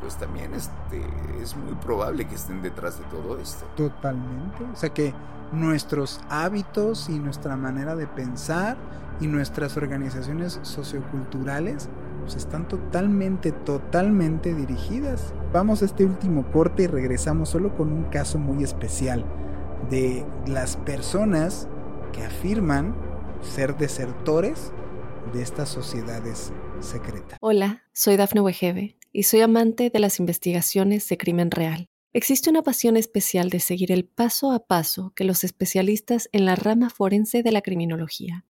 pues 0.00 0.16
también 0.16 0.54
este, 0.54 1.02
es 1.42 1.56
muy 1.56 1.74
probable 1.74 2.26
que 2.26 2.34
estén 2.34 2.62
detrás 2.62 2.98
de 2.98 3.04
todo 3.06 3.38
esto. 3.38 3.66
Totalmente. 3.76 4.64
O 4.72 4.76
sea 4.76 4.90
que 4.90 5.14
nuestros 5.52 6.20
hábitos 6.28 7.08
y 7.08 7.18
nuestra 7.18 7.56
manera 7.56 7.96
de 7.96 8.06
pensar 8.06 8.76
y 9.20 9.26
nuestras 9.26 9.76
organizaciones 9.76 10.58
socioculturales 10.62 11.88
están 12.34 12.66
totalmente, 12.66 13.52
totalmente 13.52 14.54
dirigidas. 14.54 15.34
Vamos 15.52 15.82
a 15.82 15.84
este 15.84 16.04
último 16.04 16.50
corte 16.50 16.84
y 16.84 16.86
regresamos 16.86 17.50
solo 17.50 17.76
con 17.76 17.92
un 17.92 18.04
caso 18.04 18.38
muy 18.38 18.64
especial 18.64 19.24
de 19.90 20.24
las 20.46 20.76
personas 20.78 21.68
que 22.12 22.24
afirman 22.24 22.96
ser 23.42 23.76
desertores 23.76 24.72
de 25.32 25.42
estas 25.42 25.68
sociedades 25.68 26.52
secretas. 26.80 27.38
Hola, 27.40 27.84
soy 27.92 28.16
Dafne 28.16 28.40
Wegebe 28.40 28.96
y 29.12 29.24
soy 29.24 29.40
amante 29.40 29.90
de 29.90 29.98
las 29.98 30.18
investigaciones 30.18 31.08
de 31.08 31.18
crimen 31.18 31.50
real. 31.50 31.88
Existe 32.12 32.48
una 32.48 32.62
pasión 32.62 32.96
especial 32.96 33.50
de 33.50 33.60
seguir 33.60 33.92
el 33.92 34.06
paso 34.06 34.52
a 34.52 34.66
paso 34.66 35.12
que 35.14 35.24
los 35.24 35.44
especialistas 35.44 36.30
en 36.32 36.46
la 36.46 36.56
rama 36.56 36.88
forense 36.88 37.42
de 37.42 37.52
la 37.52 37.60
criminología 37.60 38.46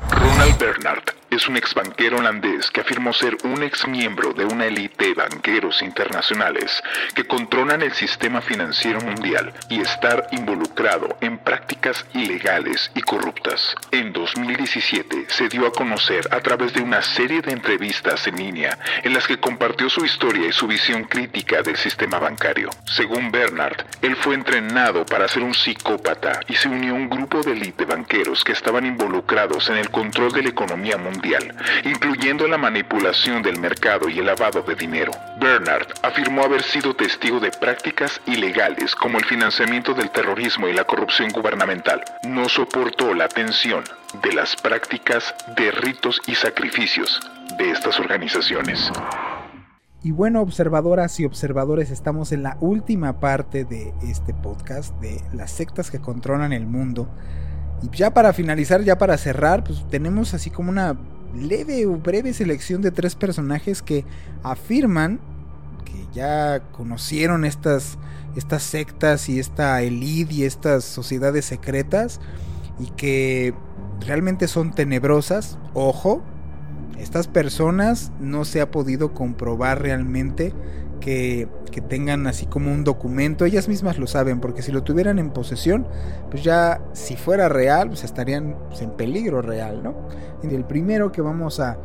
Ronald 0.00 0.58
Bernard 0.58 1.04
es 1.30 1.48
un 1.48 1.56
ex 1.56 1.74
banquero 1.74 2.18
holandés 2.18 2.70
que 2.70 2.80
afirmó 2.80 3.12
ser 3.12 3.36
un 3.42 3.62
ex 3.64 3.88
miembro 3.88 4.32
de 4.32 4.44
una 4.44 4.66
élite 4.66 5.06
de 5.06 5.14
banqueros 5.14 5.82
internacionales 5.82 6.80
que 7.14 7.26
controlan 7.26 7.82
el 7.82 7.92
sistema 7.92 8.40
financiero 8.40 9.00
mundial 9.00 9.52
y 9.68 9.80
estar 9.80 10.28
involucrado 10.30 11.16
en 11.20 11.38
prácticas 11.38 12.06
ilegales 12.14 12.90
y 12.94 13.02
corruptas. 13.02 13.74
En 13.90 14.12
2017 14.12 15.26
se 15.28 15.48
dio 15.48 15.66
a 15.66 15.72
conocer 15.72 16.28
a 16.30 16.40
través 16.40 16.72
de 16.72 16.82
una 16.82 17.02
serie 17.02 17.42
de 17.42 17.52
entrevistas 17.52 18.26
en 18.28 18.36
línea 18.36 18.78
en 19.02 19.12
las 19.12 19.26
que 19.26 19.40
compartió 19.40 19.90
su 19.90 20.04
historia 20.04 20.46
y 20.46 20.52
su 20.52 20.68
visión 20.68 21.04
crítica 21.04 21.62
del 21.62 21.76
sistema 21.76 22.20
bancario. 22.20 22.70
Según 22.84 23.32
Bernard, 23.32 23.84
él 24.02 24.14
fue 24.14 24.36
entrenado 24.36 25.04
para 25.04 25.26
ser 25.26 25.42
un 25.42 25.54
psicópata 25.54 26.40
y 26.46 26.54
se 26.54 26.68
unió 26.68 26.92
a 26.92 26.96
un 26.96 27.10
grupo 27.10 27.40
de 27.42 27.52
élite 27.52 27.84
banqueros 27.84 28.44
que 28.44 28.52
estaban 28.52 28.86
involucrados 28.86 29.68
en 29.68 29.78
el 29.78 29.83
control 29.90 30.32
de 30.32 30.42
la 30.42 30.48
economía 30.50 30.96
mundial, 30.98 31.54
incluyendo 31.84 32.46
la 32.46 32.58
manipulación 32.58 33.42
del 33.42 33.58
mercado 33.58 34.08
y 34.08 34.18
el 34.18 34.26
lavado 34.26 34.62
de 34.62 34.74
dinero. 34.74 35.12
Bernard 35.40 35.86
afirmó 36.02 36.44
haber 36.44 36.62
sido 36.62 36.94
testigo 36.94 37.40
de 37.40 37.50
prácticas 37.50 38.20
ilegales 38.26 38.94
como 38.94 39.18
el 39.18 39.24
financiamiento 39.24 39.94
del 39.94 40.10
terrorismo 40.10 40.68
y 40.68 40.72
la 40.72 40.84
corrupción 40.84 41.30
gubernamental. 41.30 42.02
No 42.24 42.48
soportó 42.48 43.14
la 43.14 43.28
tensión 43.28 43.84
de 44.22 44.32
las 44.32 44.56
prácticas 44.56 45.34
de 45.56 45.70
ritos 45.70 46.20
y 46.26 46.34
sacrificios 46.34 47.20
de 47.58 47.70
estas 47.70 47.98
organizaciones. 47.98 48.90
Y 50.04 50.10
bueno, 50.10 50.42
observadoras 50.42 51.18
y 51.18 51.24
observadores, 51.24 51.90
estamos 51.90 52.32
en 52.32 52.42
la 52.42 52.58
última 52.60 53.20
parte 53.20 53.64
de 53.64 53.94
este 54.02 54.34
podcast 54.34 54.94
de 55.00 55.22
las 55.32 55.50
sectas 55.50 55.90
que 55.90 55.98
controlan 55.98 56.52
el 56.52 56.66
mundo. 56.66 57.08
Y 57.82 57.96
ya 57.96 58.12
para 58.12 58.32
finalizar, 58.32 58.82
ya 58.82 58.98
para 58.98 59.18
cerrar, 59.18 59.64
pues 59.64 59.84
tenemos 59.90 60.34
así 60.34 60.50
como 60.50 60.70
una 60.70 60.96
leve 61.34 61.86
o 61.86 61.96
breve 61.96 62.32
selección 62.32 62.80
de 62.82 62.90
tres 62.90 63.14
personajes 63.14 63.82
que 63.82 64.04
afirman 64.42 65.20
que 65.84 66.06
ya 66.12 66.60
conocieron 66.72 67.44
estas, 67.44 67.98
estas 68.36 68.62
sectas 68.62 69.28
y 69.28 69.38
esta 69.38 69.82
elite 69.82 70.34
y 70.34 70.44
estas 70.44 70.84
sociedades 70.84 71.44
secretas 71.44 72.20
y 72.78 72.86
que 72.90 73.54
realmente 74.00 74.48
son 74.48 74.72
tenebrosas. 74.74 75.58
Ojo, 75.74 76.22
estas 76.98 77.28
personas 77.28 78.12
no 78.20 78.44
se 78.44 78.60
ha 78.60 78.70
podido 78.70 79.12
comprobar 79.14 79.82
realmente 79.82 80.52
que, 81.00 81.48
tengan 81.88 82.26
así 82.26 82.46
como 82.46 82.72
un 82.72 82.84
documento, 82.84 83.44
ellas 83.44 83.68
mismas 83.68 83.98
lo 83.98 84.06
saben, 84.06 84.40
porque 84.40 84.62
si 84.62 84.70
lo 84.70 84.84
tuvieran 84.84 85.18
en 85.18 85.30
posesión, 85.30 85.86
pues 86.30 86.44
ya 86.44 86.80
si 86.92 87.16
fuera 87.16 87.48
real, 87.48 87.88
pues 87.88 88.04
estarían 88.04 88.56
pues, 88.68 88.80
en 88.80 88.90
peligro 88.90 89.42
real, 89.42 89.82
¿no? 89.82 89.94
Y 90.42 90.54
el 90.54 90.64
primero 90.64 91.10
que 91.10 91.20
vamos 91.20 91.60
a, 91.60 91.78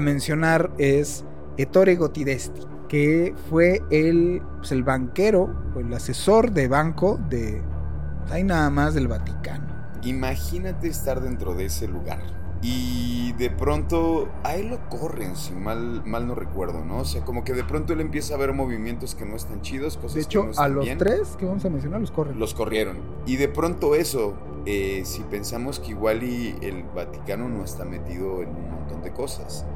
mencionar 0.00 0.70
es 0.78 1.24
Ettore 1.58 1.96
Gotidesti, 1.96 2.62
que 2.88 3.34
fue 3.50 3.82
el, 3.90 4.40
pues, 4.58 4.72
el 4.72 4.84
banquero 4.84 5.54
o 5.76 5.80
el 5.80 5.92
asesor 5.92 6.52
de 6.52 6.68
banco 6.68 7.18
de, 7.28 7.62
pues, 8.20 8.32
ahí 8.32 8.44
nada 8.44 8.70
más 8.70 8.94
del 8.94 9.08
Vaticano. 9.08 9.66
Imagínate 10.02 10.88
estar 10.88 11.20
dentro 11.20 11.54
de 11.54 11.66
ese 11.66 11.88
lugar. 11.88 12.41
Y 12.64 13.32
de 13.32 13.50
pronto 13.50 14.28
a 14.44 14.54
él 14.54 14.68
lo 14.68 14.88
corren, 14.88 15.36
si 15.36 15.52
mal, 15.52 16.04
mal 16.06 16.28
no 16.28 16.36
recuerdo, 16.36 16.84
¿no? 16.84 16.98
O 16.98 17.04
sea, 17.04 17.24
como 17.24 17.42
que 17.42 17.54
de 17.54 17.64
pronto 17.64 17.92
él 17.92 18.00
empieza 18.00 18.34
a 18.34 18.36
ver 18.36 18.52
movimientos 18.52 19.16
que 19.16 19.24
no 19.24 19.34
están 19.34 19.62
chidos, 19.62 19.96
cosas 19.96 20.14
De 20.14 20.20
hecho, 20.20 20.40
que 20.40 20.44
no 20.46 20.50
están 20.52 20.64
a 20.64 20.68
los 20.68 20.84
bien. 20.84 20.98
tres 20.98 21.36
que 21.36 21.44
vamos 21.44 21.64
a 21.64 21.70
mencionar 21.70 22.00
los 22.00 22.12
corren. 22.12 22.38
Los 22.38 22.54
corrieron. 22.54 22.98
Y 23.26 23.36
de 23.36 23.48
pronto 23.48 23.96
eso, 23.96 24.34
eh, 24.64 25.02
si 25.04 25.22
pensamos 25.22 25.80
que 25.80 25.90
igual 25.90 26.22
y 26.22 26.56
el 26.62 26.84
Vaticano 26.84 27.48
no 27.48 27.64
está 27.64 27.84
metido 27.84 28.42
en 28.42 28.50
un 28.50 28.70
montón 28.70 29.02
de 29.02 29.12
cosas. 29.12 29.66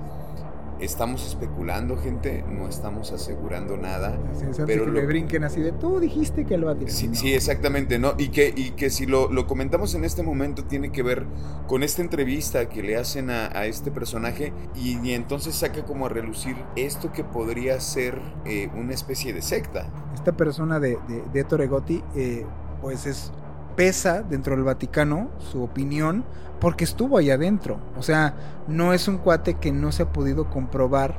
Estamos 0.80 1.26
especulando, 1.26 1.96
gente, 1.96 2.44
no 2.48 2.68
estamos 2.68 3.10
asegurando 3.12 3.76
nada. 3.76 4.18
Es, 4.50 4.58
pero 4.66 4.84
que 4.84 4.90
lo- 4.90 5.00
me 5.00 5.06
brinquen 5.06 5.42
así 5.44 5.60
de 5.60 5.72
tú 5.72 6.00
dijiste 6.00 6.44
que 6.44 6.54
el 6.54 6.64
Vaticano. 6.64 6.90
Sí, 6.96 7.08
No. 7.08 7.14
sí, 7.14 7.32
exactamente, 7.32 7.98
¿no? 7.98 8.14
Y 8.18 8.28
que, 8.28 8.52
y 8.54 8.72
que 8.72 8.90
si 8.90 9.06
lo, 9.06 9.30
lo 9.32 9.46
comentamos 9.46 9.94
en 9.94 10.04
este 10.04 10.22
momento 10.22 10.64
tiene 10.64 10.92
que 10.92 11.02
ver 11.02 11.24
con 11.66 11.82
esta 11.82 12.02
entrevista 12.02 12.68
que 12.68 12.82
le 12.82 12.96
hacen 12.96 13.30
a, 13.30 13.46
a 13.46 13.66
este 13.66 13.90
personaje 13.90 14.52
y, 14.74 14.98
y 15.06 15.14
entonces 15.14 15.54
saca 15.54 15.84
como 15.84 16.06
a 16.06 16.08
relucir 16.10 16.56
esto 16.76 17.10
que 17.12 17.24
podría 17.24 17.80
ser 17.80 18.20
eh, 18.44 18.68
una 18.76 18.92
especie 18.92 19.32
de 19.32 19.40
secta. 19.42 19.86
Esta 20.14 20.32
persona 20.36 20.78
de, 20.78 20.98
de, 21.08 21.22
de 21.32 21.40
Ettore 21.40 21.66
Gotti, 21.68 22.02
eh, 22.14 22.44
pues 22.82 23.06
es 23.06 23.32
pesa 23.76 24.22
dentro 24.22 24.56
del 24.56 24.64
Vaticano 24.64 25.30
su 25.38 25.62
opinión 25.62 26.24
porque 26.60 26.84
estuvo 26.84 27.18
ahí 27.18 27.30
adentro. 27.30 27.78
O 27.96 28.02
sea, 28.02 28.34
no 28.66 28.92
es 28.92 29.06
un 29.08 29.18
cuate 29.18 29.54
que 29.54 29.72
no 29.72 29.92
se 29.92 30.04
ha 30.04 30.12
podido 30.12 30.50
comprobar 30.50 31.18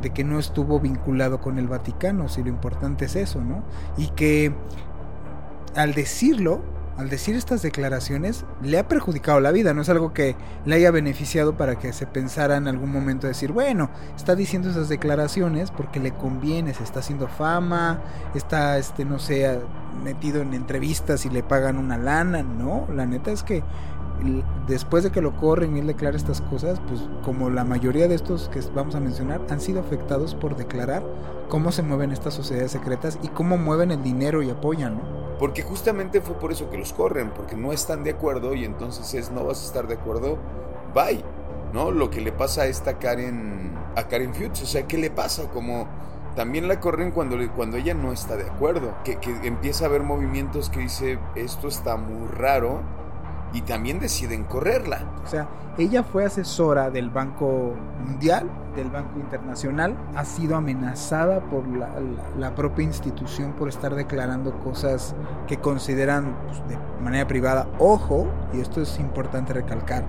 de 0.00 0.10
que 0.10 0.24
no 0.24 0.38
estuvo 0.38 0.78
vinculado 0.78 1.40
con 1.40 1.58
el 1.58 1.68
Vaticano, 1.68 2.28
si 2.28 2.42
lo 2.42 2.48
importante 2.48 3.06
es 3.06 3.16
eso, 3.16 3.42
¿no? 3.42 3.64
Y 3.96 4.08
que 4.08 4.54
al 5.74 5.94
decirlo, 5.94 6.62
al 6.96 7.10
decir 7.10 7.36
estas 7.36 7.62
declaraciones, 7.62 8.44
le 8.62 8.78
ha 8.78 8.88
perjudicado 8.88 9.40
la 9.40 9.52
vida, 9.52 9.74
no 9.74 9.82
es 9.82 9.88
algo 9.88 10.14
que 10.14 10.34
le 10.64 10.76
haya 10.76 10.90
beneficiado 10.90 11.56
para 11.56 11.78
que 11.78 11.92
se 11.92 12.06
pensara 12.06 12.56
en 12.56 12.68
algún 12.68 12.90
momento 12.90 13.26
decir, 13.26 13.52
bueno, 13.52 13.90
está 14.16 14.34
diciendo 14.34 14.70
esas 14.70 14.88
declaraciones 14.88 15.70
porque 15.70 16.00
le 16.00 16.12
conviene, 16.12 16.72
se 16.72 16.82
está 16.82 17.00
haciendo 17.00 17.28
fama, 17.28 18.00
está, 18.34 18.78
este, 18.78 19.04
no 19.04 19.18
sé, 19.18 19.58
metido 20.02 20.40
en 20.40 20.54
entrevistas 20.54 21.26
y 21.26 21.30
le 21.30 21.42
pagan 21.42 21.78
una 21.78 21.98
lana, 21.98 22.42
no, 22.42 22.86
la 22.94 23.04
neta 23.04 23.30
es 23.30 23.42
que 23.42 23.62
después 24.66 25.04
de 25.04 25.10
que 25.10 25.20
lo 25.20 25.36
corren 25.36 25.76
y 25.76 25.80
él 25.80 25.86
declara 25.86 26.16
estas 26.16 26.40
cosas, 26.40 26.80
pues 26.88 27.02
como 27.24 27.50
la 27.50 27.64
mayoría 27.64 28.08
de 28.08 28.14
estos 28.14 28.48
que 28.48 28.60
vamos 28.74 28.94
a 28.94 29.00
mencionar 29.00 29.40
han 29.50 29.60
sido 29.60 29.80
afectados 29.80 30.34
por 30.34 30.56
declarar 30.56 31.02
cómo 31.48 31.72
se 31.72 31.82
mueven 31.82 32.12
estas 32.12 32.34
sociedades 32.34 32.72
secretas 32.72 33.18
y 33.22 33.28
cómo 33.28 33.56
mueven 33.58 33.90
el 33.90 34.02
dinero 34.02 34.42
y 34.42 34.50
apoyan, 34.50 34.96
¿no? 34.96 35.16
Porque 35.38 35.62
justamente 35.62 36.20
fue 36.20 36.38
por 36.38 36.50
eso 36.52 36.70
que 36.70 36.78
los 36.78 36.92
corren, 36.92 37.30
porque 37.30 37.56
no 37.56 37.72
están 37.72 38.04
de 38.04 38.10
acuerdo 38.10 38.54
y 38.54 38.64
entonces 38.64 39.12
es 39.14 39.30
no 39.30 39.44
vas 39.44 39.62
a 39.62 39.66
estar 39.66 39.86
de 39.86 39.94
acuerdo, 39.94 40.38
bye. 40.94 41.22
¿No? 41.72 41.90
Lo 41.90 42.10
que 42.10 42.20
le 42.22 42.32
pasa 42.32 42.62
a 42.62 42.66
esta 42.66 42.98
Karen, 42.98 43.74
a 43.96 44.08
Karen 44.08 44.32
Fuchs, 44.32 44.62
o 44.62 44.66
sea, 44.66 44.86
¿qué 44.86 44.96
le 44.96 45.10
pasa? 45.10 45.50
Como 45.50 45.86
también 46.34 46.68
la 46.68 46.80
corren 46.80 47.10
cuando, 47.10 47.36
cuando 47.54 47.76
ella 47.76 47.92
no 47.92 48.12
está 48.12 48.36
de 48.36 48.44
acuerdo, 48.44 48.94
que, 49.04 49.16
que 49.16 49.30
empieza 49.46 49.84
a 49.84 49.88
haber 49.88 50.02
movimientos 50.02 50.70
que 50.70 50.80
dice, 50.80 51.18
esto 51.34 51.68
está 51.68 51.96
muy 51.96 52.28
raro, 52.28 52.82
y 53.56 53.62
también 53.62 53.98
deciden 53.98 54.44
correrla. 54.44 54.98
O 55.24 55.28
sea, 55.28 55.48
ella 55.78 56.02
fue 56.02 56.24
asesora 56.26 56.90
del 56.90 57.08
Banco 57.10 57.72
Mundial, 58.04 58.48
del 58.76 58.90
Banco 58.90 59.18
Internacional, 59.18 59.94
ha 60.14 60.24
sido 60.26 60.56
amenazada 60.56 61.40
por 61.40 61.66
la, 61.66 61.88
la- 61.88 62.38
la 62.38 62.54
propia 62.54 62.84
institución 62.84 63.52
por 63.52 63.68
estar 63.68 63.94
declarando 63.94 64.52
cosas 64.58 65.14
que 65.46 65.56
consideran 65.56 66.36
pues, 66.46 66.58
de 66.68 66.76
manera 67.02 67.26
privada. 67.26 67.66
Ojo, 67.78 68.26
y 68.52 68.60
esto 68.60 68.82
es 68.82 68.98
importante 69.00 69.54
recalcar, 69.54 70.04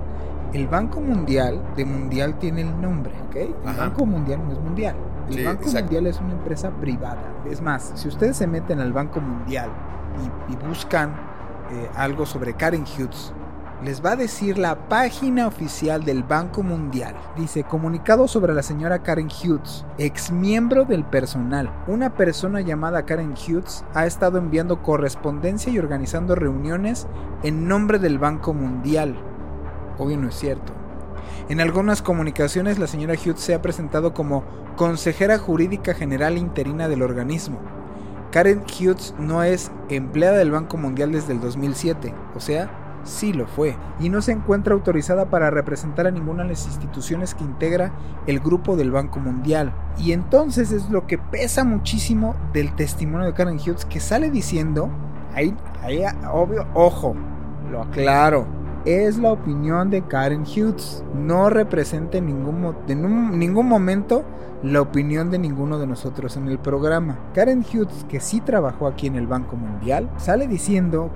el 0.54 0.68
Banco 0.68 1.00
Mundial, 1.00 1.62
de 1.78 1.86
Mundial 1.86 2.38
tiene 2.40 2.62
el 2.62 2.82
nombre, 2.82 3.14
¿ok? 3.30 3.36
El 3.36 3.56
Ajá. 3.66 3.80
Banco 3.88 4.06
Mundial 4.06 4.42
no 4.46 4.54
es 4.54 4.60
mundial. 4.60 4.96
El 5.30 5.34
Sí, 5.36 5.44
Banco 5.44 5.64
exacto. 5.64 5.84
Mundial 5.86 6.08
es 6.08 6.20
una 6.22 6.34
empresa 6.34 6.70
privada. 6.72 7.22
Es 7.50 7.62
más, 7.62 7.92
si 7.96 8.08
ustedes 8.10 8.36
se 8.38 8.48
meten 8.48 8.80
al 8.80 8.92
Banco 8.94 9.20
Mundial 9.22 9.70
y, 10.50 10.54
y 10.54 10.56
buscan 10.68 11.10
eh, 11.72 11.90
algo 11.96 12.26
sobre 12.26 12.54
Karen 12.54 12.84
Hughes, 12.84 13.34
les 13.84 14.04
va 14.04 14.12
a 14.12 14.16
decir 14.16 14.58
la 14.58 14.90
página 14.90 15.46
oficial 15.46 16.04
del 16.04 16.24
Banco 16.24 16.64
Mundial. 16.64 17.16
Dice, 17.36 17.64
comunicado 17.64 18.28
sobre 18.28 18.54
la 18.54 18.64
señora 18.64 19.04
Karen 19.04 19.28
Hughes, 19.28 19.86
ex 20.00 20.32
miembro 20.32 20.86
del 20.86 21.06
personal. 21.06 21.72
Una 21.88 22.16
persona 22.16 22.62
llamada 22.62 23.06
Karen 23.06 23.34
Hughes 23.34 23.86
ha 23.94 24.08
estado 24.08 24.40
enviando 24.40 24.82
correspondencia 24.82 25.72
y 25.72 25.78
organizando 25.78 26.34
reuniones 26.34 27.08
en 27.44 27.68
nombre 27.68 28.00
del 28.00 28.18
Banco 28.18 28.54
Mundial. 28.54 29.16
Obvio 30.00 30.18
no 30.18 30.30
es 30.30 30.36
cierto. 30.36 30.74
En 31.50 31.62
algunas 31.62 32.02
comunicaciones 32.02 32.80
la 32.80 32.88
señora 32.88 33.14
Hughes 33.14 33.40
se 33.40 33.54
ha 33.54 33.62
presentado 33.62 34.14
como 34.14 34.44
consejera 34.76 35.38
jurídica 35.38 35.94
general 35.94 36.38
interina 36.38 36.88
del 36.88 37.04
organismo. 37.04 37.60
Karen 38.32 38.64
Hughes 38.64 39.14
no 39.20 39.44
es 39.44 39.72
empleada 39.90 40.38
del 40.38 40.52
Banco 40.52 40.78
Mundial 40.78 41.12
desde 41.12 41.34
el 41.34 41.40
2007, 41.40 42.14
o 42.36 42.40
sea, 42.40 42.87
sí 43.08 43.34
lo 43.34 43.48
fue, 43.48 43.76
y 44.00 44.10
no 44.10 44.22
se 44.22 44.32
encuentra 44.32 44.74
autorizada 44.74 45.30
para 45.30 45.50
representar 45.50 46.08
a 46.08 46.12
ninguna 46.12 46.44
de 46.44 46.50
las 46.50 46.66
instituciones 46.66 47.34
que 47.34 47.44
integra 47.44 47.92
el 48.28 48.40
grupo 48.40 48.76
del 48.76 48.92
Banco 48.92 49.20
Mundial. 49.20 49.74
Y 49.98 50.12
entonces 50.12 50.72
es 50.72 50.90
lo 50.90 51.08
que 51.08 51.18
pesa 51.18 51.64
muchísimo 51.64 52.36
del 52.54 52.76
testimonio 52.76 53.26
de 53.28 53.34
Karen 53.34 53.58
Hughes 53.58 53.86
que 53.86 54.00
sale 54.00 54.30
diciendo, 54.30 54.90
ahí, 55.34 55.56
ahí, 55.82 56.04
obvio, 56.32 56.68
ojo, 56.74 57.16
lo 57.72 57.82
aclaro, 57.82 58.46
es 58.86 59.18
la 59.18 59.32
opinión 59.32 59.90
de 59.90 60.02
Karen 60.04 60.44
Hughes, 60.44 61.04
no 61.14 61.50
representa 61.50 62.18
en 62.18 62.28
ningún, 62.28 62.76
en 62.88 63.40
ningún 63.40 63.68
momento 63.68 64.24
la 64.64 64.82
opinión 64.82 65.30
de 65.30 65.40
ninguno 65.40 65.78
de 65.78 65.88
nosotros 65.88 66.38
en 66.38 66.48
el 66.48 66.60
programa. 66.60 67.20
Karen 67.34 67.64
Hughes, 67.64 68.06
que 68.10 68.20
sí 68.20 68.42
trabajó 68.42 68.88
aquí 68.88 69.08
en 69.08 69.16
el 69.16 69.28
Banco 69.28 69.56
Mundial, 69.56 70.10
sale 70.18 70.48
diciendo 70.48 71.12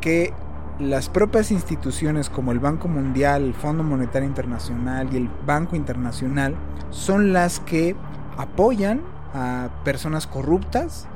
que 0.00 0.32
las 0.78 1.08
propias 1.08 1.50
instituciones 1.50 2.28
como 2.28 2.52
el 2.52 2.58
Banco 2.58 2.88
Mundial, 2.88 3.44
el 3.44 3.54
Fondo 3.54 3.82
Monetario 3.82 4.28
Internacional 4.28 5.08
y 5.12 5.16
el 5.16 5.30
Banco 5.46 5.74
Internacional 5.74 6.54
son 6.90 7.32
las 7.32 7.60
que 7.60 7.96
apoyan 8.36 9.00
a 9.32 9.70
personas 9.84 10.26
corruptas, 10.26 11.06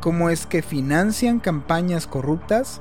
cómo 0.00 0.30
es 0.30 0.46
que 0.46 0.62
financian 0.62 1.40
campañas 1.40 2.06
corruptas, 2.06 2.80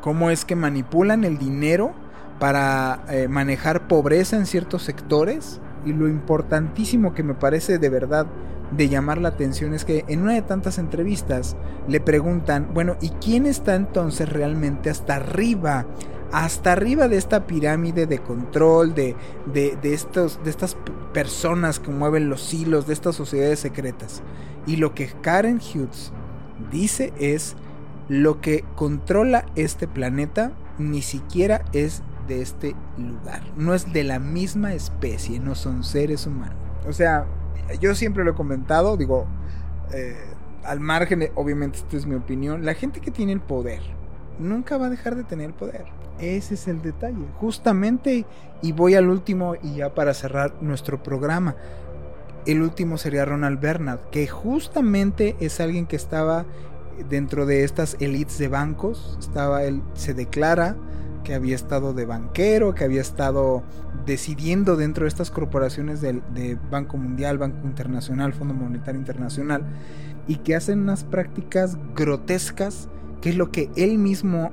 cómo 0.00 0.30
es 0.30 0.44
que 0.44 0.56
manipulan 0.56 1.24
el 1.24 1.38
dinero 1.38 1.92
para 2.38 3.04
eh, 3.08 3.28
manejar 3.28 3.88
pobreza 3.88 4.36
en 4.36 4.46
ciertos 4.46 4.82
sectores. 4.82 5.60
Y 5.84 5.92
lo 5.92 6.08
importantísimo 6.08 7.14
que 7.14 7.22
me 7.22 7.34
parece 7.34 7.78
de 7.78 7.88
verdad 7.88 8.26
de 8.70 8.88
llamar 8.88 9.18
la 9.18 9.28
atención 9.28 9.74
es 9.74 9.84
que 9.84 10.04
en 10.08 10.22
una 10.22 10.34
de 10.34 10.42
tantas 10.42 10.78
entrevistas 10.78 11.56
le 11.88 12.00
preguntan, 12.00 12.70
bueno, 12.74 12.96
¿y 13.00 13.10
quién 13.10 13.46
está 13.46 13.74
entonces 13.74 14.28
realmente 14.28 14.90
hasta 14.90 15.16
arriba? 15.16 15.86
Hasta 16.32 16.72
arriba 16.72 17.06
de 17.08 17.16
esta 17.16 17.46
pirámide 17.46 18.06
de 18.06 18.18
control, 18.18 18.94
de, 18.94 19.14
de, 19.52 19.78
estos, 19.94 20.42
de 20.42 20.50
estas 20.50 20.76
personas 21.12 21.78
que 21.78 21.90
mueven 21.90 22.28
los 22.28 22.52
hilos, 22.52 22.86
de 22.86 22.94
estas 22.94 23.14
sociedades 23.14 23.60
secretas. 23.60 24.22
Y 24.66 24.76
lo 24.76 24.94
que 24.94 25.06
Karen 25.22 25.58
Hughes 25.58 26.12
dice 26.72 27.12
es, 27.18 27.54
lo 28.08 28.40
que 28.40 28.64
controla 28.74 29.46
este 29.54 29.86
planeta 29.86 30.52
ni 30.78 31.02
siquiera 31.02 31.64
es 31.72 32.02
de 32.26 32.42
este 32.42 32.74
lugar. 32.98 33.42
No 33.56 33.74
es 33.74 33.92
de 33.92 34.04
la 34.04 34.18
misma 34.18 34.74
especie, 34.74 35.38
no 35.38 35.54
son 35.54 35.84
seres 35.84 36.26
humanos. 36.26 36.56
O 36.88 36.92
sea, 36.92 37.26
yo 37.80 37.94
siempre 37.94 38.24
lo 38.24 38.32
he 38.32 38.34
comentado, 38.34 38.96
digo, 38.96 39.26
eh, 39.92 40.16
al 40.64 40.80
margen, 40.80 41.30
obviamente 41.34 41.78
esta 41.78 41.96
es 41.96 42.06
mi 42.06 42.14
opinión, 42.14 42.64
la 42.64 42.74
gente 42.74 43.00
que 43.00 43.10
tiene 43.10 43.32
el 43.32 43.40
poder 43.40 43.80
nunca 44.38 44.76
va 44.76 44.86
a 44.86 44.90
dejar 44.90 45.16
de 45.16 45.24
tener 45.24 45.52
poder. 45.52 45.86
Ese 46.18 46.54
es 46.54 46.68
el 46.68 46.82
detalle. 46.82 47.26
Justamente, 47.40 48.24
y 48.62 48.72
voy 48.72 48.94
al 48.94 49.08
último 49.08 49.54
y 49.62 49.76
ya 49.76 49.94
para 49.94 50.14
cerrar 50.14 50.54
nuestro 50.60 51.02
programa. 51.02 51.56
El 52.46 52.62
último 52.62 52.96
sería 52.96 53.24
Ronald 53.24 53.60
Bernard, 53.60 54.00
que 54.10 54.26
justamente 54.26 55.36
es 55.40 55.60
alguien 55.60 55.86
que 55.86 55.96
estaba 55.96 56.46
dentro 57.08 57.44
de 57.44 57.64
estas 57.64 57.96
elites 58.00 58.38
de 58.38 58.48
bancos. 58.48 59.16
Estaba 59.20 59.64
él, 59.64 59.82
se 59.94 60.14
declara 60.14 60.76
que 61.26 61.34
había 61.34 61.56
estado 61.56 61.92
de 61.92 62.06
banquero, 62.06 62.72
que 62.76 62.84
había 62.84 63.00
estado 63.00 63.64
decidiendo 64.06 64.76
dentro 64.76 65.02
de 65.02 65.08
estas 65.08 65.32
corporaciones 65.32 66.00
de 66.00 66.56
Banco 66.70 66.98
Mundial, 66.98 67.36
Banco 67.36 67.66
Internacional, 67.66 68.32
Fondo 68.32 68.54
Monetario 68.54 69.00
Internacional, 69.00 69.64
y 70.28 70.36
que 70.36 70.54
hacen 70.54 70.78
unas 70.78 71.02
prácticas 71.02 71.78
grotescas, 71.96 72.88
que 73.20 73.30
es 73.30 73.36
lo 73.36 73.50
que 73.50 73.70
él 73.74 73.98
mismo... 73.98 74.52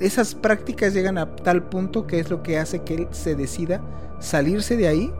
Esas 0.00 0.34
prácticas 0.34 0.94
llegan 0.94 1.18
a 1.18 1.36
tal 1.36 1.64
punto 1.64 2.06
que 2.06 2.18
es 2.18 2.30
lo 2.30 2.42
que 2.42 2.58
hace 2.58 2.80
que 2.80 2.94
él 2.94 3.08
se 3.10 3.34
decida 3.34 3.82
salirse 4.20 4.78
de 4.78 4.88
ahí 4.88 5.12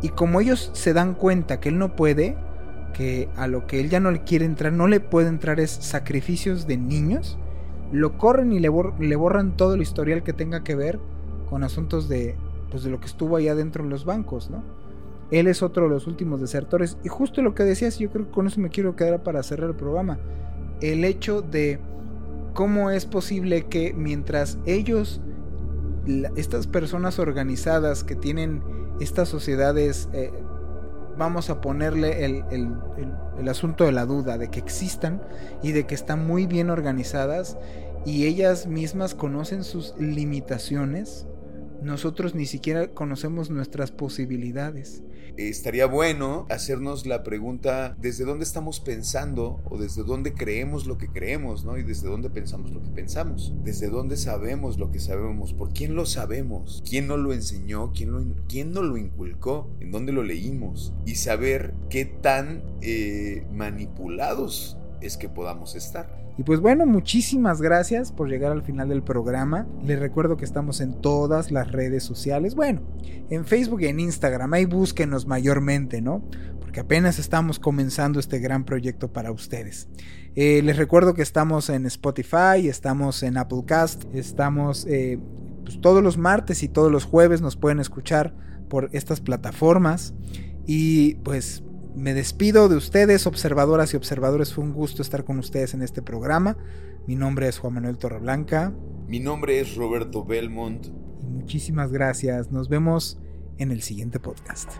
y 0.00 0.08
como 0.08 0.40
ellos 0.40 0.70
se 0.72 0.94
dan 0.94 1.14
cuenta 1.14 1.60
que 1.60 1.68
él 1.68 1.78
no 1.78 1.94
puede, 1.94 2.36
que 2.92 3.28
a 3.36 3.46
lo 3.46 3.68
que 3.68 3.78
él 3.78 3.88
ya 3.88 4.00
no 4.00 4.10
le 4.10 4.24
quiere 4.24 4.46
entrar, 4.46 4.72
no 4.72 4.88
le 4.88 4.98
puede 4.98 5.28
entrar 5.28 5.60
es 5.60 5.70
sacrificios 5.70 6.66
de 6.66 6.76
niños, 6.76 7.38
lo 7.92 8.16
corren 8.16 8.52
y 8.52 8.58
le, 8.58 8.68
borran 8.68 9.56
todo 9.56 9.74
el 9.74 9.82
historial 9.82 10.22
que 10.22 10.32
tenga 10.32 10.64
que 10.64 10.74
ver 10.74 10.98
con 11.48 11.62
asuntos 11.62 12.08
de, 12.08 12.36
pues 12.70 12.82
de 12.82 12.90
lo 12.90 12.98
que 12.98 13.06
estuvo 13.06 13.36
allá 13.36 13.54
dentro 13.54 13.84
en 13.84 13.90
los 13.90 14.04
bancos, 14.04 14.50
¿no? 14.50 14.62
Él 15.30 15.46
es 15.46 15.62
otro 15.62 15.84
de 15.84 15.90
los 15.90 16.06
últimos 16.06 16.40
desertores. 16.40 16.98
Y 17.04 17.08
justo 17.08 17.40
lo 17.42 17.54
que 17.54 17.64
decías, 17.64 17.98
yo 17.98 18.10
creo 18.10 18.26
que 18.26 18.32
con 18.32 18.46
eso 18.46 18.60
me 18.60 18.68
quiero 18.68 18.96
quedar 18.96 19.22
para 19.22 19.42
cerrar 19.42 19.70
el 19.70 19.76
programa. 19.76 20.18
El 20.80 21.04
hecho 21.04 21.40
de 21.40 21.80
cómo 22.52 22.90
es 22.90 23.06
posible 23.06 23.64
que 23.66 23.94
mientras 23.94 24.58
ellos, 24.66 25.22
estas 26.36 26.66
personas 26.66 27.18
organizadas 27.18 28.04
que 28.04 28.14
tienen 28.14 28.62
estas 29.00 29.28
sociedades, 29.28 30.08
eh, 30.12 30.32
vamos 31.22 31.50
a 31.50 31.60
ponerle 31.60 32.24
el, 32.24 32.44
el 33.38 33.48
asunto 33.48 33.84
de 33.84 33.92
la 33.92 34.06
duda, 34.06 34.38
de 34.38 34.48
que 34.48 34.58
existan 34.58 35.22
y 35.62 35.72
de 35.72 35.86
que 35.86 35.94
están 35.94 36.26
muy 36.26 36.46
bien 36.46 36.70
organizadas 36.70 37.56
y 38.04 38.26
ellas 38.26 38.66
mismas 38.66 39.14
conocen 39.14 39.64
sus 39.64 39.94
limitaciones, 39.98 41.26
nosotros 41.82 42.34
ni 42.34 42.46
siquiera 42.46 42.88
conocemos 42.88 43.50
nuestras 43.50 43.90
posibilidades. 43.90 45.02
Estaría 45.36 45.86
bueno 45.86 46.46
hacernos 46.50 47.06
la 47.06 47.22
pregunta 47.22 47.96
desde 47.98 48.24
dónde 48.24 48.44
estamos 48.44 48.80
pensando 48.80 49.62
o 49.64 49.78
desde 49.78 50.02
dónde 50.04 50.34
creemos 50.34 50.86
lo 50.86 50.98
que 50.98 51.08
creemos, 51.08 51.64
¿no? 51.64 51.78
Y 51.78 51.82
desde 51.82 52.08
dónde 52.08 52.28
pensamos 52.28 52.70
lo 52.70 52.82
que 52.82 52.90
pensamos. 52.90 53.54
Desde 53.64 53.88
dónde 53.88 54.18
sabemos 54.18 54.78
lo 54.78 54.90
que 54.90 55.00
sabemos. 55.00 55.54
¿Por 55.54 55.72
quién 55.72 55.94
lo 55.94 56.04
sabemos? 56.04 56.82
¿Quién 56.88 57.06
nos 57.06 57.18
lo 57.18 57.32
enseñó? 57.32 57.92
¿Quién, 57.92 58.12
lo, 58.12 58.20
nos 58.20 58.84
lo 58.84 58.96
inculcó? 58.98 59.70
¿En 59.80 59.90
dónde 59.90 60.12
lo 60.12 60.22
leímos? 60.22 60.92
Y 61.06 61.14
saber 61.14 61.74
qué 61.88 62.04
tan 62.04 62.62
eh, 62.82 63.46
manipulados 63.52 64.76
es 65.02 65.16
que 65.16 65.28
podamos 65.28 65.74
estar. 65.74 66.22
Y 66.38 66.44
pues 66.44 66.60
bueno, 66.60 66.86
muchísimas 66.86 67.60
gracias 67.60 68.10
por 68.10 68.28
llegar 68.28 68.52
al 68.52 68.62
final 68.62 68.88
del 68.88 69.02
programa. 69.02 69.66
Les 69.84 69.98
recuerdo 69.98 70.36
que 70.36 70.46
estamos 70.46 70.80
en 70.80 71.00
todas 71.00 71.50
las 71.50 71.70
redes 71.70 72.04
sociales. 72.04 72.54
Bueno, 72.54 72.80
en 73.28 73.44
Facebook 73.44 73.82
y 73.82 73.86
en 73.86 74.00
Instagram. 74.00 74.54
Ahí 74.54 74.64
búsquenos 74.64 75.26
mayormente, 75.26 76.00
¿no? 76.00 76.24
Porque 76.60 76.80
apenas 76.80 77.18
estamos 77.18 77.58
comenzando 77.58 78.18
este 78.18 78.38
gran 78.38 78.64
proyecto 78.64 79.12
para 79.12 79.30
ustedes. 79.30 79.88
Eh, 80.34 80.62
les 80.62 80.78
recuerdo 80.78 81.12
que 81.12 81.20
estamos 81.20 81.68
en 81.68 81.84
Spotify, 81.84 82.66
estamos 82.66 83.22
en 83.22 83.36
Applecast, 83.36 84.04
estamos 84.14 84.86
eh, 84.86 85.18
pues 85.64 85.82
todos 85.82 86.02
los 86.02 86.16
martes 86.16 86.62
y 86.62 86.68
todos 86.68 86.90
los 86.90 87.04
jueves 87.04 87.42
nos 87.42 87.56
pueden 87.56 87.78
escuchar 87.78 88.34
por 88.70 88.88
estas 88.92 89.20
plataformas. 89.20 90.14
Y 90.66 91.16
pues 91.16 91.62
me 91.94 92.14
despido 92.14 92.68
de 92.68 92.76
ustedes, 92.76 93.26
observadoras 93.26 93.92
y 93.92 93.96
observadores. 93.96 94.52
Fue 94.54 94.64
un 94.64 94.72
gusto 94.72 95.02
estar 95.02 95.24
con 95.24 95.38
ustedes 95.38 95.74
en 95.74 95.82
este 95.82 96.02
programa. 96.02 96.56
Mi 97.06 97.16
nombre 97.16 97.48
es 97.48 97.58
Juan 97.58 97.74
Manuel 97.74 97.98
Torreblanca. 97.98 98.72
Mi 99.06 99.20
nombre 99.20 99.60
es 99.60 99.76
Roberto 99.76 100.24
Belmont. 100.24 100.86
Y 101.20 101.26
muchísimas 101.26 101.92
gracias. 101.92 102.50
Nos 102.50 102.68
vemos 102.68 103.18
en 103.58 103.70
el 103.70 103.82
siguiente 103.82 104.18
podcast. 104.18 104.70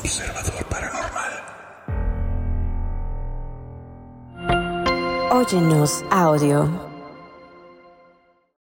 Observador 0.00 0.66
Paranormal. 0.68 1.32
Óyenos 5.32 6.04
audio. 6.10 6.84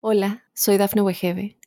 Hola, 0.02 0.44
soy 0.54 0.78
Dafne 0.78 1.02
Wegebe 1.02 1.62